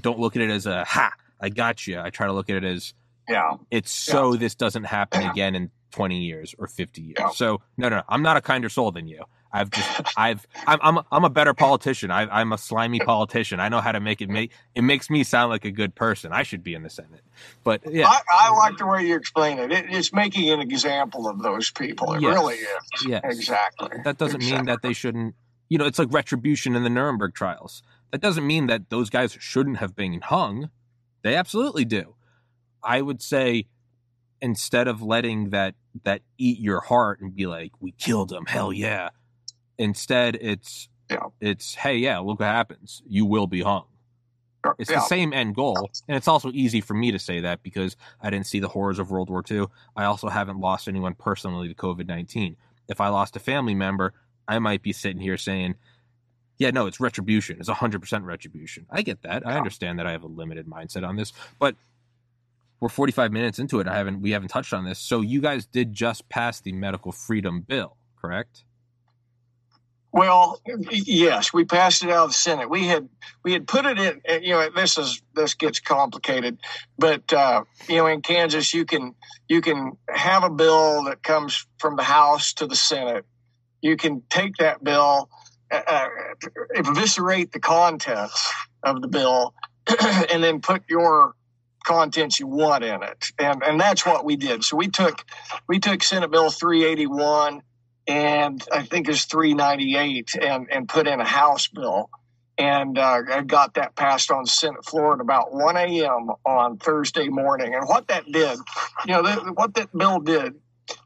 don't 0.00 0.18
look 0.18 0.36
at 0.36 0.42
it 0.42 0.50
as 0.50 0.66
a 0.66 0.84
ha, 0.84 1.12
I 1.40 1.48
got 1.48 1.86
you. 1.86 2.00
I 2.00 2.10
try 2.10 2.26
to 2.26 2.32
look 2.32 2.50
at 2.50 2.56
it 2.56 2.64
as 2.64 2.94
yeah, 3.28 3.56
it's 3.70 3.92
so 3.92 4.32
yeah. 4.32 4.38
this 4.38 4.54
doesn't 4.54 4.84
happen 4.84 5.22
again 5.22 5.54
in 5.54 5.70
20 5.90 6.18
years 6.18 6.54
or 6.58 6.66
50 6.66 7.00
years. 7.02 7.16
Yeah. 7.18 7.30
So 7.30 7.62
no, 7.76 7.88
no, 7.88 7.96
no, 7.96 8.02
I'm 8.08 8.22
not 8.22 8.36
a 8.36 8.40
kinder 8.40 8.68
soul 8.68 8.92
than 8.92 9.08
you. 9.08 9.24
I've 9.52 9.70
just, 9.70 10.02
I've, 10.18 10.46
I'm, 10.66 10.78
I'm, 10.82 10.98
a, 10.98 11.06
I'm 11.10 11.24
a 11.24 11.30
better 11.30 11.54
politician. 11.54 12.10
I, 12.10 12.40
am 12.40 12.52
a 12.52 12.58
slimy 12.58 13.00
politician. 13.00 13.58
I 13.58 13.70
know 13.70 13.80
how 13.80 13.92
to 13.92 14.00
make 14.00 14.20
it 14.20 14.28
make, 14.28 14.52
it 14.74 14.82
makes 14.82 15.08
me 15.08 15.24
sound 15.24 15.50
like 15.50 15.64
a 15.64 15.70
good 15.70 15.94
person. 15.94 16.32
I 16.32 16.42
should 16.42 16.62
be 16.62 16.74
in 16.74 16.82
the 16.82 16.90
Senate. 16.90 17.22
But 17.64 17.80
yeah, 17.90 18.06
I, 18.06 18.20
I 18.30 18.50
like 18.50 18.76
the 18.76 18.86
way 18.86 19.06
you 19.06 19.16
explain 19.16 19.58
it. 19.58 19.72
it. 19.72 19.86
It's 19.88 20.12
making 20.12 20.50
an 20.50 20.60
example 20.60 21.28
of 21.28 21.42
those 21.42 21.70
people. 21.70 22.12
It 22.14 22.22
yes. 22.22 22.34
really 22.34 22.56
is. 22.56 23.06
Yes. 23.06 23.22
Exactly. 23.24 23.88
That 24.04 24.18
doesn't 24.18 24.42
exactly. 24.42 24.56
mean 24.56 24.66
that 24.66 24.82
they 24.82 24.92
shouldn't, 24.92 25.34
you 25.68 25.78
know, 25.78 25.86
it's 25.86 25.98
like 25.98 26.12
retribution 26.12 26.76
in 26.76 26.84
the 26.84 26.90
Nuremberg 26.90 27.34
trials. 27.34 27.82
That 28.10 28.20
doesn't 28.20 28.46
mean 28.46 28.66
that 28.66 28.90
those 28.90 29.08
guys 29.10 29.36
shouldn't 29.40 29.78
have 29.78 29.96
been 29.96 30.20
hung. 30.20 30.70
They 31.26 31.34
absolutely 31.34 31.84
do. 31.84 32.14
I 32.84 33.02
would 33.02 33.20
say 33.20 33.66
instead 34.40 34.86
of 34.86 35.02
letting 35.02 35.50
that 35.50 35.74
that 36.04 36.22
eat 36.38 36.60
your 36.60 36.80
heart 36.80 37.20
and 37.20 37.34
be 37.34 37.46
like, 37.46 37.72
"We 37.80 37.90
killed 37.90 38.30
him, 38.30 38.46
hell 38.46 38.72
yeah," 38.72 39.08
instead 39.76 40.38
it's 40.40 40.88
yeah. 41.10 41.24
it's 41.40 41.74
hey 41.74 41.96
yeah, 41.96 42.20
look 42.20 42.38
what 42.38 42.46
happens. 42.46 43.02
You 43.08 43.26
will 43.26 43.48
be 43.48 43.60
hung. 43.60 43.86
It's 44.78 44.88
yeah. 44.88 45.00
the 45.00 45.06
same 45.06 45.32
end 45.32 45.56
goal, 45.56 45.90
and 46.06 46.16
it's 46.16 46.28
also 46.28 46.52
easy 46.52 46.80
for 46.80 46.94
me 46.94 47.10
to 47.10 47.18
say 47.18 47.40
that 47.40 47.60
because 47.64 47.96
I 48.20 48.30
didn't 48.30 48.46
see 48.46 48.60
the 48.60 48.68
horrors 48.68 49.00
of 49.00 49.10
World 49.10 49.28
War 49.28 49.42
II. 49.50 49.66
I 49.96 50.04
also 50.04 50.28
haven't 50.28 50.60
lost 50.60 50.86
anyone 50.86 51.14
personally 51.14 51.66
to 51.66 51.74
COVID 51.74 52.06
nineteen. 52.06 52.54
If 52.88 53.00
I 53.00 53.08
lost 53.08 53.34
a 53.34 53.40
family 53.40 53.74
member, 53.74 54.14
I 54.46 54.60
might 54.60 54.82
be 54.82 54.92
sitting 54.92 55.20
here 55.20 55.38
saying, 55.38 55.74
yeah, 56.58 56.70
no, 56.70 56.86
it's 56.86 57.00
retribution. 57.00 57.58
It's 57.60 57.68
100% 57.68 58.24
retribution. 58.24 58.86
I 58.90 59.02
get 59.02 59.22
that. 59.22 59.46
I 59.46 59.56
understand 59.56 59.98
that 59.98 60.06
I 60.06 60.12
have 60.12 60.22
a 60.22 60.28
limited 60.28 60.66
mindset 60.66 61.06
on 61.06 61.16
this, 61.16 61.32
but 61.58 61.76
we're 62.80 62.88
45 62.88 63.32
minutes 63.32 63.58
into 63.58 63.80
it. 63.80 63.88
I 63.88 63.96
haven't 63.96 64.20
we 64.20 64.32
haven't 64.32 64.48
touched 64.48 64.72
on 64.72 64.84
this. 64.84 64.98
So 64.98 65.20
you 65.20 65.40
guys 65.40 65.66
did 65.66 65.92
just 65.92 66.28
pass 66.28 66.60
the 66.60 66.72
medical 66.72 67.12
freedom 67.12 67.60
bill, 67.60 67.96
correct? 68.20 68.64
Well, 70.12 70.60
yes, 70.90 71.52
we 71.52 71.64
passed 71.64 72.02
it 72.02 72.08
out 72.08 72.24
of 72.24 72.30
the 72.30 72.34
Senate. 72.34 72.70
We 72.70 72.86
had 72.86 73.08
we 73.44 73.52
had 73.52 73.66
put 73.66 73.84
it 73.84 73.98
in. 73.98 74.42
You 74.42 74.52
know, 74.52 74.70
this 74.74 74.96
is 74.96 75.22
this 75.34 75.54
gets 75.54 75.78
complicated, 75.78 76.58
but 76.98 77.30
uh, 77.34 77.64
you 77.86 77.96
know, 77.96 78.06
in 78.06 78.22
Kansas, 78.22 78.72
you 78.72 78.86
can 78.86 79.14
you 79.46 79.60
can 79.60 79.98
have 80.08 80.42
a 80.42 80.48
bill 80.48 81.04
that 81.04 81.22
comes 81.22 81.66
from 81.78 81.96
the 81.96 82.02
House 82.02 82.54
to 82.54 82.66
the 82.66 82.76
Senate. 82.76 83.26
You 83.82 83.98
can 83.98 84.22
take 84.30 84.56
that 84.56 84.82
bill 84.82 85.28
uh, 85.70 86.08
eviscerate 86.74 87.52
the 87.52 87.60
contents 87.60 88.52
of 88.82 89.00
the 89.02 89.08
bill 89.08 89.54
and 90.30 90.42
then 90.42 90.60
put 90.60 90.82
your 90.88 91.34
contents 91.84 92.40
you 92.40 92.48
want 92.48 92.82
in 92.82 93.02
it 93.02 93.26
and 93.38 93.62
and 93.62 93.80
that's 93.80 94.04
what 94.04 94.24
we 94.24 94.34
did 94.34 94.64
so 94.64 94.76
we 94.76 94.88
took 94.88 95.24
we 95.68 95.78
took 95.78 96.02
senate 96.02 96.30
bill 96.32 96.50
381 96.50 97.62
and 98.06 98.62
I 98.72 98.82
think 98.82 99.08
it's 99.08 99.24
398 99.24 100.36
and, 100.40 100.68
and 100.70 100.88
put 100.88 101.06
in 101.06 101.20
a 101.20 101.24
House 101.24 101.68
bill. 101.68 102.10
And 102.58 102.98
uh, 102.98 103.22
I 103.30 103.42
got 103.42 103.74
that 103.74 103.96
passed 103.96 104.30
on 104.30 104.46
Senate 104.46 104.84
floor 104.84 105.14
at 105.14 105.20
about 105.20 105.52
1 105.52 105.76
a.m. 105.76 106.30
on 106.44 106.78
Thursday 106.78 107.28
morning. 107.28 107.74
And 107.74 107.86
what 107.86 108.08
that 108.08 108.24
did, 108.30 108.58
you 109.06 109.12
know, 109.12 109.22
the, 109.22 109.52
what 109.52 109.74
that 109.74 109.96
bill 109.96 110.20
did 110.20 110.54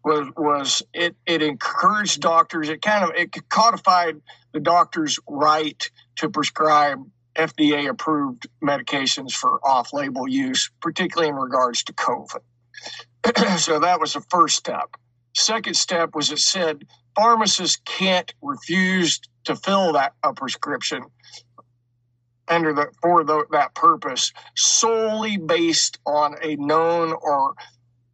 was 0.04 0.28
was 0.36 0.82
it 0.92 1.16
it 1.26 1.42
encouraged 1.42 2.20
doctors. 2.20 2.68
It 2.68 2.82
kind 2.82 3.02
of 3.02 3.16
it 3.16 3.34
codified 3.48 4.20
the 4.53 4.61
doctor's 4.61 5.18
right 5.28 5.90
to 6.16 6.28
prescribe 6.28 6.98
FDA 7.36 7.88
approved 7.88 8.48
medications 8.62 9.32
for 9.32 9.61
off 9.64 9.92
label 9.92 10.28
use, 10.28 10.70
particularly 10.80 11.30
in 11.30 11.36
regards 11.36 11.84
to 11.84 11.92
COVID. 11.92 12.40
so 13.59 13.80
that 13.80 14.01
was 14.01 14.14
the 14.14 14.24
first 14.30 14.57
step. 14.57 14.96
Second 15.34 15.74
step 15.74 16.14
was 16.14 16.32
it 16.32 16.38
said 16.38 16.86
pharmacists 17.14 17.80
can't 17.84 18.32
refuse 18.42 19.20
to 19.44 19.57
fill 19.57 19.92
that 19.92 20.14
a 20.22 20.32
prescription 20.34 21.05
under 22.48 22.72
the 22.72 22.88
for 23.01 23.24
the, 23.24 23.46
that 23.53 23.74
purpose 23.74 24.32
solely 24.57 25.36
based 25.36 25.98
on 26.05 26.34
a 26.42 26.57
known 26.57 27.12
or 27.12 27.55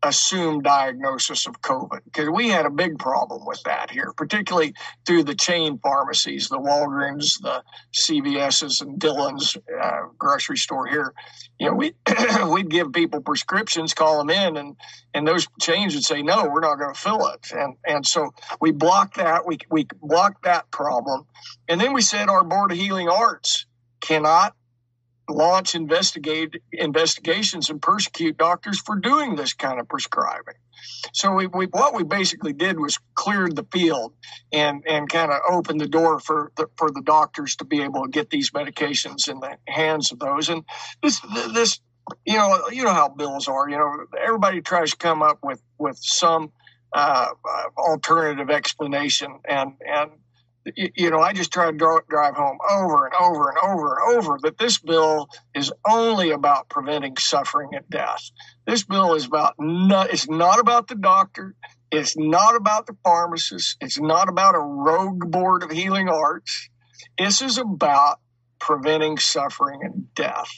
assumed 0.03 0.65
diagnosis 0.65 1.47
of 1.47 1.61
COVID 1.61 2.05
because 2.05 2.29
we 2.31 2.49
had 2.49 2.67
a 2.67 2.71
big 2.71 2.99
problem 2.99 3.45
with 3.47 3.63
that 3.65 3.91
here, 3.91 4.13
particularly 4.17 4.75
through 5.07 5.25
the 5.25 5.35
chain 5.35 5.79
pharmacies, 5.79 6.49
the 6.49 6.59
Walgreens, 6.59 7.41
the 7.41 7.63
CVS's, 7.95 8.81
and 8.81 8.99
Dillons 8.99 9.57
uh, 9.81 10.03
grocery 10.19 10.57
store 10.57 10.87
here. 10.87 11.13
You 11.59 11.69
know, 11.69 11.75
we 11.75 11.95
we'd 12.51 12.71
give 12.71 12.93
people 12.93 13.21
prescriptions, 13.21 13.95
call 13.95 14.19
them 14.19 14.31
in, 14.31 14.57
and 14.57 14.77
and 15.15 15.27
those 15.27 15.47
chains 15.61 15.95
would 15.95 16.05
say, 16.05 16.23
no, 16.23 16.49
we're 16.49 16.61
not 16.61 16.77
going 16.77 16.95
to 16.95 17.01
fill 17.01 17.27
it, 17.29 17.53
and 17.53 17.77
and 17.87 18.07
so 18.07 18.33
we 18.61 18.73
blocked 18.73 19.19
that. 19.19 19.47
We 19.47 19.59
we 19.71 19.87
blocked 20.03 20.45
that 20.45 20.71
problem, 20.71 21.27
and 21.69 21.81
then 21.81 21.93
we 21.93 22.03
said 22.03 22.29
our 22.29 22.45
board 22.45 22.73
of 22.73 22.79
healing 22.79 23.09
arts 23.09 23.67
cannot 24.01 24.56
launch 25.29 25.75
investigate 25.75 26.63
investigations 26.73 27.71
and 27.71 27.83
persecute 27.83 28.37
doctors 28.37 28.81
for 28.81 28.97
doing 28.97 29.37
this 29.37 29.55
kind 29.55 29.81
of 29.81 29.89
prescribing. 29.89 30.55
So 31.13 31.33
we, 31.33 31.47
we, 31.47 31.67
what 31.67 31.95
we 31.95 32.05
basically 32.05 32.53
did 32.53 32.79
was 32.79 32.99
cleared 33.15 33.57
the 33.57 33.67
field 33.73 34.13
and 34.53 34.85
and 34.87 35.09
kind 35.09 35.33
of 35.33 35.41
opened 35.49 35.81
the 35.81 35.89
door 35.89 36.21
for 36.21 36.53
the, 36.57 36.69
for 36.77 36.91
the 36.91 37.03
doctors 37.03 37.57
to 37.57 37.65
be 37.65 37.83
able 37.83 38.05
to 38.05 38.11
get 38.11 38.31
these 38.31 38.51
medications 38.51 39.29
in 39.29 39.41
the 39.41 39.57
hands 39.67 40.13
of 40.13 40.19
those. 40.19 40.49
And 40.49 40.65
this 41.03 41.21
this 41.55 41.81
you 42.25 42.37
know 42.37 42.69
you 42.71 42.85
know 42.85 42.93
how 42.93 43.09
bills 43.09 43.49
are. 43.49 43.69
You 43.69 43.79
know 43.79 44.07
everybody 44.23 44.61
tries 44.61 44.91
to 44.91 44.97
come 44.97 45.23
up 45.23 45.39
with 45.43 45.63
with 45.79 45.99
some 45.99 46.53
uh, 46.93 47.29
alternative 47.77 48.51
explanation 48.51 49.41
and 49.49 49.75
and 49.87 50.11
you 50.75 51.11
know, 51.11 51.21
I 51.21 51.33
just 51.33 51.53
try 51.53 51.71
to 51.71 51.77
drive 51.77 52.35
home 52.35 52.59
over 52.69 53.07
and 53.07 53.15
over 53.15 53.51
and 53.51 53.59
over 53.63 53.97
and 53.97 54.19
over 54.19 54.39
that 54.43 54.59
this 54.59 54.79
bill 54.79 55.29
is 55.55 55.73
only 55.89 56.31
about 56.31 56.69
preventing 56.69 57.17
suffering 57.17 57.71
and 57.75 57.89
death. 57.89 58.31
This 58.67 58.83
bill 58.83 59.15
is 59.15 59.27
about 59.27 59.55
not, 59.59 60.11
it's 60.11 60.29
not 60.29 60.59
about 60.59 60.89
the 60.89 60.97
doctor. 60.97 61.55
It's 61.93 62.17
not 62.17 62.57
about 62.57 62.87
the 62.87 62.97
pharmacist. 63.05 63.77
It's 63.81 63.99
not 63.99 64.29
about 64.29 64.57
a 64.57 64.61
rogue 64.61 65.31
board 65.31 65.63
of 65.63 65.71
healing 65.71 66.09
arts. 66.09 66.69
This 67.17 67.43
is 67.43 67.59
about 67.59 68.19
preventing 68.59 69.19
suffering 69.19 69.81
and 69.83 70.13
death. 70.15 70.51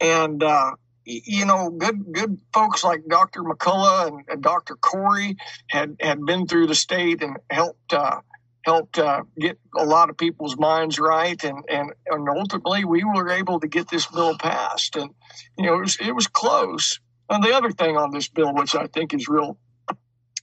And, 0.00 0.42
uh, 0.42 0.72
you 1.04 1.46
know, 1.46 1.70
good 1.70 2.12
good 2.12 2.38
folks 2.52 2.82
like 2.82 3.02
Dr. 3.08 3.42
McCullough 3.42 4.08
and, 4.08 4.24
and, 4.28 4.42
Dr. 4.42 4.74
Kory 4.74 5.36
had 5.68 5.96
had 6.00 6.24
been 6.24 6.46
through 6.46 6.66
the 6.66 6.74
state 6.74 7.22
and 7.22 7.36
helped 7.48 7.92
uh, 7.92 8.20
helped 8.66 8.98
uh, 8.98 9.22
get 9.38 9.58
a 9.76 9.84
lot 9.84 10.10
of 10.10 10.18
people's 10.18 10.58
minds 10.58 10.98
right, 10.98 11.42
and, 11.44 11.64
and 11.68 11.92
and 12.08 12.28
ultimately 12.28 12.84
we 12.84 13.04
were 13.04 13.30
able 13.30 13.60
to 13.60 13.68
get 13.68 13.88
this 13.88 14.06
bill 14.06 14.36
passed. 14.36 14.96
And 14.96 15.10
you 15.56 15.66
know, 15.66 15.76
it 15.76 15.80
was, 15.82 15.98
it 16.00 16.14
was 16.14 16.26
close. 16.26 16.98
And 17.30 17.44
the 17.44 17.54
other 17.54 17.70
thing 17.70 17.96
on 17.96 18.10
this 18.10 18.28
bill, 18.28 18.52
which 18.54 18.74
I 18.74 18.88
think 18.88 19.14
is 19.14 19.28
real 19.28 19.56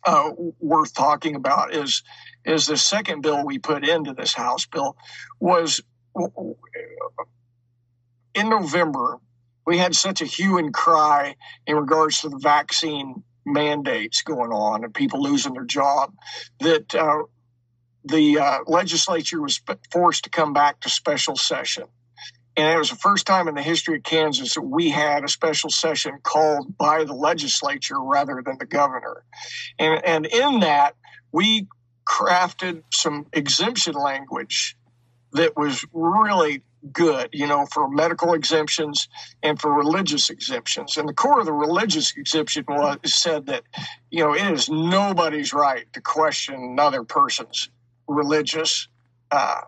uh, 0.05 0.31
worth 0.59 0.93
talking 0.93 1.35
about, 1.35 1.75
is 1.75 2.01
is 2.45 2.65
the 2.67 2.77
second 2.77 3.23
bill 3.23 3.45
we 3.45 3.59
put 3.59 3.85
into 3.85 4.13
this 4.13 4.33
House 4.33 4.65
bill 4.67 4.95
was 5.41 5.81
in 8.33 8.49
November. 8.49 9.19
We 9.67 9.77
had 9.77 9.95
such 9.95 10.21
a 10.21 10.25
hue 10.25 10.57
and 10.59 10.73
cry 10.73 11.35
in 11.67 11.75
regards 11.75 12.21
to 12.21 12.29
the 12.29 12.37
vaccine 12.37 13.23
mandates 13.45 14.21
going 14.21 14.51
on 14.51 14.85
and 14.85 14.93
people 14.93 15.21
losing 15.21 15.53
their 15.53 15.65
job 15.65 16.13
that 16.59 16.95
uh, 16.95 17.23
the 18.05 18.39
uh, 18.39 18.59
legislature 18.67 19.41
was 19.41 19.61
forced 19.91 20.25
to 20.25 20.29
come 20.29 20.53
back 20.53 20.81
to 20.81 20.89
special 20.89 21.35
session. 21.35 21.85
And 22.55 22.71
it 22.71 22.77
was 22.77 22.91
the 22.91 22.95
first 22.97 23.25
time 23.25 23.47
in 23.47 23.55
the 23.55 23.63
history 23.63 23.97
of 23.97 24.03
Kansas 24.03 24.53
that 24.53 24.61
we 24.61 24.89
had 24.89 25.23
a 25.23 25.27
special 25.27 25.71
session 25.71 26.19
called 26.21 26.77
by 26.77 27.03
the 27.03 27.13
legislature 27.13 27.99
rather 27.99 28.43
than 28.45 28.57
the 28.59 28.65
governor. 28.65 29.23
And, 29.79 30.05
and 30.05 30.25
in 30.27 30.59
that, 30.59 30.95
we 31.31 31.67
crafted 32.05 32.83
some 32.91 33.25
exemption 33.33 33.95
language 33.95 34.77
that 35.31 35.57
was 35.57 35.83
really 35.93 36.61
good, 36.91 37.29
you 37.31 37.47
know, 37.47 37.65
for 37.65 37.89
medical 37.89 38.33
exemptions 38.33 39.07
and 39.41 39.59
for 39.59 39.73
religious 39.73 40.29
exemptions. 40.29 40.97
And 40.97 41.07
the 41.07 41.13
core 41.13 41.39
of 41.39 41.45
the 41.45 41.53
religious 41.53 42.15
exemption 42.15 42.65
was 42.67 42.97
said 43.05 43.47
that, 43.47 43.63
you 44.11 44.23
know, 44.23 44.35
it 44.35 44.51
is 44.51 44.69
nobody's 44.69 45.53
right 45.53 45.91
to 45.93 46.01
question 46.01 46.55
another 46.55 47.03
person's 47.03 47.69
religious 48.07 48.87
uh, 49.31 49.61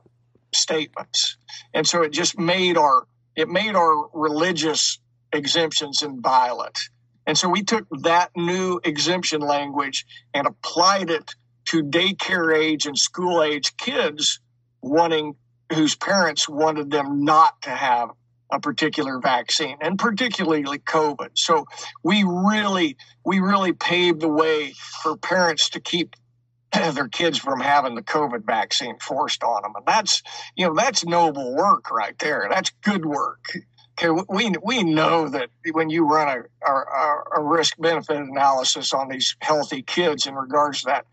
statements, 0.54 1.38
and 1.74 1.88
so 1.88 2.04
it 2.04 2.12
just 2.12 2.38
made 2.38 2.78
our 2.78 3.08
it 3.36 3.50
made 3.50 3.76
our 3.76 4.10
religious 4.14 5.00
exemptions 5.34 6.02
inviolate. 6.02 6.90
And 7.28 7.38
so 7.38 7.50
we 7.50 7.64
took 7.64 7.86
that 8.04 8.32
new 8.36 8.80
exemption 8.84 9.42
language 9.42 10.06
and 10.34 10.48
applied 10.48 11.10
it 11.10 11.36
to 11.66 11.84
daycare 11.84 12.56
age 12.56 12.86
and 12.86 12.98
school 12.98 13.42
age 13.42 13.76
kids 13.78 14.40
wanting 14.82 15.36
whose 15.74 15.96
parents 15.96 16.48
wanted 16.48 16.92
them 16.92 17.26
not 17.26 17.62
to 17.64 17.72
have 17.72 18.12
a 18.52 18.60
particular 18.60 19.20
vaccine 19.20 19.76
and 19.82 19.98
particularly 19.98 20.78
covid 20.78 21.30
so 21.34 21.66
we 22.04 22.24
really 22.24 22.96
we 23.26 23.40
really 23.40 23.74
paved 23.74 24.22
the 24.22 24.30
way 24.30 24.72
for 25.02 25.18
parents 25.18 25.70
to 25.70 25.80
keep 25.80 26.16
their 26.96 27.08
kids 27.08 27.38
from 27.38 27.60
having 27.60 27.96
the 27.96 28.02
COVID 28.02 28.46
vaccine 28.46 28.98
forced 29.00 29.44
on 29.44 29.64
them. 29.64 29.74
And 29.76 29.86
that's, 29.86 30.24
you 30.56 30.68
know, 30.68 30.74
that's 30.74 31.06
noble 31.06 31.56
work 31.56 31.92
right 31.92 32.18
there. 32.20 32.48
That's 32.50 32.72
good 32.84 33.06
work. 33.06 33.46
Okay, 34.02 34.10
we 34.30 34.52
we 34.64 34.84
know 34.84 35.30
that 35.30 35.50
when 35.74 35.90
you 35.90 36.06
run 36.08 36.28
a, 36.66 36.68
a, 36.70 36.74
a 37.38 37.44
risk 37.44 37.78
benefit 37.80 38.18
analysis 38.18 38.94
on 38.94 39.08
these 39.10 39.38
healthy 39.42 39.84
kids 39.84 40.28
in 40.28 40.36
regards 40.36 40.82
to 40.82 40.88
that 40.88 41.06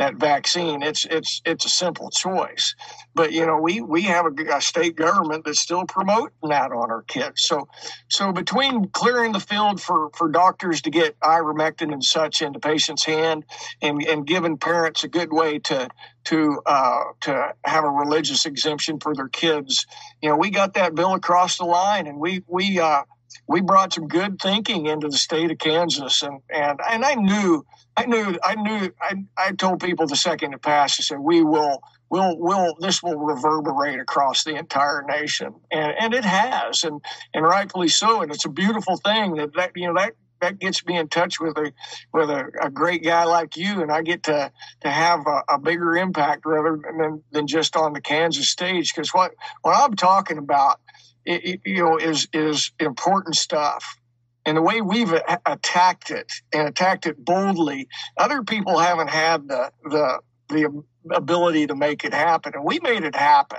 that 0.00 0.16
vaccine, 0.16 0.82
it's 0.82 1.06
it's 1.06 1.42
it's 1.46 1.64
a 1.64 1.70
simple 1.70 2.10
choice. 2.10 2.74
But 3.14 3.32
you 3.32 3.46
know, 3.46 3.58
we 3.60 3.80
we 3.80 4.02
have 4.02 4.26
a, 4.26 4.56
a 4.56 4.60
state 4.60 4.96
government 4.96 5.46
that's 5.46 5.60
still 5.60 5.86
promoting 5.86 6.50
that 6.50 6.72
on 6.72 6.90
our 6.90 7.04
kids. 7.04 7.42
So 7.44 7.68
so 8.10 8.32
between 8.32 8.88
clearing 8.88 9.32
the 9.32 9.40
field 9.40 9.80
for 9.80 10.10
for 10.16 10.28
doctors 10.28 10.82
to 10.82 10.90
get 10.90 11.18
ivermectin 11.20 11.92
and 11.92 12.04
such 12.04 12.42
into 12.42 12.60
patients' 12.60 13.04
hand, 13.06 13.44
and 13.80 14.02
and 14.04 14.26
giving 14.26 14.58
parents 14.58 15.04
a 15.04 15.08
good 15.08 15.32
way 15.32 15.60
to 15.60 15.88
to 16.26 16.60
uh, 16.66 17.04
to 17.22 17.54
have 17.64 17.84
a 17.84 17.90
religious 17.90 18.46
exemption 18.46 19.00
for 19.00 19.14
their 19.14 19.28
kids. 19.28 19.86
You 20.20 20.30
know, 20.30 20.36
we 20.36 20.50
got 20.50 20.74
that 20.74 20.94
bill 20.94 21.14
across 21.14 21.58
the 21.58 21.64
line, 21.64 22.06
and 22.06 22.18
we 22.18 22.42
we 22.46 22.78
uh, 22.78 23.02
we 23.48 23.60
brought 23.60 23.94
some 23.94 24.08
good 24.08 24.40
thinking 24.40 24.86
into 24.86 25.08
the 25.08 25.16
state 25.16 25.50
of 25.50 25.58
Kansas, 25.58 26.22
and 26.22 26.40
and 26.52 26.80
and 26.88 27.04
I 27.04 27.14
knew 27.14 27.64
I 27.96 28.06
knew 28.06 28.38
I 28.42 28.54
knew 28.56 28.92
I 29.00 29.24
I 29.36 29.52
told 29.52 29.80
people 29.80 30.06
the 30.06 30.16
second 30.16 30.54
it 30.54 30.62
passed, 30.62 31.00
I 31.00 31.02
said 31.02 31.18
we 31.18 31.42
will. 31.42 31.80
Will 32.08 32.38
will 32.38 32.76
this 32.78 33.02
will 33.02 33.18
reverberate 33.18 33.98
across 33.98 34.44
the 34.44 34.54
entire 34.54 35.02
nation, 35.02 35.56
and 35.72 35.92
and 35.98 36.14
it 36.14 36.24
has, 36.24 36.84
and 36.84 37.00
and 37.34 37.44
rightfully 37.44 37.88
so, 37.88 38.22
and 38.22 38.30
it's 38.30 38.44
a 38.44 38.48
beautiful 38.48 38.96
thing 38.98 39.34
that 39.34 39.54
that 39.56 39.72
you 39.74 39.88
know 39.88 39.94
that 39.94 40.14
that 40.40 40.58
gets 40.58 40.84
me 40.84 40.98
in 40.98 41.08
touch 41.08 41.40
with 41.40 41.56
a 41.56 41.72
with 42.12 42.30
a, 42.30 42.50
a 42.60 42.70
great 42.70 43.02
guy 43.02 43.24
like 43.24 43.56
you, 43.56 43.82
and 43.82 43.90
I 43.90 44.02
get 44.02 44.24
to 44.24 44.52
to 44.82 44.90
have 44.90 45.26
a, 45.26 45.42
a 45.54 45.58
bigger 45.58 45.96
impact 45.96 46.44
rather 46.44 46.78
than 46.98 47.22
than 47.30 47.46
just 47.46 47.76
on 47.76 47.92
the 47.92 48.00
Kansas 48.00 48.48
stage. 48.48 48.94
Because 48.94 49.12
what 49.14 49.32
what 49.62 49.76
I'm 49.76 49.96
talking 49.96 50.38
about, 50.38 50.80
it, 51.24 51.44
it, 51.44 51.60
you 51.64 51.82
know, 51.82 51.96
is 51.98 52.28
is 52.32 52.72
important 52.78 53.36
stuff. 53.36 53.96
And 54.44 54.56
the 54.56 54.62
way 54.62 54.80
we've 54.80 55.12
attacked 55.44 56.10
it 56.10 56.32
and 56.52 56.68
attacked 56.68 57.06
it 57.06 57.16
boldly, 57.18 57.88
other 58.16 58.44
people 58.44 58.78
haven't 58.78 59.10
had 59.10 59.48
the 59.48 59.72
the 59.84 60.20
the 60.48 60.82
ability 61.10 61.66
to 61.66 61.74
make 61.74 62.04
it 62.04 62.14
happen, 62.14 62.52
and 62.54 62.64
we 62.64 62.78
made 62.80 63.04
it 63.04 63.16
happen. 63.16 63.58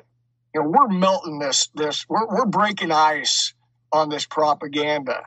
You 0.56 0.62
know, 0.64 0.70
we're 0.70 0.88
melting 0.88 1.40
this 1.40 1.70
this 1.76 2.06
we're, 2.08 2.28
we're 2.28 2.46
breaking 2.46 2.92
ice 2.92 3.54
on 3.92 4.10
this 4.10 4.26
propaganda 4.26 5.24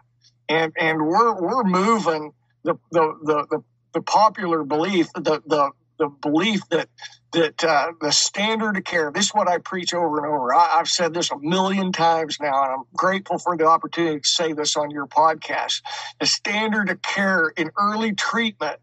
and 0.51 0.73
and 0.79 1.01
we're 1.01 1.41
we're 1.41 1.65
moving 1.65 2.33
the 2.65 2.75
the 2.91 3.17
the, 3.23 3.47
the, 3.51 3.65
the 3.95 4.03
popular 4.03 4.65
belief 4.65 5.09
the, 5.15 5.41
the 5.47 5.71
the 5.99 6.09
belief 6.09 6.63
that 6.71 6.89
that 7.33 7.63
uh, 7.63 7.93
the 8.01 8.11
standard 8.11 8.77
of 8.77 8.85
care. 8.85 9.13
This 9.15 9.27
is 9.27 9.31
what 9.31 9.49
I 9.49 9.59
preach 9.59 9.95
over 9.95 10.19
and 10.19 10.27
over. 10.27 10.53
I, 10.53 10.79
I've 10.79 10.89
said 10.89 11.15
this 11.15 11.31
a 11.31 11.39
million 11.39 11.93
times 11.93 12.39
now, 12.41 12.65
and 12.65 12.73
I'm 12.73 12.85
grateful 12.95 13.39
for 13.39 13.57
the 13.57 13.67
opportunity 13.67 14.21
to 14.21 14.29
say 14.29 14.53
this 14.53 14.77
on 14.77 14.91
your 14.91 15.07
podcast. 15.07 15.83
The 16.19 16.27
standard 16.27 16.91
of 16.91 17.01
care 17.03 17.53
in 17.57 17.71
early 17.79 18.13
treatment 18.15 18.79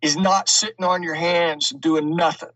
is 0.00 0.16
not 0.16 0.48
sitting 0.48 0.84
on 0.84 1.02
your 1.02 1.14
hands 1.14 1.70
doing 1.70 2.16
nothing. 2.16 2.48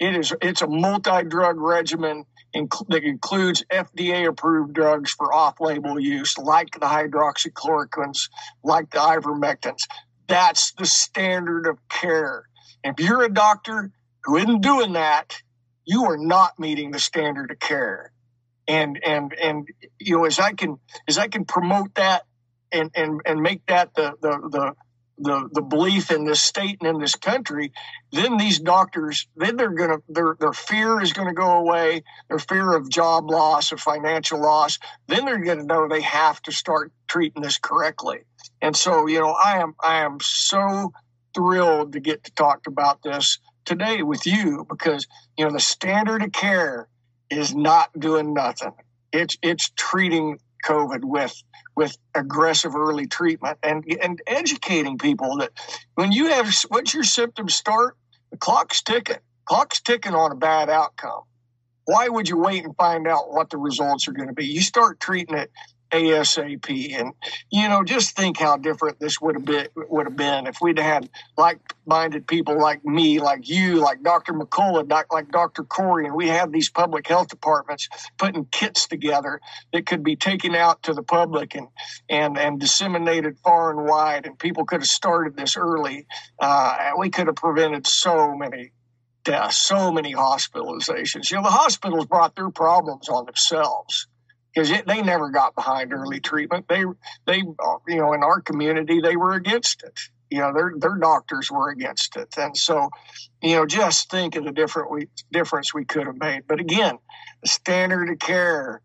It 0.00 0.16
is 0.16 0.32
it's 0.40 0.62
a 0.62 0.66
multi-drug 0.66 1.60
regimen 1.60 2.24
inc- 2.56 2.88
that 2.88 3.04
includes 3.04 3.64
FDA-approved 3.72 4.74
drugs 4.74 5.12
for 5.12 5.32
off-label 5.34 6.00
use, 6.00 6.38
like 6.38 6.72
the 6.74 6.86
hydroxychloroquines, 6.86 8.28
like 8.64 8.90
the 8.90 8.98
ivermectins. 8.98 9.82
That's 10.28 10.72
the 10.72 10.86
standard 10.86 11.66
of 11.66 11.78
care. 11.88 12.44
If 12.84 13.00
you're 13.00 13.22
a 13.24 13.32
doctor 13.32 13.92
who 14.24 14.36
isn't 14.36 14.62
doing 14.62 14.94
that, 14.94 15.42
you 15.84 16.04
are 16.06 16.18
not 16.18 16.58
meeting 16.58 16.92
the 16.92 16.98
standard 17.00 17.50
of 17.50 17.58
care. 17.60 18.12
And 18.68 19.00
and 19.04 19.34
and 19.34 19.68
you 20.00 20.18
know, 20.18 20.24
as 20.24 20.38
I 20.38 20.52
can 20.52 20.78
as 21.08 21.18
I 21.18 21.28
can 21.28 21.44
promote 21.44 21.94
that 21.96 22.24
and 22.72 22.90
and 22.94 23.20
and 23.26 23.42
make 23.42 23.66
that 23.66 23.94
the 23.94 24.14
the 24.22 24.30
the 24.50 24.74
the 25.18 25.48
the 25.52 25.62
belief 25.62 26.10
in 26.10 26.24
this 26.24 26.42
state 26.42 26.78
and 26.80 26.88
in 26.90 27.00
this 27.00 27.14
country, 27.14 27.72
then 28.12 28.36
these 28.36 28.58
doctors, 28.58 29.28
then 29.36 29.56
they're 29.56 29.72
gonna 29.74 29.98
their 30.08 30.36
their 30.40 30.52
fear 30.52 31.00
is 31.00 31.12
gonna 31.12 31.34
go 31.34 31.58
away, 31.58 32.02
their 32.28 32.38
fear 32.38 32.74
of 32.74 32.90
job 32.90 33.30
loss 33.30 33.72
or 33.72 33.76
financial 33.76 34.40
loss. 34.40 34.78
Then 35.08 35.24
they're 35.24 35.44
gonna 35.44 35.64
know 35.64 35.88
they 35.88 36.02
have 36.02 36.42
to 36.42 36.52
start 36.52 36.92
treating 37.08 37.42
this 37.42 37.58
correctly. 37.58 38.20
And 38.62 38.76
so, 38.76 39.06
you 39.06 39.20
know, 39.20 39.32
I 39.32 39.58
am 39.58 39.74
I 39.82 40.02
am 40.02 40.18
so 40.20 40.92
thrilled 41.34 41.92
to 41.94 42.00
get 42.00 42.24
to 42.24 42.32
talk 42.32 42.66
about 42.66 43.02
this 43.02 43.38
today 43.64 44.02
with 44.02 44.26
you 44.26 44.66
because 44.68 45.06
you 45.36 45.44
know 45.44 45.52
the 45.52 45.60
standard 45.60 46.22
of 46.22 46.32
care 46.32 46.88
is 47.30 47.54
not 47.54 47.90
doing 47.98 48.34
nothing. 48.34 48.72
It's 49.12 49.36
it's 49.42 49.70
treating 49.76 50.38
COVID 50.64 51.04
with 51.04 51.42
with 51.76 51.96
aggressive 52.14 52.74
early 52.74 53.06
treatment 53.06 53.58
and 53.62 53.84
and 54.02 54.20
educating 54.26 54.98
people 54.98 55.38
that 55.38 55.50
when 55.94 56.12
you 56.12 56.28
have 56.28 56.52
once 56.70 56.94
your 56.94 57.04
symptoms 57.04 57.54
start, 57.54 57.96
the 58.30 58.38
clock's 58.38 58.82
ticking. 58.82 59.18
Clock's 59.44 59.80
ticking 59.80 60.14
on 60.14 60.32
a 60.32 60.36
bad 60.36 60.70
outcome. 60.70 61.22
Why 61.84 62.08
would 62.08 62.28
you 62.28 62.38
wait 62.38 62.64
and 62.64 62.74
find 62.76 63.06
out 63.06 63.30
what 63.30 63.50
the 63.50 63.58
results 63.58 64.08
are 64.08 64.12
going 64.12 64.28
to 64.28 64.34
be? 64.34 64.46
You 64.46 64.62
start 64.62 65.00
treating 65.00 65.36
it 65.36 65.50
ASAP. 65.94 66.98
And 66.98 67.12
you 67.50 67.68
know, 67.68 67.84
just 67.84 68.16
think 68.16 68.38
how 68.38 68.56
different 68.56 68.98
this 68.98 69.20
would 69.20 69.36
have 69.36 69.44
been 69.44 69.68
would 69.76 70.06
have 70.06 70.16
been 70.16 70.46
if 70.46 70.58
we'd 70.60 70.78
had 70.78 71.08
like-minded 71.36 72.26
people 72.26 72.60
like 72.60 72.84
me, 72.84 73.20
like 73.20 73.48
you, 73.48 73.76
like 73.76 74.02
Dr. 74.02 74.32
McCullough, 74.32 74.90
like 75.10 75.30
Dr. 75.30 75.62
Kory, 75.62 76.06
and 76.06 76.14
we 76.14 76.28
had 76.28 76.52
these 76.52 76.70
public 76.70 77.06
health 77.06 77.28
departments 77.28 77.88
putting 78.18 78.44
kits 78.46 78.86
together 78.88 79.40
that 79.72 79.86
could 79.86 80.02
be 80.02 80.16
taken 80.16 80.54
out 80.54 80.82
to 80.84 80.94
the 80.94 81.02
public 81.02 81.54
and 81.54 81.68
and 82.08 82.38
and 82.38 82.58
disseminated 82.60 83.38
far 83.38 83.70
and 83.70 83.88
wide, 83.88 84.26
and 84.26 84.38
people 84.38 84.64
could 84.64 84.80
have 84.80 84.88
started 84.88 85.36
this 85.36 85.56
early. 85.56 86.06
Uh, 86.40 86.90
we 86.98 87.10
could 87.10 87.28
have 87.28 87.36
prevented 87.36 87.86
so 87.86 88.34
many 88.34 88.72
deaths, 89.24 89.56
so 89.56 89.90
many 89.90 90.12
hospitalizations. 90.12 91.30
You 91.30 91.38
know, 91.38 91.44
the 91.44 91.50
hospitals 91.50 92.06
brought 92.06 92.34
their 92.36 92.50
problems 92.50 93.08
on 93.08 93.24
themselves 93.26 94.06
because 94.54 94.70
they 94.86 95.02
never 95.02 95.30
got 95.30 95.54
behind 95.54 95.92
early 95.92 96.20
treatment. 96.20 96.66
They 96.68 96.84
they 97.26 97.38
you 97.38 97.96
know 97.96 98.12
in 98.12 98.22
our 98.22 98.40
community 98.40 99.00
they 99.00 99.16
were 99.16 99.32
against 99.32 99.82
it. 99.82 99.98
You 100.30 100.40
know 100.40 100.52
their 100.52 100.72
their 100.76 100.96
doctors 100.96 101.50
were 101.50 101.70
against 101.70 102.16
it, 102.16 102.34
and 102.36 102.56
so 102.56 102.90
you 103.42 103.56
know 103.56 103.66
just 103.66 104.10
think 104.10 104.36
of 104.36 104.44
the 104.44 104.52
different 104.52 104.90
we, 104.90 105.08
difference 105.32 105.74
we 105.74 105.84
could 105.84 106.06
have 106.06 106.18
made. 106.18 106.42
But 106.46 106.60
again, 106.60 106.98
the 107.42 107.48
standard 107.48 108.10
of 108.10 108.18
care 108.18 108.80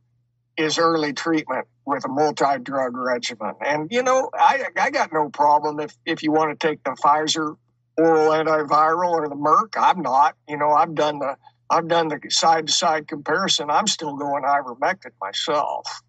is 0.58 0.78
early 0.78 1.14
treatment 1.14 1.68
with 1.86 2.06
a 2.06 2.10
multi 2.10 2.60
drug 2.62 2.98
regimen, 2.98 3.56
and 3.62 3.92
you 3.92 4.04
know 4.04 4.30
I 4.34 4.66
I 4.78 4.90
got 4.90 5.14
no 5.14 5.30
problem 5.30 5.80
if 5.80 5.96
if 6.06 6.24
you 6.24 6.32
want 6.32 6.60
to 6.60 6.68
take 6.68 6.84
the 6.84 6.92
Pfizer 6.92 7.56
oral 7.98 8.32
antiviral 8.32 9.12
or 9.12 9.28
the 9.28 9.36
Merck. 9.36 9.76
I'm 9.78 10.02
not. 10.02 10.36
You 10.48 10.58
know 10.58 10.72
I've 10.72 10.96
done 10.96 11.20
the 11.20 11.38
I've 11.70 11.88
done 11.88 12.08
the 12.08 12.20
side 12.30 12.68
to 12.68 12.74
side 12.74 13.08
comparison. 13.08 13.70
I'm 13.70 13.88
still 13.88 14.16
going 14.16 14.44
ivermectin 14.44 15.12
myself. 15.22 16.02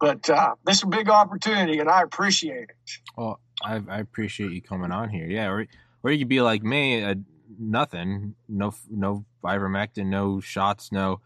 But 0.00 0.28
uh, 0.30 0.54
this 0.64 0.78
is 0.78 0.82
a 0.84 0.86
big 0.86 1.10
opportunity, 1.10 1.78
and 1.78 1.88
I 1.88 2.02
appreciate 2.02 2.70
it. 2.70 2.76
Well, 3.16 3.38
I, 3.62 3.80
I 3.88 4.00
appreciate 4.00 4.52
you 4.52 4.62
coming 4.62 4.90
on 4.90 5.10
here. 5.10 5.26
Yeah, 5.26 5.48
or, 5.48 5.66
or 6.02 6.10
you 6.10 6.18
could 6.20 6.28
be 6.28 6.40
like 6.40 6.62
me, 6.62 7.04
uh, 7.04 7.16
nothing, 7.58 8.34
no 8.48 8.74
no 8.90 9.24
ivermectin, 9.44 10.06
no 10.06 10.40
shots, 10.40 10.90
no. 10.90 11.20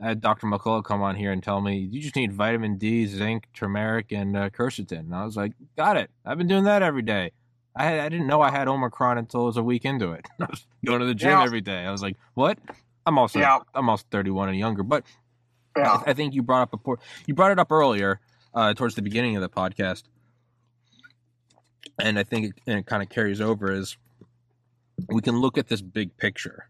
I 0.00 0.08
had 0.08 0.20
Dr. 0.20 0.46
McCullough 0.46 0.84
come 0.84 1.02
on 1.02 1.14
here 1.16 1.30
and 1.30 1.42
tell 1.42 1.60
me 1.60 1.78
you 1.78 2.00
just 2.00 2.16
need 2.16 2.32
vitamin 2.32 2.78
D, 2.78 3.06
zinc, 3.06 3.46
turmeric, 3.54 4.10
and 4.10 4.36
uh, 4.36 4.50
quercetin. 4.50 5.00
And 5.00 5.14
I 5.14 5.24
was 5.24 5.36
like, 5.36 5.52
got 5.76 5.96
it. 5.96 6.10
I've 6.24 6.36
been 6.38 6.48
doing 6.48 6.64
that 6.64 6.82
every 6.82 7.02
day. 7.02 7.30
I, 7.76 7.84
had, 7.84 8.00
I 8.00 8.08
didn't 8.08 8.26
know 8.26 8.40
I 8.40 8.50
had 8.50 8.68
Omicron 8.68 9.18
until 9.18 9.42
it 9.42 9.46
was 9.46 9.56
a 9.56 9.62
week 9.62 9.84
into 9.84 10.12
it. 10.12 10.26
I 10.40 10.46
was 10.46 10.66
going 10.84 11.00
to 11.00 11.06
the 11.06 11.14
gym 11.14 11.38
every 11.40 11.60
day. 11.60 11.84
I 11.84 11.92
was 11.92 12.02
like, 12.02 12.16
what? 12.34 12.58
I'm 13.06 13.18
also 13.18 13.38
yeah. 13.38 13.58
I'm 13.74 13.88
also 13.88 14.04
31 14.10 14.50
and 14.50 14.58
younger, 14.58 14.82
but 14.82 15.04
yeah. 15.76 16.02
I, 16.06 16.10
I, 16.10 16.14
think 16.14 16.34
you 16.34 16.42
brought 16.42 16.62
up 16.62 16.72
a 16.72 16.76
poor, 16.76 16.98
you 17.26 17.34
brought 17.34 17.52
it 17.52 17.58
up 17.58 17.70
earlier 17.70 18.20
uh, 18.54 18.74
towards 18.74 18.94
the 18.94 19.02
beginning 19.02 19.36
of 19.36 19.42
the 19.42 19.48
podcast, 19.48 20.04
and 21.98 22.18
I 22.18 22.22
think 22.22 22.46
it, 22.46 22.52
and 22.66 22.78
it 22.78 22.86
kind 22.86 23.02
of 23.02 23.08
carries 23.08 23.40
over 23.40 23.72
is 23.72 23.96
we 25.08 25.20
can 25.20 25.38
look 25.38 25.58
at 25.58 25.68
this 25.68 25.82
big 25.82 26.16
picture, 26.16 26.68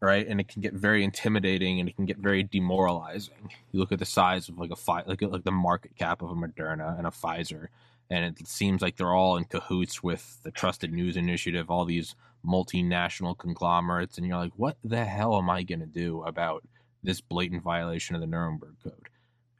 right? 0.00 0.26
And 0.26 0.40
it 0.40 0.48
can 0.48 0.62
get 0.62 0.72
very 0.72 1.04
intimidating 1.04 1.78
and 1.78 1.88
it 1.88 1.94
can 1.94 2.06
get 2.06 2.18
very 2.18 2.42
demoralizing. 2.42 3.50
You 3.72 3.80
look 3.80 3.92
at 3.92 3.98
the 3.98 4.06
size 4.06 4.48
of 4.48 4.58
like 4.58 4.70
a 4.70 4.76
fi- 4.76 5.04
like 5.06 5.22
like 5.22 5.44
the 5.44 5.52
market 5.52 5.96
cap 5.96 6.22
of 6.22 6.30
a 6.30 6.34
Moderna 6.34 6.98
and 6.98 7.06
a 7.06 7.10
Pfizer, 7.10 7.68
and 8.10 8.24
it 8.24 8.48
seems 8.48 8.82
like 8.82 8.96
they're 8.96 9.14
all 9.14 9.36
in 9.36 9.44
cahoots 9.44 10.02
with 10.02 10.40
the 10.42 10.50
Trusted 10.50 10.92
News 10.92 11.16
Initiative, 11.16 11.70
all 11.70 11.84
these 11.84 12.16
multinational 12.46 13.36
conglomerates, 13.36 14.16
and 14.16 14.26
you're 14.26 14.36
like, 14.36 14.52
what 14.56 14.76
the 14.82 15.04
hell 15.04 15.36
am 15.36 15.50
I 15.50 15.62
going 15.62 15.80
to 15.80 15.86
do 15.86 16.22
about 16.22 16.64
this 17.02 17.20
blatant 17.20 17.62
violation 17.62 18.14
of 18.14 18.20
the 18.20 18.26
Nuremberg 18.26 18.76
Code? 18.82 19.08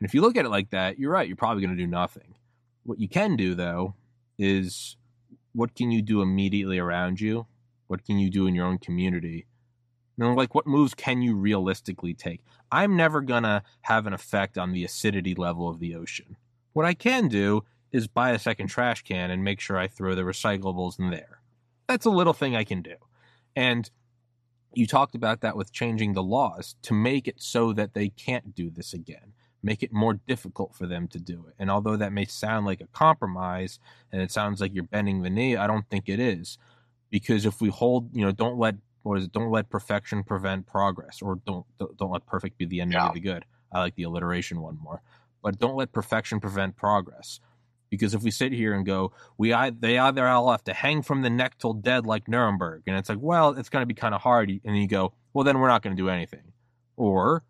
And 0.01 0.09
if 0.09 0.15
you 0.15 0.21
look 0.21 0.37
at 0.37 0.45
it 0.45 0.51
like 0.51 0.71
that, 0.71 0.99
you're 0.99 1.13
right, 1.13 1.27
you're 1.29 1.37
probably 1.37 1.63
going 1.63 1.77
to 1.77 1.83
do 1.83 1.87
nothing. 1.87 2.35
What 2.85 3.01
you 3.01 3.09
can 3.09 3.37
do, 3.37 3.55
though, 3.55 3.95
is 4.39 4.97
what 5.53 5.75
can 5.75 5.91
you 5.91 6.03
do 6.03 6.23
immediately 6.23 6.79
around 6.79 7.21
you? 7.21 7.47
What 7.87 8.05
can 8.05 8.19
you 8.19 8.31
do 8.31 8.47
in 8.47 8.55
your 8.55 8.67
own 8.67 8.79
community? 8.79 9.47
And 10.19 10.37
like 10.37 10.55
what 10.55 10.67
moves 10.67 10.95
can 10.95 11.23
you 11.23 11.35
realistically 11.35 12.15
take? 12.15 12.43
I'm 12.71 12.97
never 12.97 13.21
going 13.21 13.43
to 13.43 13.63
have 13.83 14.07
an 14.07 14.13
effect 14.13 14.59
on 14.59 14.73
the 14.73 14.85
acidity 14.85 15.35
level 15.35 15.69
of 15.69 15.81
the 15.81 15.95
ocean. 15.95 16.37
What 16.73 16.87
I 16.87 16.95
can 16.95 17.29
do 17.29 17.65
is 17.91 18.07
buy 18.07 18.31
a 18.31 18.39
second 18.39 18.69
trash 18.69 19.03
can 19.03 19.31
and 19.31 19.43
make 19.43 19.61
sure 19.61 19.77
I 19.77 19.89
throw 19.89 20.15
the 20.15 20.23
recyclables 20.23 20.99
in 20.99 21.11
there 21.11 21.40
that's 21.91 22.07
a 22.07 22.11
little 22.11 22.33
thing 22.33 22.55
I 22.55 22.65
can 22.65 22.83
do. 22.83 22.95
And 23.57 23.91
you 24.73 24.87
talked 24.87 25.15
about 25.15 25.41
that 25.41 25.57
with 25.57 25.73
changing 25.73 26.13
the 26.13 26.23
laws 26.23 26.77
to 26.83 26.95
make 26.95 27.27
it 27.27 27.43
so 27.43 27.73
that 27.73 27.95
they 27.95 28.09
can't 28.11 28.55
do 28.55 28.71
this 28.71 28.95
again, 28.95 29.33
make 29.63 29.83
it 29.83 29.93
more 29.93 30.15
difficult 30.15 30.75
for 30.75 30.87
them 30.87 31.09
to 31.09 31.19
do 31.19 31.47
it. 31.49 31.55
And 31.59 31.71
although 31.71 31.97
that 31.97 32.13
may 32.13 32.27
sound 32.27 32.67
like 32.67 32.81
a 32.81 32.87
compromise 32.87 33.81
and 34.13 34.23
it 34.23 34.31
sounds 34.31 34.61
like 34.61 34.73
you're 34.73 34.85
bending 34.85 35.23
the 35.23 35.31
knee, 35.31 35.57
I 35.57 35.67
don't 35.67 35.89
think 35.91 36.09
it 36.09 36.21
is. 36.21 36.59
Because 37.11 37.45
if 37.45 37.61
we 37.61 37.71
hold, 37.71 38.15
you 38.15 38.25
know, 38.25 38.31
don't 38.31 38.59
let 38.59 38.77
what 39.03 39.19
is 39.19 39.25
it, 39.25 39.33
don't 39.33 39.51
let 39.51 39.69
perfection 39.69 40.23
prevent 40.23 40.67
progress 40.67 41.21
or 41.21 41.41
don't 41.45 41.67
don't 41.79 42.13
let 42.13 42.27
perfect 42.27 42.57
be 42.57 42.67
the 42.67 42.81
enemy 42.81 42.95
yeah. 42.95 43.09
of 43.09 43.15
the 43.15 43.21
good. 43.21 43.45
I 43.73 43.81
like 43.81 43.97
the 43.97 44.05
alliteration 44.05 44.61
one 44.61 44.79
more. 44.81 45.03
But 45.43 45.59
don't 45.59 45.75
let 45.75 45.91
perfection 45.91 46.39
prevent 46.39 46.77
progress. 46.77 47.41
Because 47.91 48.15
if 48.15 48.23
we 48.23 48.31
sit 48.31 48.53
here 48.53 48.73
and 48.73 48.87
go, 48.87 49.13
we 49.37 49.55
they 49.81 49.99
either 49.99 50.27
all 50.27 50.51
have 50.51 50.65
to 50.65 50.73
hang 50.73 51.03
from 51.03 51.23
the 51.23 51.31
neck 51.31 51.59
till 51.59 51.73
dead 51.73 52.07
like 52.07 52.29
Nuremberg, 52.29 52.85
and 52.87 52.97
it's 52.97 53.09
like, 53.09 53.19
well, 53.21 53.51
it's 53.51 53.69
going 53.69 53.83
to 53.83 53.87
be 53.87 53.95
kind 53.95 54.15
of 54.15 54.21
hard, 54.21 54.49
and 54.65 54.79
you 54.79 54.87
go, 54.87 55.13
well, 55.33 55.45
then 55.45 55.59
we're 55.59 55.69
not 55.69 55.83
going 55.83 55.97
to 55.97 56.01
do 56.03 56.09
anything, 56.09 56.53
or 56.97 57.43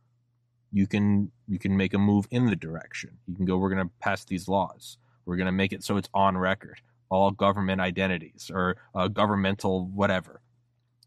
you 0.73 0.87
can 0.87 1.31
you 1.47 1.59
can 1.59 1.77
make 1.77 1.95
a 1.95 1.99
move 1.99 2.27
in 2.31 2.47
the 2.47 2.57
direction. 2.57 3.19
You 3.27 3.37
can 3.37 3.45
go, 3.45 3.59
we're 3.59 3.71
going 3.71 3.87
to 3.87 3.93
pass 4.01 4.25
these 4.25 4.49
laws. 4.49 4.99
We're 5.27 5.37
going 5.37 5.47
to 5.47 5.53
make 5.53 5.73
it 5.73 5.85
so 5.85 5.97
it's 5.97 6.09
on 6.15 6.39
record, 6.39 6.81
all 7.11 7.31
government 7.31 7.81
identities 7.81 8.51
or 8.53 8.77
uh, 8.95 9.09
governmental 9.09 9.87
whatever. 9.87 10.41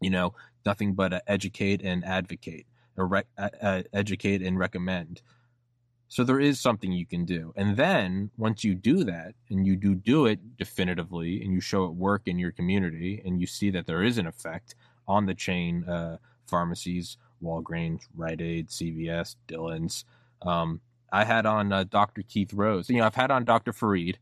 You 0.00 0.10
know, 0.10 0.34
nothing 0.64 0.94
but 0.94 1.12
uh, 1.12 1.20
educate 1.26 1.82
and 1.82 2.04
advocate, 2.04 2.66
or 2.96 3.06
re- 3.06 3.22
uh, 3.36 3.82
educate 3.92 4.42
and 4.42 4.58
recommend. 4.58 5.22
So 6.08 6.22
there 6.22 6.40
is 6.40 6.60
something 6.60 6.92
you 6.92 7.06
can 7.06 7.24
do. 7.24 7.52
And 7.56 7.76
then 7.76 8.30
once 8.36 8.62
you 8.62 8.74
do 8.74 9.04
that 9.04 9.34
and 9.50 9.66
you 9.66 9.76
do 9.76 9.94
do 9.94 10.26
it 10.26 10.56
definitively 10.56 11.42
and 11.42 11.52
you 11.52 11.60
show 11.60 11.84
it 11.84 11.94
work 11.94 12.22
in 12.26 12.38
your 12.38 12.52
community 12.52 13.20
and 13.24 13.40
you 13.40 13.46
see 13.46 13.70
that 13.70 13.86
there 13.86 14.02
is 14.02 14.18
an 14.18 14.26
effect 14.26 14.74
on 15.08 15.26
the 15.26 15.34
chain 15.34 15.84
uh, 15.84 16.18
pharmacies, 16.46 17.16
Walgreens, 17.42 18.02
Rite 18.14 18.40
Aid, 18.40 18.68
CVS, 18.68 19.36
Dillons. 19.46 20.04
Um, 20.42 20.80
I 21.12 21.24
had 21.24 21.46
on 21.46 21.72
uh, 21.72 21.84
Dr. 21.84 22.22
Keith 22.22 22.52
Rose. 22.52 22.88
You 22.88 22.98
know, 22.98 23.06
I've 23.06 23.14
had 23.14 23.30
on 23.30 23.44
Dr. 23.44 23.72
Fareed 23.72 24.16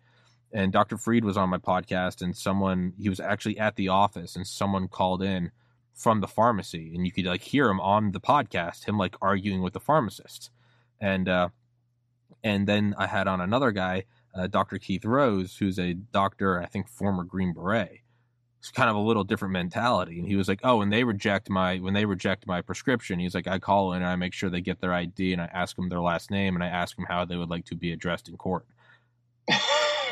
and 0.52 0.72
Dr. 0.72 0.96
Fareed 0.96 1.24
was 1.24 1.36
on 1.36 1.48
my 1.48 1.58
podcast 1.58 2.22
and 2.22 2.36
someone, 2.36 2.92
he 2.98 3.08
was 3.08 3.20
actually 3.20 3.58
at 3.58 3.76
the 3.76 3.88
office 3.88 4.36
and 4.36 4.46
someone 4.46 4.88
called 4.88 5.22
in 5.22 5.50
from 5.94 6.20
the 6.20 6.28
pharmacy, 6.28 6.92
and 6.94 7.06
you 7.06 7.12
could 7.12 7.26
like 7.26 7.42
hear 7.42 7.68
him 7.68 7.80
on 7.80 8.12
the 8.12 8.20
podcast, 8.20 8.84
him 8.84 8.98
like 8.98 9.14
arguing 9.20 9.62
with 9.62 9.72
the 9.72 9.80
pharmacist, 9.80 10.50
and 11.00 11.28
uh, 11.28 11.48
and 12.42 12.66
then 12.66 12.94
I 12.98 13.06
had 13.06 13.28
on 13.28 13.40
another 13.40 13.70
guy, 13.70 14.04
uh, 14.34 14.46
Dr. 14.46 14.78
Keith 14.78 15.04
Rose, 15.04 15.56
who's 15.56 15.78
a 15.78 15.94
doctor, 15.94 16.60
I 16.60 16.66
think 16.66 16.88
former 16.88 17.24
Green 17.24 17.52
Beret. 17.52 18.00
It's 18.60 18.70
kind 18.70 18.88
of 18.88 18.96
a 18.96 19.00
little 19.00 19.24
different 19.24 19.52
mentality, 19.52 20.20
and 20.20 20.28
he 20.28 20.36
was 20.36 20.46
like, 20.46 20.60
"Oh, 20.62 20.76
when 20.76 20.90
they 20.90 21.02
reject 21.02 21.50
my 21.50 21.78
when 21.78 21.94
they 21.94 22.04
reject 22.04 22.46
my 22.46 22.62
prescription, 22.62 23.18
he's 23.18 23.34
like, 23.34 23.48
I 23.48 23.58
call 23.58 23.92
in 23.92 24.02
and 24.02 24.06
I 24.06 24.14
make 24.14 24.32
sure 24.32 24.50
they 24.50 24.60
get 24.60 24.80
their 24.80 24.92
ID 24.92 25.32
and 25.32 25.42
I 25.42 25.46
ask 25.46 25.74
them 25.74 25.88
their 25.88 26.00
last 26.00 26.30
name 26.30 26.54
and 26.54 26.62
I 26.62 26.68
ask 26.68 26.94
them 26.94 27.06
how 27.08 27.24
they 27.24 27.36
would 27.36 27.50
like 27.50 27.64
to 27.66 27.74
be 27.74 27.92
addressed 27.92 28.28
in 28.28 28.36
court." 28.36 28.64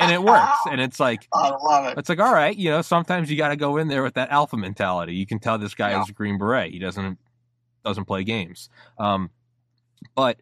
and 0.00 0.10
it 0.10 0.22
works. 0.22 0.58
And 0.70 0.80
it's 0.80 0.98
like, 0.98 1.28
I 1.32 1.50
love 1.50 1.86
it. 1.86 1.98
It's 1.98 2.08
like, 2.08 2.18
all 2.18 2.32
right, 2.32 2.56
you 2.56 2.70
know, 2.70 2.82
sometimes 2.82 3.30
you 3.30 3.36
got 3.36 3.48
to 3.48 3.56
go 3.56 3.76
in 3.76 3.88
there 3.88 4.02
with 4.02 4.14
that 4.14 4.30
alpha 4.30 4.56
mentality. 4.56 5.14
You 5.14 5.26
can 5.26 5.38
tell 5.38 5.58
this 5.58 5.74
guy 5.74 5.90
yeah. 5.90 6.02
is 6.02 6.08
a 6.08 6.12
Green 6.12 6.38
Beret. 6.38 6.72
He 6.72 6.78
doesn't 6.78 7.18
doesn't 7.84 8.06
play 8.06 8.24
games. 8.24 8.68
Um, 8.98 9.30
but 10.14 10.40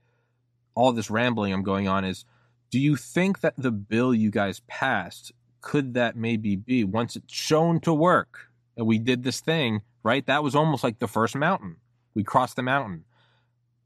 all 0.78 0.92
this 0.92 1.10
rambling 1.10 1.52
I'm 1.52 1.62
going 1.62 1.88
on 1.88 2.04
is, 2.04 2.24
do 2.70 2.78
you 2.78 2.96
think 2.96 3.40
that 3.40 3.54
the 3.56 3.70
bill 3.70 4.14
you 4.14 4.30
guys 4.30 4.62
passed 4.66 5.32
could 5.60 5.94
that 5.94 6.16
maybe 6.16 6.54
be 6.56 6.84
once 6.84 7.16
it's 7.16 7.34
shown 7.34 7.80
to 7.80 7.92
work 7.92 8.50
and 8.76 8.86
we 8.86 8.98
did 8.98 9.24
this 9.24 9.40
thing 9.40 9.82
right? 10.04 10.24
That 10.26 10.42
was 10.42 10.54
almost 10.54 10.84
like 10.84 11.00
the 11.00 11.08
first 11.08 11.34
mountain. 11.34 11.76
We 12.14 12.24
crossed 12.24 12.56
the 12.56 12.62
mountain 12.62 13.04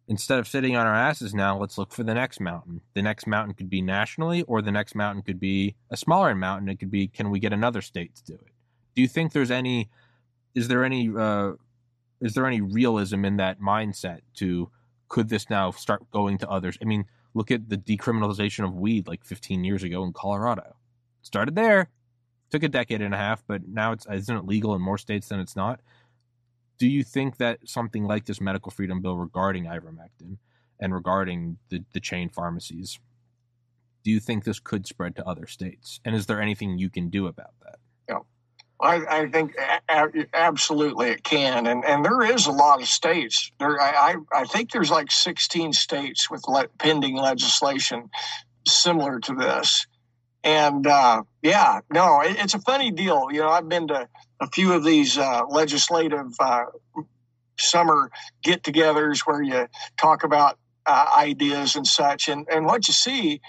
instead 0.08 0.38
of 0.38 0.48
sitting 0.48 0.76
on 0.76 0.86
our 0.86 0.94
asses 0.94 1.34
now, 1.34 1.56
let's 1.56 1.78
look 1.78 1.92
for 1.92 2.02
the 2.02 2.14
next 2.14 2.40
mountain. 2.40 2.80
The 2.94 3.02
next 3.02 3.26
mountain 3.26 3.54
could 3.54 3.70
be 3.70 3.80
nationally, 3.80 4.42
or 4.42 4.60
the 4.60 4.72
next 4.72 4.94
mountain 4.94 5.22
could 5.22 5.40
be 5.40 5.74
a 5.90 5.96
smaller 5.96 6.34
mountain. 6.34 6.68
It 6.68 6.78
could 6.78 6.90
be, 6.90 7.08
can 7.08 7.30
we 7.30 7.38
get 7.38 7.52
another 7.52 7.80
state 7.80 8.14
to 8.16 8.24
do 8.24 8.34
it? 8.34 8.52
Do 8.94 9.02
you 9.02 9.08
think 9.08 9.32
there's 9.32 9.50
any, 9.50 9.88
is 10.54 10.68
there 10.68 10.84
any, 10.84 11.10
uh, 11.16 11.52
is 12.20 12.34
there 12.34 12.46
any 12.46 12.60
realism 12.60 13.24
in 13.24 13.38
that 13.38 13.60
mindset 13.60 14.20
to 14.34 14.70
could 15.12 15.28
this 15.28 15.50
now 15.50 15.70
start 15.70 16.10
going 16.10 16.38
to 16.38 16.48
others? 16.48 16.78
I 16.80 16.86
mean, 16.86 17.04
look 17.34 17.50
at 17.50 17.68
the 17.68 17.76
decriminalization 17.76 18.64
of 18.64 18.74
weed 18.74 19.06
like 19.06 19.24
15 19.24 19.62
years 19.62 19.82
ago 19.82 20.02
in 20.04 20.12
Colorado. 20.12 20.76
Started 21.22 21.54
there, 21.54 21.90
took 22.50 22.62
a 22.62 22.68
decade 22.68 23.02
and 23.02 23.14
a 23.14 23.18
half, 23.18 23.44
but 23.46 23.68
now 23.68 23.92
it's 23.92 24.06
isn't 24.10 24.36
it 24.36 24.46
legal 24.46 24.74
in 24.74 24.82
more 24.82 24.98
states 24.98 25.28
than 25.28 25.38
it's 25.38 25.54
not 25.54 25.80
do 26.82 26.88
you 26.88 27.04
think 27.04 27.36
that 27.36 27.60
something 27.64 28.08
like 28.08 28.24
this 28.24 28.40
medical 28.40 28.72
freedom 28.72 29.00
bill 29.00 29.16
regarding 29.16 29.66
ivermectin 29.66 30.38
and 30.80 30.92
regarding 30.92 31.56
the, 31.68 31.84
the 31.92 32.00
chain 32.00 32.28
pharmacies, 32.28 32.98
do 34.02 34.10
you 34.10 34.18
think 34.18 34.42
this 34.42 34.58
could 34.58 34.84
spread 34.84 35.14
to 35.14 35.24
other 35.24 35.46
states? 35.46 36.00
And 36.04 36.12
is 36.16 36.26
there 36.26 36.42
anything 36.42 36.78
you 36.78 36.90
can 36.90 37.08
do 37.08 37.28
about 37.28 37.52
that? 37.62 37.78
Yeah. 38.08 38.18
I, 38.82 39.20
I 39.22 39.28
think 39.28 39.54
absolutely 40.34 41.10
it 41.10 41.22
can, 41.22 41.66
and 41.68 41.84
and 41.84 42.04
there 42.04 42.22
is 42.22 42.46
a 42.46 42.50
lot 42.50 42.82
of 42.82 42.88
states. 42.88 43.50
There, 43.60 43.80
I 43.80 44.16
I 44.32 44.44
think 44.44 44.72
there's 44.72 44.90
like 44.90 45.10
16 45.10 45.72
states 45.72 46.28
with 46.28 46.42
le- 46.48 46.68
pending 46.78 47.16
legislation 47.16 48.10
similar 48.66 49.20
to 49.20 49.34
this, 49.34 49.86
and 50.42 50.84
uh, 50.86 51.22
yeah, 51.42 51.80
no, 51.92 52.20
it, 52.22 52.36
it's 52.40 52.54
a 52.54 52.60
funny 52.60 52.90
deal. 52.90 53.28
You 53.30 53.42
know, 53.42 53.50
I've 53.50 53.68
been 53.68 53.86
to 53.88 54.08
a 54.40 54.48
few 54.48 54.72
of 54.72 54.82
these 54.82 55.16
uh, 55.16 55.46
legislative 55.48 56.32
uh, 56.40 56.64
summer 57.58 58.10
get-togethers 58.42 59.20
where 59.20 59.42
you 59.42 59.68
talk 59.96 60.24
about 60.24 60.58
uh, 60.86 61.06
ideas 61.16 61.76
and 61.76 61.86
such, 61.86 62.28
and 62.28 62.48
and 62.50 62.66
what 62.66 62.88
you 62.88 62.94
see 62.94 63.40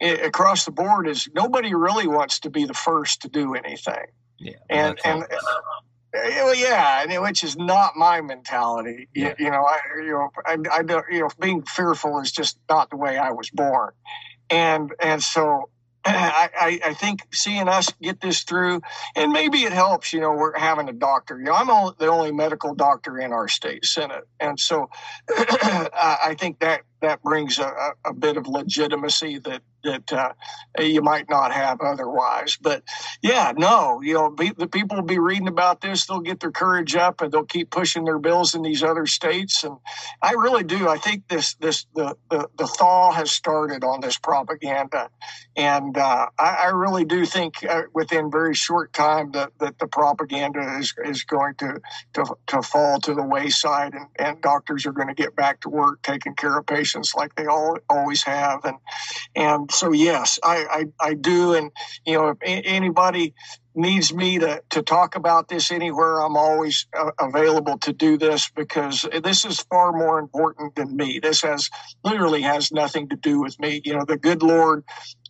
across 0.00 0.64
the 0.64 0.70
board 0.70 1.06
is 1.08 1.28
nobody 1.34 1.74
really 1.74 2.06
wants 2.06 2.40
to 2.40 2.48
be 2.48 2.64
the 2.64 2.72
first 2.72 3.22
to 3.22 3.28
do 3.28 3.54
anything. 3.54 4.06
Yeah, 4.38 4.54
and 4.68 4.98
and. 5.04 5.22
Uh, 5.22 5.26
well, 6.14 6.54
yeah, 6.54 7.18
which 7.20 7.44
is 7.44 7.56
not 7.56 7.94
my 7.94 8.20
mentality. 8.22 9.08
Yeah. 9.14 9.34
You, 9.38 9.46
you, 9.46 9.50
know, 9.50 9.64
I, 9.64 9.78
you 9.98 10.12
know, 10.12 10.30
I, 10.46 10.56
I 10.72 10.82
don't, 10.82 11.04
you 11.10 11.20
know, 11.20 11.28
being 11.38 11.62
fearful 11.62 12.20
is 12.20 12.32
just 12.32 12.58
not 12.68 12.88
the 12.90 12.96
way 12.96 13.18
I 13.18 13.32
was 13.32 13.50
born, 13.50 13.92
and 14.48 14.92
and 15.00 15.22
so 15.22 15.68
I, 16.04 16.80
I, 16.84 16.94
think 16.94 17.20
seeing 17.34 17.68
us 17.68 17.92
get 18.00 18.20
this 18.20 18.42
through, 18.42 18.80
and 19.14 19.32
maybe 19.32 19.64
it 19.64 19.72
helps, 19.72 20.12
you 20.12 20.20
know, 20.20 20.32
we're 20.32 20.56
having 20.56 20.88
a 20.88 20.92
doctor. 20.92 21.38
You 21.38 21.44
know, 21.44 21.52
I'm 21.52 21.66
the 21.98 22.06
only 22.06 22.32
medical 22.32 22.74
doctor 22.74 23.18
in 23.18 23.32
our 23.32 23.48
state 23.48 23.84
senate, 23.84 24.24
and 24.40 24.58
so 24.58 24.88
I 25.28 26.34
think 26.38 26.60
that 26.60 26.82
that 27.00 27.22
brings 27.22 27.58
a, 27.58 27.92
a 28.04 28.12
bit 28.12 28.36
of 28.36 28.46
legitimacy 28.46 29.38
that 29.38 29.62
that 29.84 30.12
uh, 30.12 30.32
you 30.82 31.00
might 31.00 31.30
not 31.30 31.52
have 31.52 31.80
otherwise. 31.80 32.58
But 32.60 32.82
yeah, 33.22 33.52
no, 33.56 34.00
you 34.02 34.14
know, 34.14 34.28
be, 34.28 34.50
the 34.50 34.66
people 34.66 34.96
will 34.96 35.04
be 35.04 35.20
reading 35.20 35.46
about 35.46 35.80
this. 35.80 36.04
They'll 36.04 36.20
get 36.20 36.40
their 36.40 36.50
courage 36.50 36.96
up 36.96 37.20
and 37.20 37.30
they'll 37.30 37.44
keep 37.44 37.70
pushing 37.70 38.04
their 38.04 38.18
bills 38.18 38.56
in 38.56 38.62
these 38.62 38.82
other 38.82 39.06
states. 39.06 39.62
And 39.62 39.76
I 40.20 40.32
really 40.32 40.64
do. 40.64 40.88
I 40.88 40.98
think 40.98 41.28
this 41.28 41.54
this 41.54 41.86
the 41.94 42.16
the, 42.28 42.48
the 42.58 42.66
thaw 42.66 43.12
has 43.12 43.30
started 43.30 43.84
on 43.84 44.00
this 44.00 44.18
propaganda, 44.18 45.10
and 45.56 45.96
uh, 45.96 46.26
I, 46.38 46.64
I, 46.64 46.68
really 46.70 47.04
do 47.04 47.24
think 47.24 47.64
uh, 47.64 47.82
within 47.94 48.30
very 48.30 48.54
short 48.54 48.92
time 48.92 49.30
that, 49.32 49.52
that 49.60 49.78
the 49.78 49.86
propaganda 49.86 50.78
is 50.78 50.92
is 51.04 51.24
going 51.24 51.54
to 51.56 51.80
to, 52.14 52.36
to 52.48 52.62
fall 52.62 53.00
to 53.00 53.14
the 53.14 53.22
wayside, 53.22 53.94
and, 53.94 54.06
and 54.18 54.42
doctors 54.42 54.86
are 54.86 54.92
going 54.92 55.08
to 55.08 55.14
get 55.14 55.36
back 55.36 55.60
to 55.60 55.68
work 55.68 56.02
taking 56.02 56.34
care 56.34 56.58
of 56.58 56.66
patients 56.66 56.87
like 57.14 57.34
they 57.34 57.46
all, 57.46 57.78
always 57.88 58.22
have. 58.24 58.64
And, 58.64 58.76
and 59.36 59.70
so, 59.72 59.92
yes, 59.92 60.38
I, 60.42 60.86
I, 61.00 61.08
I 61.10 61.14
do. 61.14 61.54
And, 61.54 61.70
you 62.06 62.14
know, 62.14 62.28
if 62.30 62.38
anybody 62.42 63.34
needs 63.74 64.12
me 64.12 64.38
to, 64.40 64.62
to 64.70 64.82
talk 64.82 65.16
about 65.16 65.48
this 65.48 65.70
anywhere, 65.70 66.20
I'm 66.20 66.36
always 66.36 66.86
uh, 66.98 67.12
available 67.20 67.78
to 67.78 67.92
do 67.92 68.18
this 68.18 68.50
because 68.50 69.06
this 69.22 69.44
is 69.44 69.60
far 69.60 69.92
more 69.92 70.18
important 70.18 70.74
than 70.76 70.96
me. 70.96 71.20
This 71.20 71.42
has 71.42 71.70
literally 72.04 72.42
has 72.42 72.72
nothing 72.72 73.08
to 73.10 73.16
do 73.16 73.40
with 73.40 73.58
me. 73.60 73.80
You 73.84 73.94
know, 73.96 74.04
the 74.06 74.18
good 74.18 74.42
Lord 74.42 74.84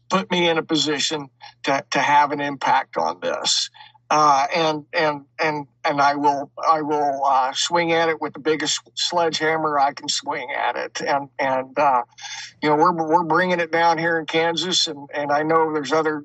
put 0.09 0.31
me 0.31 0.49
in 0.49 0.59
a 0.59 0.63
position 0.63 1.29
to, 1.65 1.85
to 1.91 1.99
have 1.99 2.33
an 2.33 2.41
impact 2.41 2.97
on 2.97 3.21
this 3.21 3.71
uh, 4.11 4.47
and 4.55 4.87
and 4.93 5.25
and 5.39 5.67
and 5.85 6.01
I 6.01 6.15
will 6.15 6.51
I 6.67 6.83
will 6.83 7.25
uh, 7.25 7.53
swing 7.55 7.93
at 7.93 8.09
it 8.09 8.21
with 8.21 8.33
the 8.33 8.41
biggest 8.41 8.81
sledgehammer 8.95 9.79
I 9.79 9.93
can 9.93 10.09
swing 10.09 10.49
at 10.57 10.77
it, 10.77 11.01
and 11.01 11.29
and 11.39 11.79
uh, 11.79 12.03
you 12.63 12.71
know 12.71 12.77
we're 12.77 12.93
we're 12.93 13.25
bringing 13.25 13.61
it 13.61 13.71
down 13.71 13.99
here 13.99 14.19
in 14.19 14.27
Kansas, 14.27 14.87
and 14.87 15.09
and 15.13 15.31
I 15.31 15.43
know 15.43 15.73
there's 15.73 15.93
other 15.93 16.25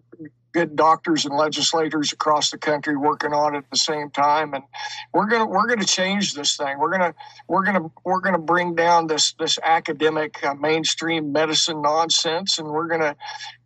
good 0.54 0.76
doctors 0.76 1.26
and 1.26 1.36
legislators 1.36 2.14
across 2.14 2.52
the 2.52 2.58
country 2.58 2.96
working 2.96 3.34
on 3.34 3.56
it 3.56 3.60
at 3.60 3.70
the 3.72 3.78
same 3.78 4.12
time. 4.12 4.54
And 4.54 4.64
we're 5.14 5.26
going 5.26 5.42
to 5.42 5.48
we're 5.48 5.68
going 5.68 5.80
to 5.80 5.86
change 5.86 6.36
this 6.36 6.56
thing. 6.56 6.78
We're 6.80 6.96
going 6.98 7.12
to 7.12 7.16
we're 7.48 7.64
going 7.64 7.82
to 7.82 7.92
we're 8.06 8.22
going 8.22 8.36
to 8.36 8.42
bring 8.42 8.76
down 8.76 9.08
this 9.08 9.34
this 9.34 9.60
academic 9.62 10.42
uh, 10.44 10.54
mainstream 10.54 11.34
medicine 11.34 11.82
nonsense 11.82 12.60
and 12.60 12.68
we're 12.70 12.88
going 12.88 13.02
to 13.02 13.16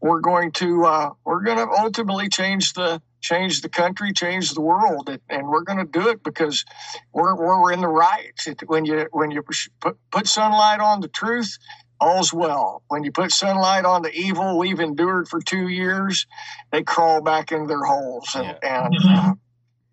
we're 0.01 0.21
going 0.21 0.53
to 0.53 0.85
uh, 0.85 1.09
we're 1.25 1.43
going 1.43 1.57
to 1.57 1.69
ultimately 1.69 2.29
change 2.29 2.73
the 2.73 3.01
change 3.21 3.61
the 3.61 3.69
country, 3.69 4.13
change 4.13 4.53
the 4.53 4.61
world, 4.61 5.09
and 5.29 5.47
we're 5.47 5.63
going 5.63 5.79
to 5.79 5.85
do 5.85 6.09
it 6.09 6.23
because 6.23 6.65
we're 7.13 7.35
we're 7.35 7.71
in 7.71 7.81
the 7.81 7.87
right. 7.87 8.33
When 8.65 8.85
you 8.85 9.07
when 9.11 9.31
you 9.31 9.43
put 9.79 9.97
put 10.11 10.27
sunlight 10.27 10.79
on 10.79 11.01
the 11.01 11.07
truth, 11.07 11.57
all's 11.99 12.33
well. 12.33 12.83
When 12.87 13.03
you 13.03 13.11
put 13.11 13.31
sunlight 13.31 13.85
on 13.85 14.01
the 14.01 14.13
evil 14.13 14.57
we've 14.57 14.79
endured 14.79 15.27
for 15.27 15.41
two 15.41 15.67
years, 15.67 16.27
they 16.71 16.83
crawl 16.83 17.21
back 17.21 17.51
into 17.51 17.67
their 17.67 17.83
holes. 17.83 18.35
And, 18.35 18.57
yeah. 18.61 18.85
and 18.85 18.97
uh, 19.09 19.33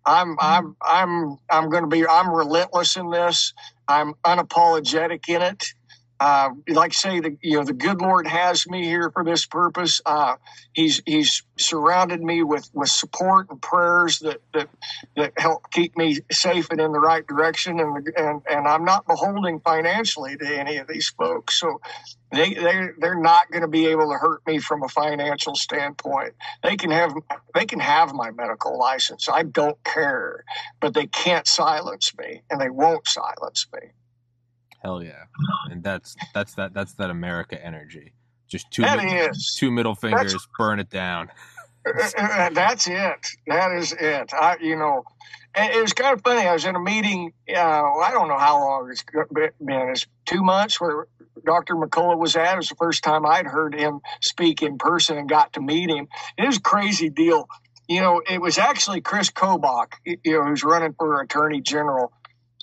I'm 0.05 0.37
I'm 0.39 0.75
I'm 0.81 1.37
I'm 1.49 1.69
going 1.69 1.83
to 1.83 1.89
be 1.89 2.05
I'm 2.07 2.29
relentless 2.29 2.95
in 2.95 3.09
this. 3.09 3.53
I'm 3.87 4.13
unapologetic 4.25 5.27
in 5.29 5.41
it 5.41 5.73
uh, 6.25 6.49
like 6.69 6.91
say, 6.95 7.19
the 7.19 7.37
you 7.41 7.57
know 7.57 7.63
the 7.63 7.73
good 7.73 8.01
Lord 8.01 8.25
has 8.25 8.65
me 8.67 8.83
here 8.83 9.11
for 9.11 9.23
this 9.23 9.45
purpose. 9.45 10.01
Uh, 10.03 10.37
he's 10.73 10.99
He's 11.05 11.43
surrounded 11.57 12.19
me 12.21 12.41
with, 12.41 12.67
with 12.73 12.89
support 12.89 13.51
and 13.51 13.61
prayers 13.61 14.19
that, 14.19 14.41
that 14.55 14.69
that 15.15 15.33
help 15.37 15.71
keep 15.71 15.95
me 15.95 16.17
safe 16.31 16.71
and 16.71 16.81
in 16.81 16.93
the 16.93 16.99
right 16.99 17.25
direction. 17.27 17.79
And 17.79 18.07
and 18.17 18.41
and 18.49 18.67
I'm 18.67 18.85
not 18.85 19.05
beholding 19.05 19.59
financially 19.59 20.35
to 20.37 20.47
any 20.47 20.77
of 20.77 20.87
these 20.87 21.09
folks, 21.09 21.59
so 21.59 21.79
they 22.31 22.55
they 22.55 22.87
they're 22.97 23.21
not 23.21 23.51
going 23.51 23.61
to 23.61 23.67
be 23.67 23.85
able 23.85 24.09
to 24.09 24.17
hurt 24.17 24.41
me 24.47 24.57
from 24.57 24.81
a 24.81 24.89
financial 24.89 25.53
standpoint. 25.53 26.33
They 26.63 26.75
can 26.75 26.89
have 26.89 27.13
they 27.53 27.67
can 27.67 27.79
have 27.79 28.15
my 28.15 28.31
medical 28.31 28.79
license. 28.79 29.29
I 29.29 29.43
don't 29.43 29.77
care, 29.83 30.43
but 30.79 30.95
they 30.95 31.05
can't 31.05 31.45
silence 31.45 32.13
me, 32.17 32.41
and 32.49 32.59
they 32.59 32.71
won't 32.71 33.07
silence 33.07 33.67
me. 33.71 33.89
Hell 34.85 35.01
yeah. 35.01 35.23
And 35.71 35.83
that's 35.83 36.15
that's 36.35 36.53
that 36.53 36.75
that's 36.75 36.93
that 36.93 37.09
America 37.09 37.59
energy. 37.63 38.13
Just 38.47 38.69
two 38.69 38.83
that 38.83 39.03
is. 39.03 39.55
two 39.57 39.71
middle 39.71 39.95
fingers, 39.95 40.33
that's, 40.33 40.47
burn 40.59 40.79
it 40.79 40.91
down. 40.91 41.29
that's 42.53 42.85
it. 42.85 43.27
That 43.47 43.71
is 43.71 43.93
it. 43.93 44.31
I 44.31 44.57
you 44.61 44.75
know, 44.75 45.03
it 45.55 45.81
was 45.81 45.93
kind 45.93 46.13
of 46.13 46.21
funny. 46.21 46.47
I 46.47 46.53
was 46.53 46.65
in 46.65 46.75
a 46.75 46.79
meeting. 46.79 47.33
Uh, 47.49 47.57
I 47.57 48.11
don't 48.11 48.27
know 48.27 48.37
how 48.37 48.59
long 48.59 48.91
it's 48.91 49.03
been. 49.33 49.89
It's 49.89 50.05
two 50.25 50.43
months 50.43 50.79
where 50.79 51.07
Dr. 51.43 51.73
McCullough 51.73 52.19
was 52.19 52.35
at. 52.35 52.53
It 52.53 52.57
was 52.57 52.69
the 52.69 52.75
first 52.75 53.03
time 53.03 53.25
I'd 53.25 53.47
heard 53.47 53.73
him 53.73 54.01
speak 54.21 54.61
in 54.61 54.77
person 54.77 55.17
and 55.17 55.27
got 55.27 55.53
to 55.53 55.61
meet 55.61 55.89
him. 55.89 56.09
It 56.37 56.45
was 56.45 56.57
a 56.57 56.61
crazy 56.61 57.09
deal. 57.09 57.49
You 57.87 58.01
know, 58.01 58.21
it 58.29 58.39
was 58.39 58.59
actually 58.59 59.01
Chris 59.01 59.31
Kobach, 59.31 59.93
you 60.05 60.19
know, 60.25 60.43
who's 60.43 60.63
running 60.63 60.93
for 60.93 61.21
Attorney 61.21 61.61
General 61.61 62.11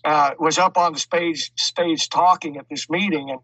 uh, 0.05 0.33
was 0.39 0.59
up 0.59 0.77
on 0.77 0.93
the 0.93 0.99
stage 0.99 1.53
stage 1.57 2.09
talking 2.09 2.57
at 2.57 2.67
this 2.69 2.91
meeting, 2.91 3.31
and 3.31 3.41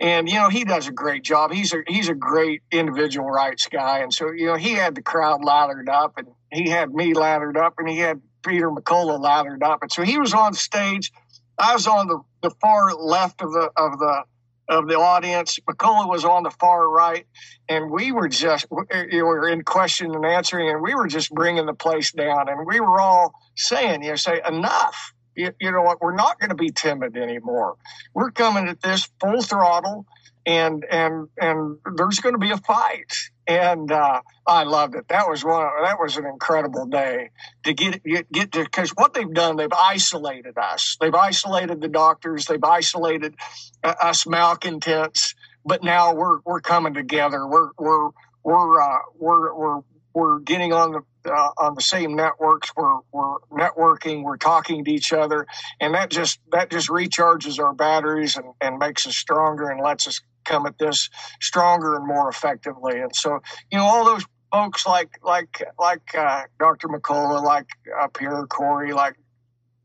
and 0.00 0.28
you 0.28 0.36
know 0.36 0.48
he 0.48 0.64
does 0.64 0.88
a 0.88 0.92
great 0.92 1.22
job. 1.22 1.52
He's 1.52 1.72
a 1.72 1.82
he's 1.86 2.08
a 2.08 2.14
great 2.14 2.62
individual 2.70 3.28
rights 3.28 3.68
guy, 3.70 4.00
and 4.00 4.12
so 4.12 4.30
you 4.32 4.46
know 4.46 4.56
he 4.56 4.72
had 4.72 4.94
the 4.94 5.02
crowd 5.02 5.44
lathered 5.44 5.88
up, 5.88 6.18
and 6.18 6.28
he 6.52 6.68
had 6.68 6.92
me 6.92 7.14
lathered 7.14 7.56
up, 7.56 7.74
and 7.78 7.88
he 7.88 7.98
had 7.98 8.20
Peter 8.42 8.70
McCullough 8.70 9.20
lathered 9.20 9.62
up, 9.62 9.82
and 9.82 9.92
so 9.92 10.02
he 10.02 10.18
was 10.18 10.34
on 10.34 10.54
stage. 10.54 11.12
I 11.58 11.74
was 11.74 11.86
on 11.88 12.06
the, 12.06 12.20
the 12.42 12.50
far 12.60 12.94
left 12.94 13.42
of 13.42 13.52
the 13.52 13.70
of 13.76 13.98
the 13.98 14.22
of 14.68 14.86
the 14.86 14.96
audience. 14.96 15.58
McCullough 15.68 16.08
was 16.08 16.24
on 16.24 16.42
the 16.42 16.50
far 16.50 16.88
right, 16.88 17.26
and 17.68 17.90
we 17.90 18.12
were 18.12 18.28
just 18.28 18.66
we 18.70 19.22
were 19.22 19.48
in 19.48 19.62
question 19.62 20.14
and 20.14 20.24
answering, 20.24 20.68
and 20.70 20.82
we 20.82 20.94
were 20.94 21.06
just 21.08 21.30
bringing 21.30 21.66
the 21.66 21.74
place 21.74 22.12
down, 22.12 22.48
and 22.48 22.66
we 22.66 22.78
were 22.80 23.00
all 23.00 23.32
saying, 23.56 24.02
you 24.02 24.10
know, 24.10 24.16
say 24.16 24.40
enough. 24.46 25.12
You, 25.38 25.52
you 25.60 25.72
know 25.72 25.82
what? 25.82 26.00
We're 26.00 26.16
not 26.16 26.38
going 26.40 26.50
to 26.50 26.56
be 26.56 26.70
timid 26.70 27.16
anymore. 27.16 27.76
We're 28.14 28.30
coming 28.30 28.68
at 28.68 28.80
this 28.82 29.08
full 29.20 29.42
throttle, 29.42 30.06
and 30.44 30.84
and 30.90 31.28
and 31.40 31.78
there's 31.96 32.18
going 32.18 32.34
to 32.34 32.40
be 32.40 32.50
a 32.50 32.58
fight 32.58 33.12
and 33.48 33.90
uh, 33.90 34.20
I 34.46 34.64
loved 34.64 34.94
it. 34.94 35.08
That 35.08 35.28
was 35.28 35.42
one. 35.42 35.66
That 35.82 35.98
was 35.98 36.18
an 36.18 36.26
incredible 36.26 36.86
day 36.86 37.30
to 37.64 37.72
get 37.72 38.04
get, 38.04 38.52
to 38.52 38.62
because 38.64 38.90
what 38.90 39.14
they've 39.14 39.32
done, 39.32 39.56
they've 39.56 39.72
isolated 39.72 40.58
us. 40.58 40.98
They've 41.00 41.14
isolated 41.14 41.80
the 41.80 41.88
doctors. 41.88 42.44
They've 42.44 42.62
isolated 42.62 43.34
uh, 43.82 43.94
us 44.02 44.26
malcontents. 44.26 45.34
But 45.64 45.82
now 45.82 46.14
we're 46.14 46.40
we're 46.44 46.60
coming 46.60 46.92
together. 46.92 47.46
We're 47.46 47.70
we're 47.78 48.10
we're 48.44 48.80
uh, 48.82 48.98
we're 49.18 49.54
we're 49.54 49.80
we're 50.12 50.40
getting 50.40 50.74
on 50.74 50.92
the 50.92 51.00
uh, 51.28 51.50
on 51.58 51.74
the 51.74 51.82
same 51.82 52.16
networks. 52.16 52.70
We're 52.76 52.98
we're 53.12 53.38
networking. 53.52 54.22
We're 54.22 54.36
talking 54.36 54.84
to 54.84 54.90
each 54.90 55.12
other, 55.12 55.46
and 55.80 55.94
that 55.94 56.10
just 56.10 56.40
that 56.52 56.70
just 56.70 56.88
recharges 56.88 57.58
our 57.62 57.74
batteries 57.74 58.36
and, 58.36 58.46
and 58.60 58.78
makes 58.78 59.06
us 59.06 59.16
stronger 59.16 59.70
and 59.70 59.80
lets 59.80 60.06
us 60.06 60.20
come 60.44 60.66
at 60.66 60.78
this 60.78 61.10
stronger 61.40 61.94
and 61.96 62.06
more 62.06 62.28
effectively. 62.28 63.00
And 63.00 63.14
so, 63.14 63.40
you 63.70 63.78
know, 63.78 63.84
all 63.84 64.04
those 64.04 64.24
folks 64.50 64.86
like 64.86 65.10
like 65.22 65.62
like 65.78 66.14
uh, 66.14 66.44
Dr. 66.58 66.88
McCullough, 66.88 67.42
like 67.42 67.68
Pierre 68.14 68.46
Kory, 68.46 68.92
like 68.92 69.16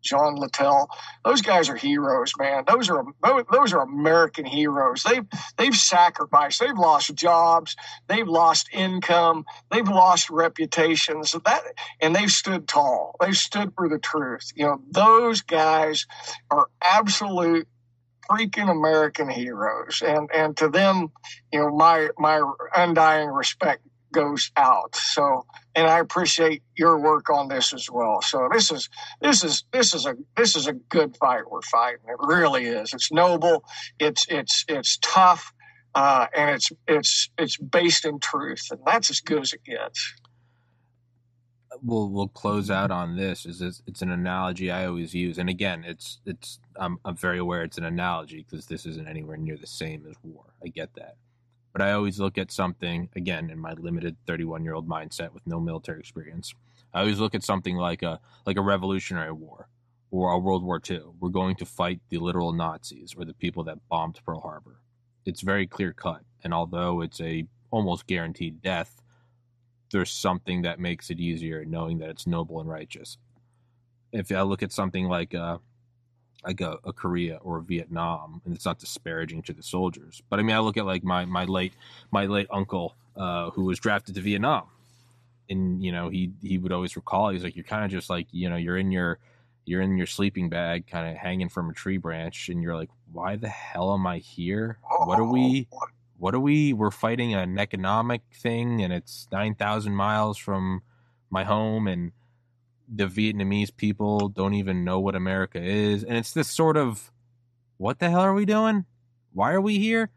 John 0.04 0.36
Littell, 0.36 0.90
those 1.26 1.42
guys 1.42 1.70
are 1.70 1.78
heroes, 1.78 2.34
man. 2.40 2.66
Those 2.68 2.90
are 2.90 3.06
those 3.52 3.74
are 3.74 3.82
American 3.84 4.46
heroes. 4.46 5.04
They've 5.04 5.26
they've 5.58 5.76
sacrificed. 5.76 6.62
They've 6.62 6.78
lost 6.78 7.16
jobs. 7.16 7.76
They've 8.08 8.28
lost 8.28 8.70
income. 8.74 9.46
They've 9.72 9.88
lost 9.88 10.30
reputations. 10.32 11.36
That 11.46 11.64
and 12.02 12.16
they've 12.16 12.32
stood 12.32 12.68
tall. 12.68 13.16
They've 13.22 13.38
stood 13.38 13.74
for 13.76 13.90
the 13.90 14.00
truth. 14.00 14.52
You 14.56 14.68
know, 14.68 14.82
those 14.92 15.42
guys 15.42 16.08
are 16.52 16.68
absolute 16.84 17.68
freaking 18.30 18.70
American 18.72 19.30
heroes, 19.30 20.04
and 20.06 20.30
and 20.34 20.58
to 20.58 20.70
them, 20.70 21.12
you 21.52 21.60
know, 21.60 21.72
my 21.76 22.10
my 22.18 22.42
undying 22.76 23.30
respect 23.30 23.84
goes 24.14 24.52
out. 24.58 24.96
So, 24.96 25.46
and 25.76 25.88
I 25.88 26.00
appreciate 26.00 26.64
your 26.78 27.00
work 27.00 27.30
on 27.30 27.48
this 27.48 27.74
as 27.74 27.90
well. 27.92 28.22
So 28.22 28.50
this 28.52 28.72
is 28.72 28.90
this 29.22 29.44
is 29.44 29.64
this 29.74 29.94
is 29.94 30.06
a 30.06 30.16
this 30.38 30.56
is 30.56 30.68
a 30.68 30.74
good 30.74 31.18
fight 31.18 31.50
we're 31.50 31.62
fighting. 31.62 32.02
It 32.08 32.18
really 32.20 32.66
is. 32.66 32.94
It's 32.94 33.12
noble. 33.12 33.64
It's 34.00 34.26
it's 34.30 34.66
it's 34.68 34.98
tough, 35.02 35.54
uh, 35.96 36.28
and 36.36 36.52
it's 36.52 36.72
it's 36.88 37.30
it's 37.38 37.58
based 37.58 38.06
in 38.06 38.20
truth, 38.20 38.68
and 38.72 38.82
that's 38.86 39.10
as 39.10 39.22
good 39.22 39.42
as 39.42 39.54
it 39.54 39.64
gets 39.64 40.14
we'll 41.82 42.10
we'll 42.10 42.28
close 42.28 42.70
out 42.70 42.92
on 42.92 43.16
this 43.16 43.46
is 43.46 43.62
it's, 43.62 43.82
it's 43.88 44.02
an 44.02 44.12
analogy 44.12 44.72
I 44.72 44.86
always 44.86 45.14
use, 45.14 45.38
and 45.38 45.50
again, 45.50 45.84
it's 45.86 46.20
it's 46.26 46.60
I'm 46.78 47.00
I'm 47.06 47.16
very 47.16 47.40
aware 47.40 47.64
it's 47.64 47.78
an 47.78 47.86
analogy 47.86 48.46
because 48.50 48.68
this 48.68 48.86
isn't 48.86 49.08
anywhere 49.08 49.38
near 49.38 49.58
the 49.58 49.68
same 49.68 50.06
as 50.10 50.16
war. 50.24 50.46
I 50.64 50.68
get 50.70 50.94
that, 50.96 51.18
but 51.74 51.82
I 51.82 51.92
always 51.92 52.20
look 52.20 52.38
at 52.38 52.52
something 52.52 53.10
again 53.16 53.50
in 53.50 53.60
my 53.60 53.74
limited 53.74 54.16
31 54.26 54.64
year 54.64 54.76
old 54.76 54.88
mindset 54.88 55.34
with 55.34 55.46
no 55.46 55.60
military 55.60 56.00
experience. 56.00 56.54
I 56.94 57.02
always 57.02 57.20
look 57.20 57.36
at 57.36 57.44
something 57.44 57.76
like 57.76 58.02
a 58.02 58.20
like 58.46 58.58
a 58.58 58.62
Revolutionary 58.62 59.34
War 59.34 59.68
or 60.12 60.32
a 60.32 60.40
World 60.40 60.64
War 60.64 60.80
II. 60.88 61.02
We're 61.20 61.30
going 61.30 61.56
to 61.58 61.66
fight 61.66 62.00
the 62.10 62.20
literal 62.20 62.54
Nazis 62.54 63.16
or 63.18 63.26
the 63.26 63.34
people 63.34 63.64
that 63.66 63.90
bombed 63.90 64.20
Pearl 64.26 64.40
Harbor. 64.40 64.80
It's 65.26 65.42
very 65.42 65.68
clear 65.68 65.92
cut, 65.92 66.22
and 66.44 66.54
although 66.54 67.02
it's 67.02 67.20
a 67.20 67.46
almost 67.72 68.06
guaranteed 68.06 68.62
death 68.62 69.04
there's 69.94 70.12
something 70.12 70.64
that 70.64 70.80
makes 70.80 71.10
it 71.10 71.20
easier 71.20 71.64
knowing 71.64 72.00
that 72.00 72.10
it's 72.10 72.28
noble 72.28 72.60
and 72.60 72.68
righteous. 72.68 73.18
If 74.12 74.32
I 74.32 74.42
look 74.42 74.64
at 74.64 74.74
something 74.74 75.08
like 75.08 75.34
a, 75.34 75.60
like 76.46 76.62
a, 76.62 76.78
a 76.84 76.94
Korea 76.94 77.38
or 77.44 77.58
a 77.58 77.62
Vietnam, 77.62 78.42
and 78.46 78.56
it's 78.56 78.66
not 78.66 78.80
disparaging 78.80 79.44
to 79.44 79.54
the 79.54 79.64
soldiers, 79.64 80.22
but 80.30 80.40
I 80.40 80.44
mean, 80.44 80.56
I 80.56 80.60
look 80.60 80.78
at 80.78 80.86
like 80.86 81.04
my 81.04 81.26
my 81.26 81.46
late 81.46 81.74
my 82.12 82.26
late 82.26 82.48
uncle 82.52 82.96
uh, 83.16 83.50
who 83.52 83.64
was 83.64 83.80
drafted 83.80 84.16
to 84.16 84.22
Vietnam, 84.22 84.68
and 85.50 85.84
you 85.84 85.92
know 85.92 86.10
he 86.10 86.32
he 86.42 86.58
would 86.58 86.72
always 86.72 86.96
recall 86.96 87.30
he's 87.30 87.44
like 87.44 87.56
you're 87.56 87.64
kind 87.64 87.86
of 87.86 87.92
just 87.92 88.10
like 88.10 88.28
you 88.32 88.50
know 88.50 88.56
you're 88.56 88.78
in 88.78 88.92
your 88.92 89.20
you're 89.66 89.82
in 89.82 89.98
your 89.98 90.08
sleeping 90.08 90.50
bag, 90.50 90.88
kind 90.88 91.10
of 91.10 91.16
hanging 91.16 91.50
from 91.50 91.70
a 91.70 91.74
tree 91.74 91.98
branch, 91.98 92.50
and 92.50 92.62
you're 92.62 92.76
like, 92.76 92.90
why 93.12 93.36
the 93.36 93.48
hell 93.48 93.94
am 93.94 94.06
I 94.06 94.18
here? 94.18 94.78
What 95.06 95.20
are 95.20 95.24
we? 95.24 95.68
what 96.18 96.34
are 96.36 96.40
we? 96.40 96.74
We're 96.74 96.92
fighting 96.92 97.34
an 97.34 97.58
economic 97.58 98.22
thing, 98.34 98.82
and 98.82 98.94
it's 98.94 99.28
nine 99.32 99.56
thousand 99.56 99.96
miles 99.96 100.38
from 100.38 100.82
my 101.30 101.44
home, 101.44 101.88
and 101.88 102.12
the 102.94 103.08
Vietnamese 103.08 103.76
people 103.76 104.30
don't 104.30 104.54
even 104.54 104.84
know 104.84 105.00
what 105.00 105.16
America 105.16 105.62
is, 105.62 106.04
and 106.04 106.18
it's 106.18 106.34
this 106.34 106.50
sort 106.50 106.78
of, 106.78 107.12
what 107.78 108.00
the 108.00 108.10
hell 108.10 108.22
are 108.22 108.34
we 108.34 108.46
doing? 108.46 108.86
Why 109.34 109.54
are 109.54 109.62
we 109.62 109.80
here? 109.80 110.12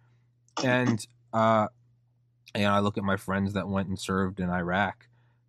And 0.63 1.07
uh, 1.33 1.69
and 2.55 2.67
I 2.67 2.79
look 2.81 2.99
at 2.99 3.05
my 3.05 3.17
friends 3.17 3.53
that 3.55 3.69
went 3.69 3.89
and 3.89 3.99
served 3.99 4.41
in 4.41 4.51
Iraq, 4.51 5.09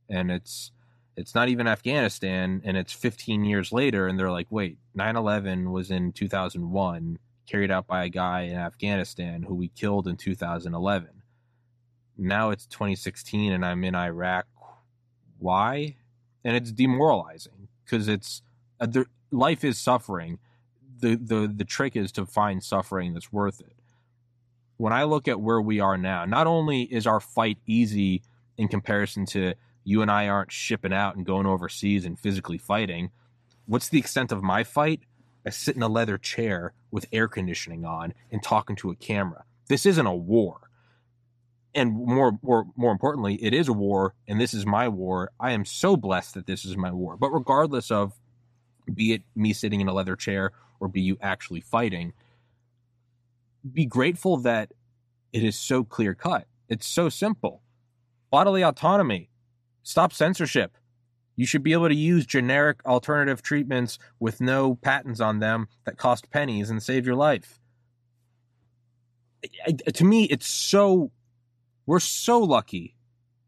and 0.09 0.32
it's 0.32 0.71
it's 1.15 1.34
not 1.34 1.49
even 1.49 1.67
Afghanistan, 1.67 2.61
and 2.63 2.78
it's 2.78 2.93
15 2.93 3.43
years 3.43 3.71
later, 3.71 4.07
and 4.07 4.19
they're 4.19 4.32
like, 4.32 4.47
wait, 4.49 4.78
9/11 4.97 5.71
was 5.71 5.91
in 5.91 6.11
2001 6.11 7.17
carried 7.47 7.71
out 7.71 7.88
by 7.88 8.03
a 8.03 8.09
guy 8.09 8.41
in 8.41 8.57
Afghanistan 8.57 9.43
who 9.43 9.55
we 9.55 9.69
killed 9.69 10.07
in 10.07 10.17
2011. 10.17 11.09
Now 12.17 12.49
it's 12.49 12.65
2016 12.67 13.53
and 13.53 13.65
I'm 13.65 13.84
in 13.84 13.95
Iraq. 13.95 14.45
Why? 15.39 15.95
And 16.43 16.55
it's 16.55 16.71
demoralizing 16.71 17.67
because 17.83 18.07
it's 18.07 18.41
uh, 18.79 18.85
the, 18.85 19.05
life 19.31 19.63
is 19.63 19.77
suffering. 19.77 20.39
The, 20.99 21.15
the 21.15 21.51
the 21.53 21.65
trick 21.65 21.95
is 21.95 22.11
to 22.13 22.25
find 22.25 22.63
suffering 22.63 23.13
that's 23.13 23.31
worth 23.31 23.59
it. 23.59 23.75
When 24.77 24.93
I 24.93 25.03
look 25.03 25.27
at 25.27 25.41
where 25.41 25.61
we 25.61 25.79
are 25.79 25.97
now, 25.97 26.25
not 26.25 26.47
only 26.47 26.83
is 26.83 27.07
our 27.07 27.19
fight 27.19 27.57
easy 27.65 28.21
in 28.57 28.67
comparison 28.67 29.25
to 29.27 29.53
you 29.83 30.01
and 30.01 30.11
I 30.11 30.27
aren't 30.27 30.51
shipping 30.51 30.93
out 30.93 31.15
and 31.15 31.25
going 31.25 31.45
overseas 31.45 32.05
and 32.05 32.19
physically 32.19 32.57
fighting. 32.57 33.11
What's 33.65 33.89
the 33.89 33.99
extent 33.99 34.31
of 34.31 34.43
my 34.43 34.63
fight? 34.63 35.01
I 35.45 35.49
sit 35.49 35.77
in 35.77 35.81
a 35.81 35.88
leather 35.88 36.17
chair 36.17 36.73
with 36.91 37.05
air 37.13 37.29
conditioning 37.29 37.85
on 37.85 38.13
and 38.29 38.43
talking 38.43 38.75
to 38.77 38.91
a 38.91 38.95
camera. 38.95 39.45
This 39.69 39.85
isn't 39.85 40.05
a 40.05 40.13
war. 40.13 40.66
And 41.78 41.93
more, 41.93 42.39
more, 42.41 42.65
more 42.75 42.91
importantly, 42.91 43.36
it 43.36 43.53
is 43.53 43.67
a 43.67 43.73
war, 43.73 44.15
and 44.28 44.41
this 44.41 44.53
is 44.53 44.65
my 44.65 44.88
war. 44.88 45.32
I 45.39 45.51
am 45.51 45.63
so 45.63 45.95
blessed 45.95 46.34
that 46.34 46.47
this 46.47 46.65
is 46.65 46.75
my 46.75 46.91
war. 46.91 47.15
But 47.15 47.30
regardless 47.30 47.91
of, 47.91 48.19
be 48.91 49.13
it 49.13 49.21
me 49.36 49.53
sitting 49.53 49.80
in 49.80 49.88
a 49.88 49.93
leather 49.93 50.15
chair 50.15 50.51
or 50.80 50.88
be 50.88 51.01
you 51.01 51.17
actually 51.21 51.61
fighting, 51.61 52.13
be 53.71 53.86
grateful 53.86 54.38
that 54.38 54.71
it 55.32 55.43
is 55.43 55.55
so 55.55 55.84
clear 55.84 56.15
cut. 56.15 56.47
It's 56.67 56.88
so 56.88 57.09
simple. 57.09 57.61
Bodily 58.32 58.63
autonomy. 58.63 59.30
Stop 59.84 60.13
censorship. 60.13 60.78
You 61.36 61.45
should 61.45 61.61
be 61.63 61.73
able 61.73 61.89
to 61.89 61.95
use 61.95 62.25
generic 62.25 62.84
alternative 62.86 63.43
treatments 63.43 63.99
with 64.19 64.41
no 64.41 64.75
patents 64.75 65.19
on 65.19 65.39
them 65.39 65.67
that 65.86 65.97
cost 65.97 66.32
pennies 66.32 66.71
and 66.71 66.82
save 66.82 67.05
your 67.05 67.15
life. 67.15 67.59
To 69.93 70.03
me, 70.03 70.23
it's 70.25 70.47
so, 70.47 71.11
we're 71.88 71.99
so 71.99 72.39
lucky 72.39 72.95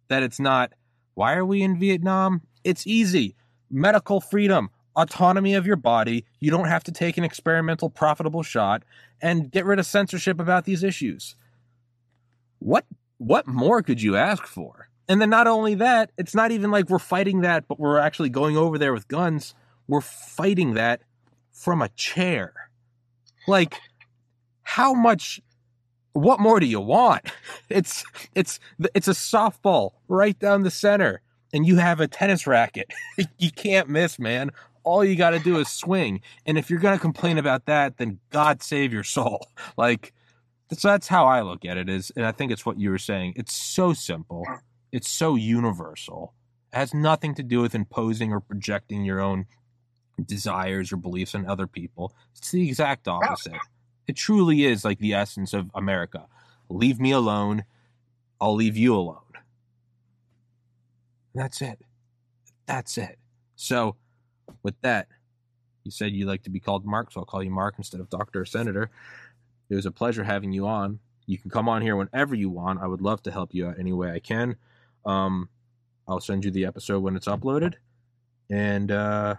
that 0.08 0.24
it's 0.24 0.40
not, 0.40 0.74
why 1.14 1.36
are 1.36 1.46
we 1.46 1.62
in 1.62 1.78
Vietnam? 1.78 2.42
It's 2.64 2.88
easy. 2.88 3.36
Medical 3.70 4.20
freedom, 4.22 4.72
autonomy 4.96 5.54
of 5.54 5.68
your 5.68 5.76
body. 5.76 6.26
You 6.40 6.50
don't 6.50 6.68
have 6.68 6.84
to 6.86 6.92
take 6.92 7.18
an 7.18 7.24
experimental, 7.24 7.90
profitable 7.90 8.42
shot 8.42 8.84
and 9.22 9.52
get 9.52 9.66
rid 9.66 9.78
of 9.78 9.86
censorship 9.86 10.40
about 10.40 10.66
these 10.66 10.84
issues. 10.84 11.36
What, 12.58 12.86
what 13.18 13.46
more 13.46 13.84
could 13.84 14.02
you 14.02 14.16
ask 14.16 14.48
for? 14.48 14.90
And 15.08 15.22
then 15.22 15.30
not 15.30 15.48
only 15.48 15.76
that, 15.76 16.12
it's 16.18 16.36
not 16.36 16.52
even 16.52 16.72
like 16.72 16.90
we're 16.90 17.00
fighting 17.00 17.42
that, 17.42 17.68
but 17.68 17.80
we're 17.80 18.00
actually 18.00 18.30
going 18.30 18.56
over 18.58 18.78
there 18.78 18.94
with 18.94 19.08
guns. 19.08 19.54
We're 19.88 20.02
fighting 20.02 20.76
that 20.76 21.02
from 21.52 21.82
a 21.82 21.90
chair. 21.90 22.54
Like, 23.48 23.82
how 24.62 24.94
much? 24.94 25.42
What 26.14 26.39
more 26.39 26.60
do 26.60 26.66
you 26.66 26.82
want? 26.82 27.32
It's 27.70 28.03
it's 28.36 28.60
it's 28.95 29.07
a 29.07 29.12
softball 29.12 29.91
right 30.07 30.38
down 30.39 30.64
the 30.64 30.72
center, 30.72 31.22
and 31.53 31.66
you 31.66 31.78
have 31.78 31.99
a 31.99 32.07
tennis 32.07 32.47
racket. 32.47 32.91
you 33.38 33.51
can't 33.51 33.89
miss, 33.89 34.20
man. 34.20 34.51
All 34.84 35.03
you 35.03 35.16
got 35.16 35.32
to 35.32 35.39
do 35.39 35.60
is 35.60 35.68
swing. 35.70 36.22
And 36.45 36.57
if 36.57 36.70
you're 36.70 36.80
to 36.80 36.97
complain 36.97 37.38
about 37.38 37.66
that, 37.66 37.97
then 37.97 38.20
God 38.32 38.64
save 38.64 38.93
your 38.93 39.03
soul. 39.03 39.47
Like, 39.78 40.14
so 40.74 40.88
that's 40.88 41.07
how 41.07 41.26
I 41.26 41.41
look 41.41 41.64
at 41.64 41.78
it 41.78 41.89
is, 41.89 42.12
and 42.16 42.26
I 42.26 42.32
think 42.32 42.51
it's 42.51 42.66
what 42.66 42.80
you 42.80 42.89
were 42.89 42.97
saying. 42.97 43.34
It's 43.36 43.53
so 43.53 43.93
simple. 43.93 44.45
It's 44.91 45.10
so 45.10 45.36
universal. 45.36 46.34
It 46.74 46.78
has 46.78 46.93
nothing 46.93 47.34
to 47.36 47.43
do 47.43 47.62
with 47.62 47.74
imposing 47.74 48.32
or 48.32 48.39
projecting 48.39 49.03
your 49.03 49.20
own 49.20 49.45
desires 50.26 50.91
or 50.91 50.97
beliefs 50.97 51.34
on 51.34 51.45
other 51.47 51.68
people. 51.68 52.14
It's 52.36 52.51
the 52.51 52.68
exact 52.68 53.07
opposite. 53.07 53.53
It 54.10 54.16
truly 54.16 54.66
is 54.66 54.84
like 54.84 54.97
the 54.97 55.14
essence 55.14 55.53
of 55.53 55.70
America. 55.76 56.26
Leave 56.68 56.99
me 56.99 57.12
alone. 57.12 57.64
I'll 58.41 58.55
leave 58.55 58.76
you 58.76 58.95
alone. 58.95 59.20
That's 61.36 61.62
it. 61.62 61.80
That's 62.66 62.97
it. 62.97 63.20
So, 63.55 63.97
with 64.64 64.74
that, 64.82 65.10
you 65.84 65.91
said 65.91 66.14
you 66.14 66.26
like 66.26 66.41
to 66.41 66.49
be 66.49 66.60
called 66.60 66.88
Mark, 66.88 67.12
so 67.12 67.20
I'll 67.20 67.26
call 67.28 67.43
you 67.43 67.51
Mark 67.51 67.76
instead 67.78 68.01
of 68.01 68.10
Doctor 68.10 68.41
or 68.41 68.45
Senator. 68.45 68.89
It 69.70 69.76
was 69.76 69.86
a 69.86 69.91
pleasure 69.91 70.24
having 70.24 70.53
you 70.53 70.66
on. 70.66 70.97
You 71.28 71.38
can 71.38 71.51
come 71.51 71.70
on 71.70 71.84
here 71.84 71.95
whenever 71.95 72.34
you 72.34 72.49
want. 72.49 72.82
I 72.82 72.88
would 72.88 73.01
love 73.01 73.22
to 73.24 73.32
help 73.32 73.53
you 73.53 73.68
out 73.68 73.78
any 73.78 73.93
way 73.93 74.12
I 74.12 74.18
can. 74.18 74.55
Um, 75.05 75.49
I'll 76.07 76.20
send 76.20 76.45
you 76.45 76.49
the 76.49 76.66
episode 76.66 77.03
when 77.03 77.16
it's 77.16 77.28
uploaded, 77.28 77.76
and 78.49 78.91
uh, 78.91 79.36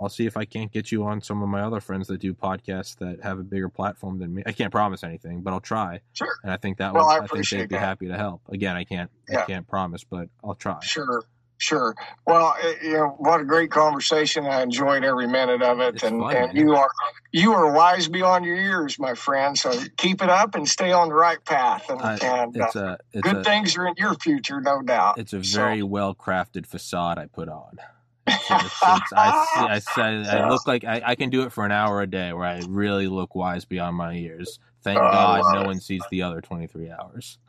I'll 0.00 0.08
see 0.10 0.26
if 0.26 0.36
I 0.36 0.44
can't 0.44 0.70
get 0.70 0.92
you 0.92 1.04
on 1.04 1.20
some 1.22 1.42
of 1.42 1.48
my 1.48 1.62
other 1.62 1.80
friends 1.80 2.08
that 2.08 2.18
do 2.20 2.34
podcasts 2.34 2.96
that 2.98 3.22
have 3.22 3.38
a 3.38 3.42
bigger 3.42 3.68
platform 3.68 4.18
than 4.18 4.34
me. 4.34 4.42
I 4.44 4.52
can't 4.52 4.70
promise 4.70 5.02
anything, 5.02 5.40
but 5.42 5.52
I'll 5.52 5.60
try. 5.60 6.00
Sure. 6.12 6.28
And 6.42 6.52
I 6.52 6.56
think 6.58 6.78
that 6.78 6.92
Well, 6.92 7.06
would, 7.06 7.12
I 7.20 7.24
I, 7.24 7.26
think 7.26 7.48
they'd 7.48 7.68
be 7.68 7.74
that. 7.76 7.80
happy 7.80 8.08
to 8.08 8.16
help. 8.16 8.42
Again, 8.50 8.76
I 8.76 8.84
can't 8.84 9.10
I 9.30 9.42
can't 9.42 9.66
promise, 9.66 10.04
but 10.04 10.28
I'll 10.44 10.54
try. 10.54 10.80
Sure, 10.82 11.22
sure. 11.56 11.94
Well, 12.26 12.54
eh, 12.62 12.74
you 12.82 12.92
know, 12.92 13.08
what 13.18 13.40
a 13.40 13.44
great 13.44 13.70
conversation. 13.70 14.44
I 14.44 14.60
enjoyed 14.62 15.02
every 15.02 15.26
minute 15.28 15.62
of 15.62 15.80
it, 15.80 15.94
It's 15.94 16.04
and, 16.04 16.20
fun, 16.20 16.36
and 16.36 16.58
you 16.58 16.74
are 16.76 16.90
you 17.32 17.52
are 17.54 17.72
wise 17.72 18.06
beyond 18.08 18.44
your 18.44 18.56
years, 18.56 18.98
my 18.98 19.14
friend. 19.14 19.56
So 19.58 19.72
keep 19.96 20.20
it 20.22 20.28
up 20.28 20.54
and 20.56 20.68
stay 20.68 20.92
on 20.92 21.08
the 21.08 21.14
right 21.14 21.42
path. 21.44 21.88
And, 21.88 22.00
and 22.22 22.60
uh, 22.60 22.68
a 22.74 22.98
it's 23.14 23.22
good 23.22 23.36
a 23.38 23.44
things 23.44 23.76
are 23.78 23.86
in 23.86 23.94
your 23.96 24.14
future, 24.16 24.60
no 24.60 24.82
doubt. 24.82 25.16
it's 25.18 25.32
a 25.32 25.42
So- 25.42 25.58
very 25.58 25.82
well 25.82 26.14
crafted 26.14 26.66
facade 26.66 27.18
I 27.18 27.26
put 27.26 27.48
on. 27.48 27.78
I, 28.26 29.46
I 29.56 29.78
said 29.80 30.26
I 30.26 30.50
look 30.50 30.66
like 30.66 30.84
I, 30.84 31.02
I 31.04 31.14
can 31.14 31.30
do 31.30 31.42
it 31.42 31.52
for 31.52 31.64
an 31.64 31.72
hour 31.72 32.00
a 32.02 32.06
day 32.06 32.32
where 32.32 32.46
I 32.46 32.62
really 32.68 33.08
look 33.08 33.34
wise 33.34 33.64
beyond 33.64 33.96
my 33.96 34.12
years. 34.12 34.58
Thank 34.84 34.98
Oh, 35.00 35.04
I 35.06 35.40
God 35.40 35.48
no 35.54 35.62
it. 35.62 35.66
one 35.66 35.80
sees 35.80 36.06
the 36.10 36.22
other 36.22 36.40
twenty 36.40 36.66
three 36.66 36.90
hours. 36.90 37.38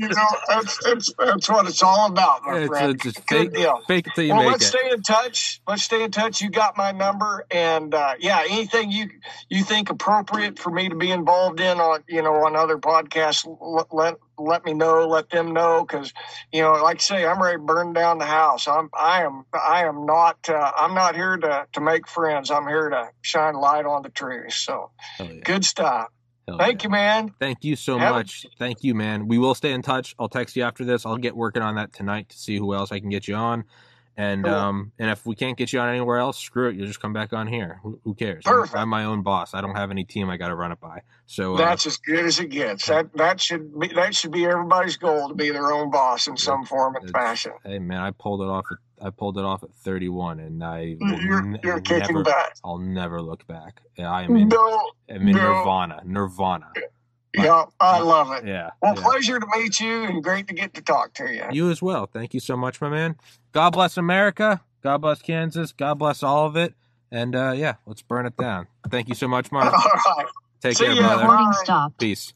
you 0.00 0.08
know, 0.08 0.26
that's, 0.48 0.78
that's 0.84 1.12
that's 1.18 1.48
what 1.48 1.66
it's 1.66 1.82
all 1.82 2.06
about, 2.06 2.42
my 2.44 2.56
It's, 2.56 2.66
friend. 2.66 2.94
it's 2.94 3.02
just 3.04 3.28
fake, 3.28 3.50
fake 3.88 4.06
it 4.08 4.14
till 4.14 4.24
you 4.24 4.32
well, 4.34 4.44
make 4.44 4.52
let's 4.52 4.64
it. 4.64 4.68
stay 4.68 4.90
in 4.92 5.02
touch. 5.02 5.60
Let's 5.66 5.82
stay 5.84 6.02
in 6.04 6.10
touch. 6.10 6.40
You 6.42 6.50
got 6.50 6.76
my 6.76 6.92
number, 6.92 7.46
and 7.50 7.94
uh, 7.94 8.14
yeah, 8.18 8.42
anything 8.48 8.90
you 8.90 9.10
you 9.48 9.64
think 9.64 9.90
appropriate 9.90 10.58
for 10.58 10.70
me 10.70 10.88
to 10.88 10.96
be 10.96 11.10
involved 11.10 11.60
in 11.60 11.80
on 11.80 12.02
you 12.08 12.22
know 12.22 12.34
on 12.46 12.56
other 12.56 12.78
podcasts, 12.78 13.46
let 13.60 13.92
let, 13.94 14.16
let 14.38 14.64
me 14.64 14.74
know. 14.74 15.06
Let 15.08 15.30
them 15.30 15.52
know 15.52 15.84
because 15.86 16.12
you 16.52 16.62
know, 16.62 16.72
like 16.72 16.96
I 16.96 17.00
say, 17.00 17.26
I'm 17.26 17.42
ready 17.42 17.58
to 17.58 17.62
burn 17.62 17.92
down 17.92 18.18
the 18.18 18.26
house. 18.26 18.68
I'm 18.68 18.90
I 18.98 19.22
am 19.24 19.44
I 19.52 19.84
am 19.86 20.06
not 20.06 20.48
uh, 20.48 20.72
I'm 20.76 20.94
not 20.94 21.16
here 21.16 21.36
to 21.36 21.66
to 21.72 21.80
make 21.80 22.08
friends. 22.08 22.50
I'm 22.50 22.66
here 22.68 22.90
to 22.90 23.10
shine 23.22 23.54
light 23.54 23.86
on 23.86 24.02
the 24.02 24.10
trees. 24.10 24.54
So 24.56 24.90
Hell 25.18 25.32
yeah. 25.32 25.42
good 25.44 25.64
stuff. 25.64 26.08
Hell 26.46 26.58
Thank 26.58 26.82
yeah. 26.82 26.86
you, 26.86 26.90
man. 26.90 27.34
Thank 27.40 27.64
you 27.64 27.76
so 27.76 27.98
Have 27.98 28.10
a- 28.14 28.18
much. 28.18 28.46
Thank 28.58 28.84
you, 28.84 28.94
man. 28.94 29.26
We 29.28 29.38
will 29.38 29.54
stay 29.54 29.72
in 29.72 29.82
touch. 29.82 30.14
I'll 30.18 30.28
text 30.28 30.56
you 30.56 30.62
after 30.62 30.84
this. 30.84 31.06
I'll 31.06 31.16
get 31.16 31.36
working 31.36 31.62
on 31.62 31.76
that 31.76 31.92
tonight 31.92 32.28
to 32.30 32.38
see 32.38 32.56
who 32.58 32.74
else 32.74 32.92
I 32.92 33.00
can 33.00 33.08
get 33.10 33.26
you 33.28 33.34
on. 33.34 33.64
And 34.16 34.44
Cool. 34.44 34.54
um 34.54 34.92
and 35.00 35.10
if 35.10 35.26
we 35.26 35.34
can't 35.34 35.56
get 35.58 35.72
you 35.72 35.80
on 35.80 35.88
anywhere 35.88 36.18
else, 36.18 36.38
screw 36.38 36.68
it. 36.68 36.76
You'll 36.76 36.86
just 36.86 37.00
come 37.00 37.12
back 37.12 37.32
on 37.32 37.48
here. 37.48 37.80
Who, 37.82 37.98
who 38.04 38.14
cares? 38.14 38.44
I'm, 38.46 38.52
Perfect. 38.52 38.76
I'm 38.78 38.88
my 38.88 39.04
own 39.06 39.22
boss. 39.22 39.54
I 39.54 39.60
don't 39.60 39.74
have 39.74 39.90
any 39.90 40.04
team 40.04 40.30
I 40.30 40.36
got 40.36 40.48
to 40.48 40.54
run 40.54 40.70
it 40.70 40.78
by. 40.78 41.00
So 41.26 41.54
uh, 41.54 41.58
That's 41.58 41.84
as 41.86 41.96
good 41.96 42.24
as 42.24 42.38
it 42.38 42.50
gets. 42.50 42.86
That 42.86 43.12
that 43.16 43.40
should 43.40 43.76
be 43.76 43.88
that 43.88 44.14
should 44.14 44.30
be 44.30 44.44
everybody's 44.44 44.96
goal 44.98 45.28
to 45.30 45.34
be 45.34 45.50
their 45.50 45.72
own 45.72 45.90
boss 45.90 46.28
in 46.28 46.36
some 46.36 46.64
form 46.64 46.94
and 46.94 47.10
fashion. 47.10 47.54
hey, 47.64 47.80
man, 47.80 48.00
I 48.02 48.12
pulled 48.12 48.40
it 48.42 48.48
off. 48.48 48.66
At, 49.04 49.08
I 49.08 49.10
pulled 49.10 49.38
it 49.38 49.44
off 49.44 49.62
at 49.62 49.72
31, 49.74 50.40
and 50.40 50.64
I 50.64 50.96
You're 51.00 51.58
you're 51.62 51.80
kicking 51.80 52.14
never. 52.14 52.22
back. 52.22 52.56
I'll 52.64 52.78
never 52.78 53.20
look 53.20 53.46
back. 53.46 53.80
I 53.98 54.22
am 54.22 54.36
in. 54.36 54.48
No, 54.48 54.90
I'm 55.10 55.28
in 55.28 55.36
no. 55.36 55.42
Nirvana. 55.42 56.02
Nirvana. 56.04 56.70
yeah, 57.34 57.64
I 57.80 58.00
love 58.00 58.32
it. 58.32 58.46
Yeah. 58.46 58.70
Well, 58.80 58.94
yeah. 58.96 59.02
pleasure 59.02 59.40
to 59.40 59.46
meet 59.56 59.80
you 59.80 60.04
and 60.04 60.22
great 60.22 60.48
to 60.48 60.54
get 60.54 60.74
to 60.74 60.82
talk 60.82 61.14
to 61.14 61.32
you. 61.32 61.44
You 61.52 61.70
as 61.70 61.82
well. 61.82 62.06
Thank 62.06 62.34
you 62.34 62.40
so 62.40 62.56
much, 62.56 62.80
my 62.80 62.88
man. 62.88 63.16
God 63.52 63.70
bless 63.70 63.96
America. 63.96 64.62
God 64.82 64.98
bless 64.98 65.22
Kansas. 65.22 65.72
God 65.72 65.94
bless 65.94 66.22
all 66.22 66.46
of 66.46 66.56
it. 66.56 66.74
And 67.10 67.36
uh, 67.36 67.52
yeah, 67.52 67.74
let's 67.86 68.02
burn 68.02 68.26
it 68.26 68.36
down. 68.36 68.66
Thank 68.90 69.08
you 69.08 69.14
so 69.14 69.28
much, 69.28 69.52
Mark. 69.52 69.72
All 70.06 70.16
right. 70.16 70.26
Take 70.60 70.76
See 70.76 70.84
care, 70.86 70.94
ya. 70.94 71.00
brother. 71.02 71.22
Bye. 71.22 71.32
Recording 71.32 71.52
stopped. 71.62 71.98
Peace. 72.00 72.34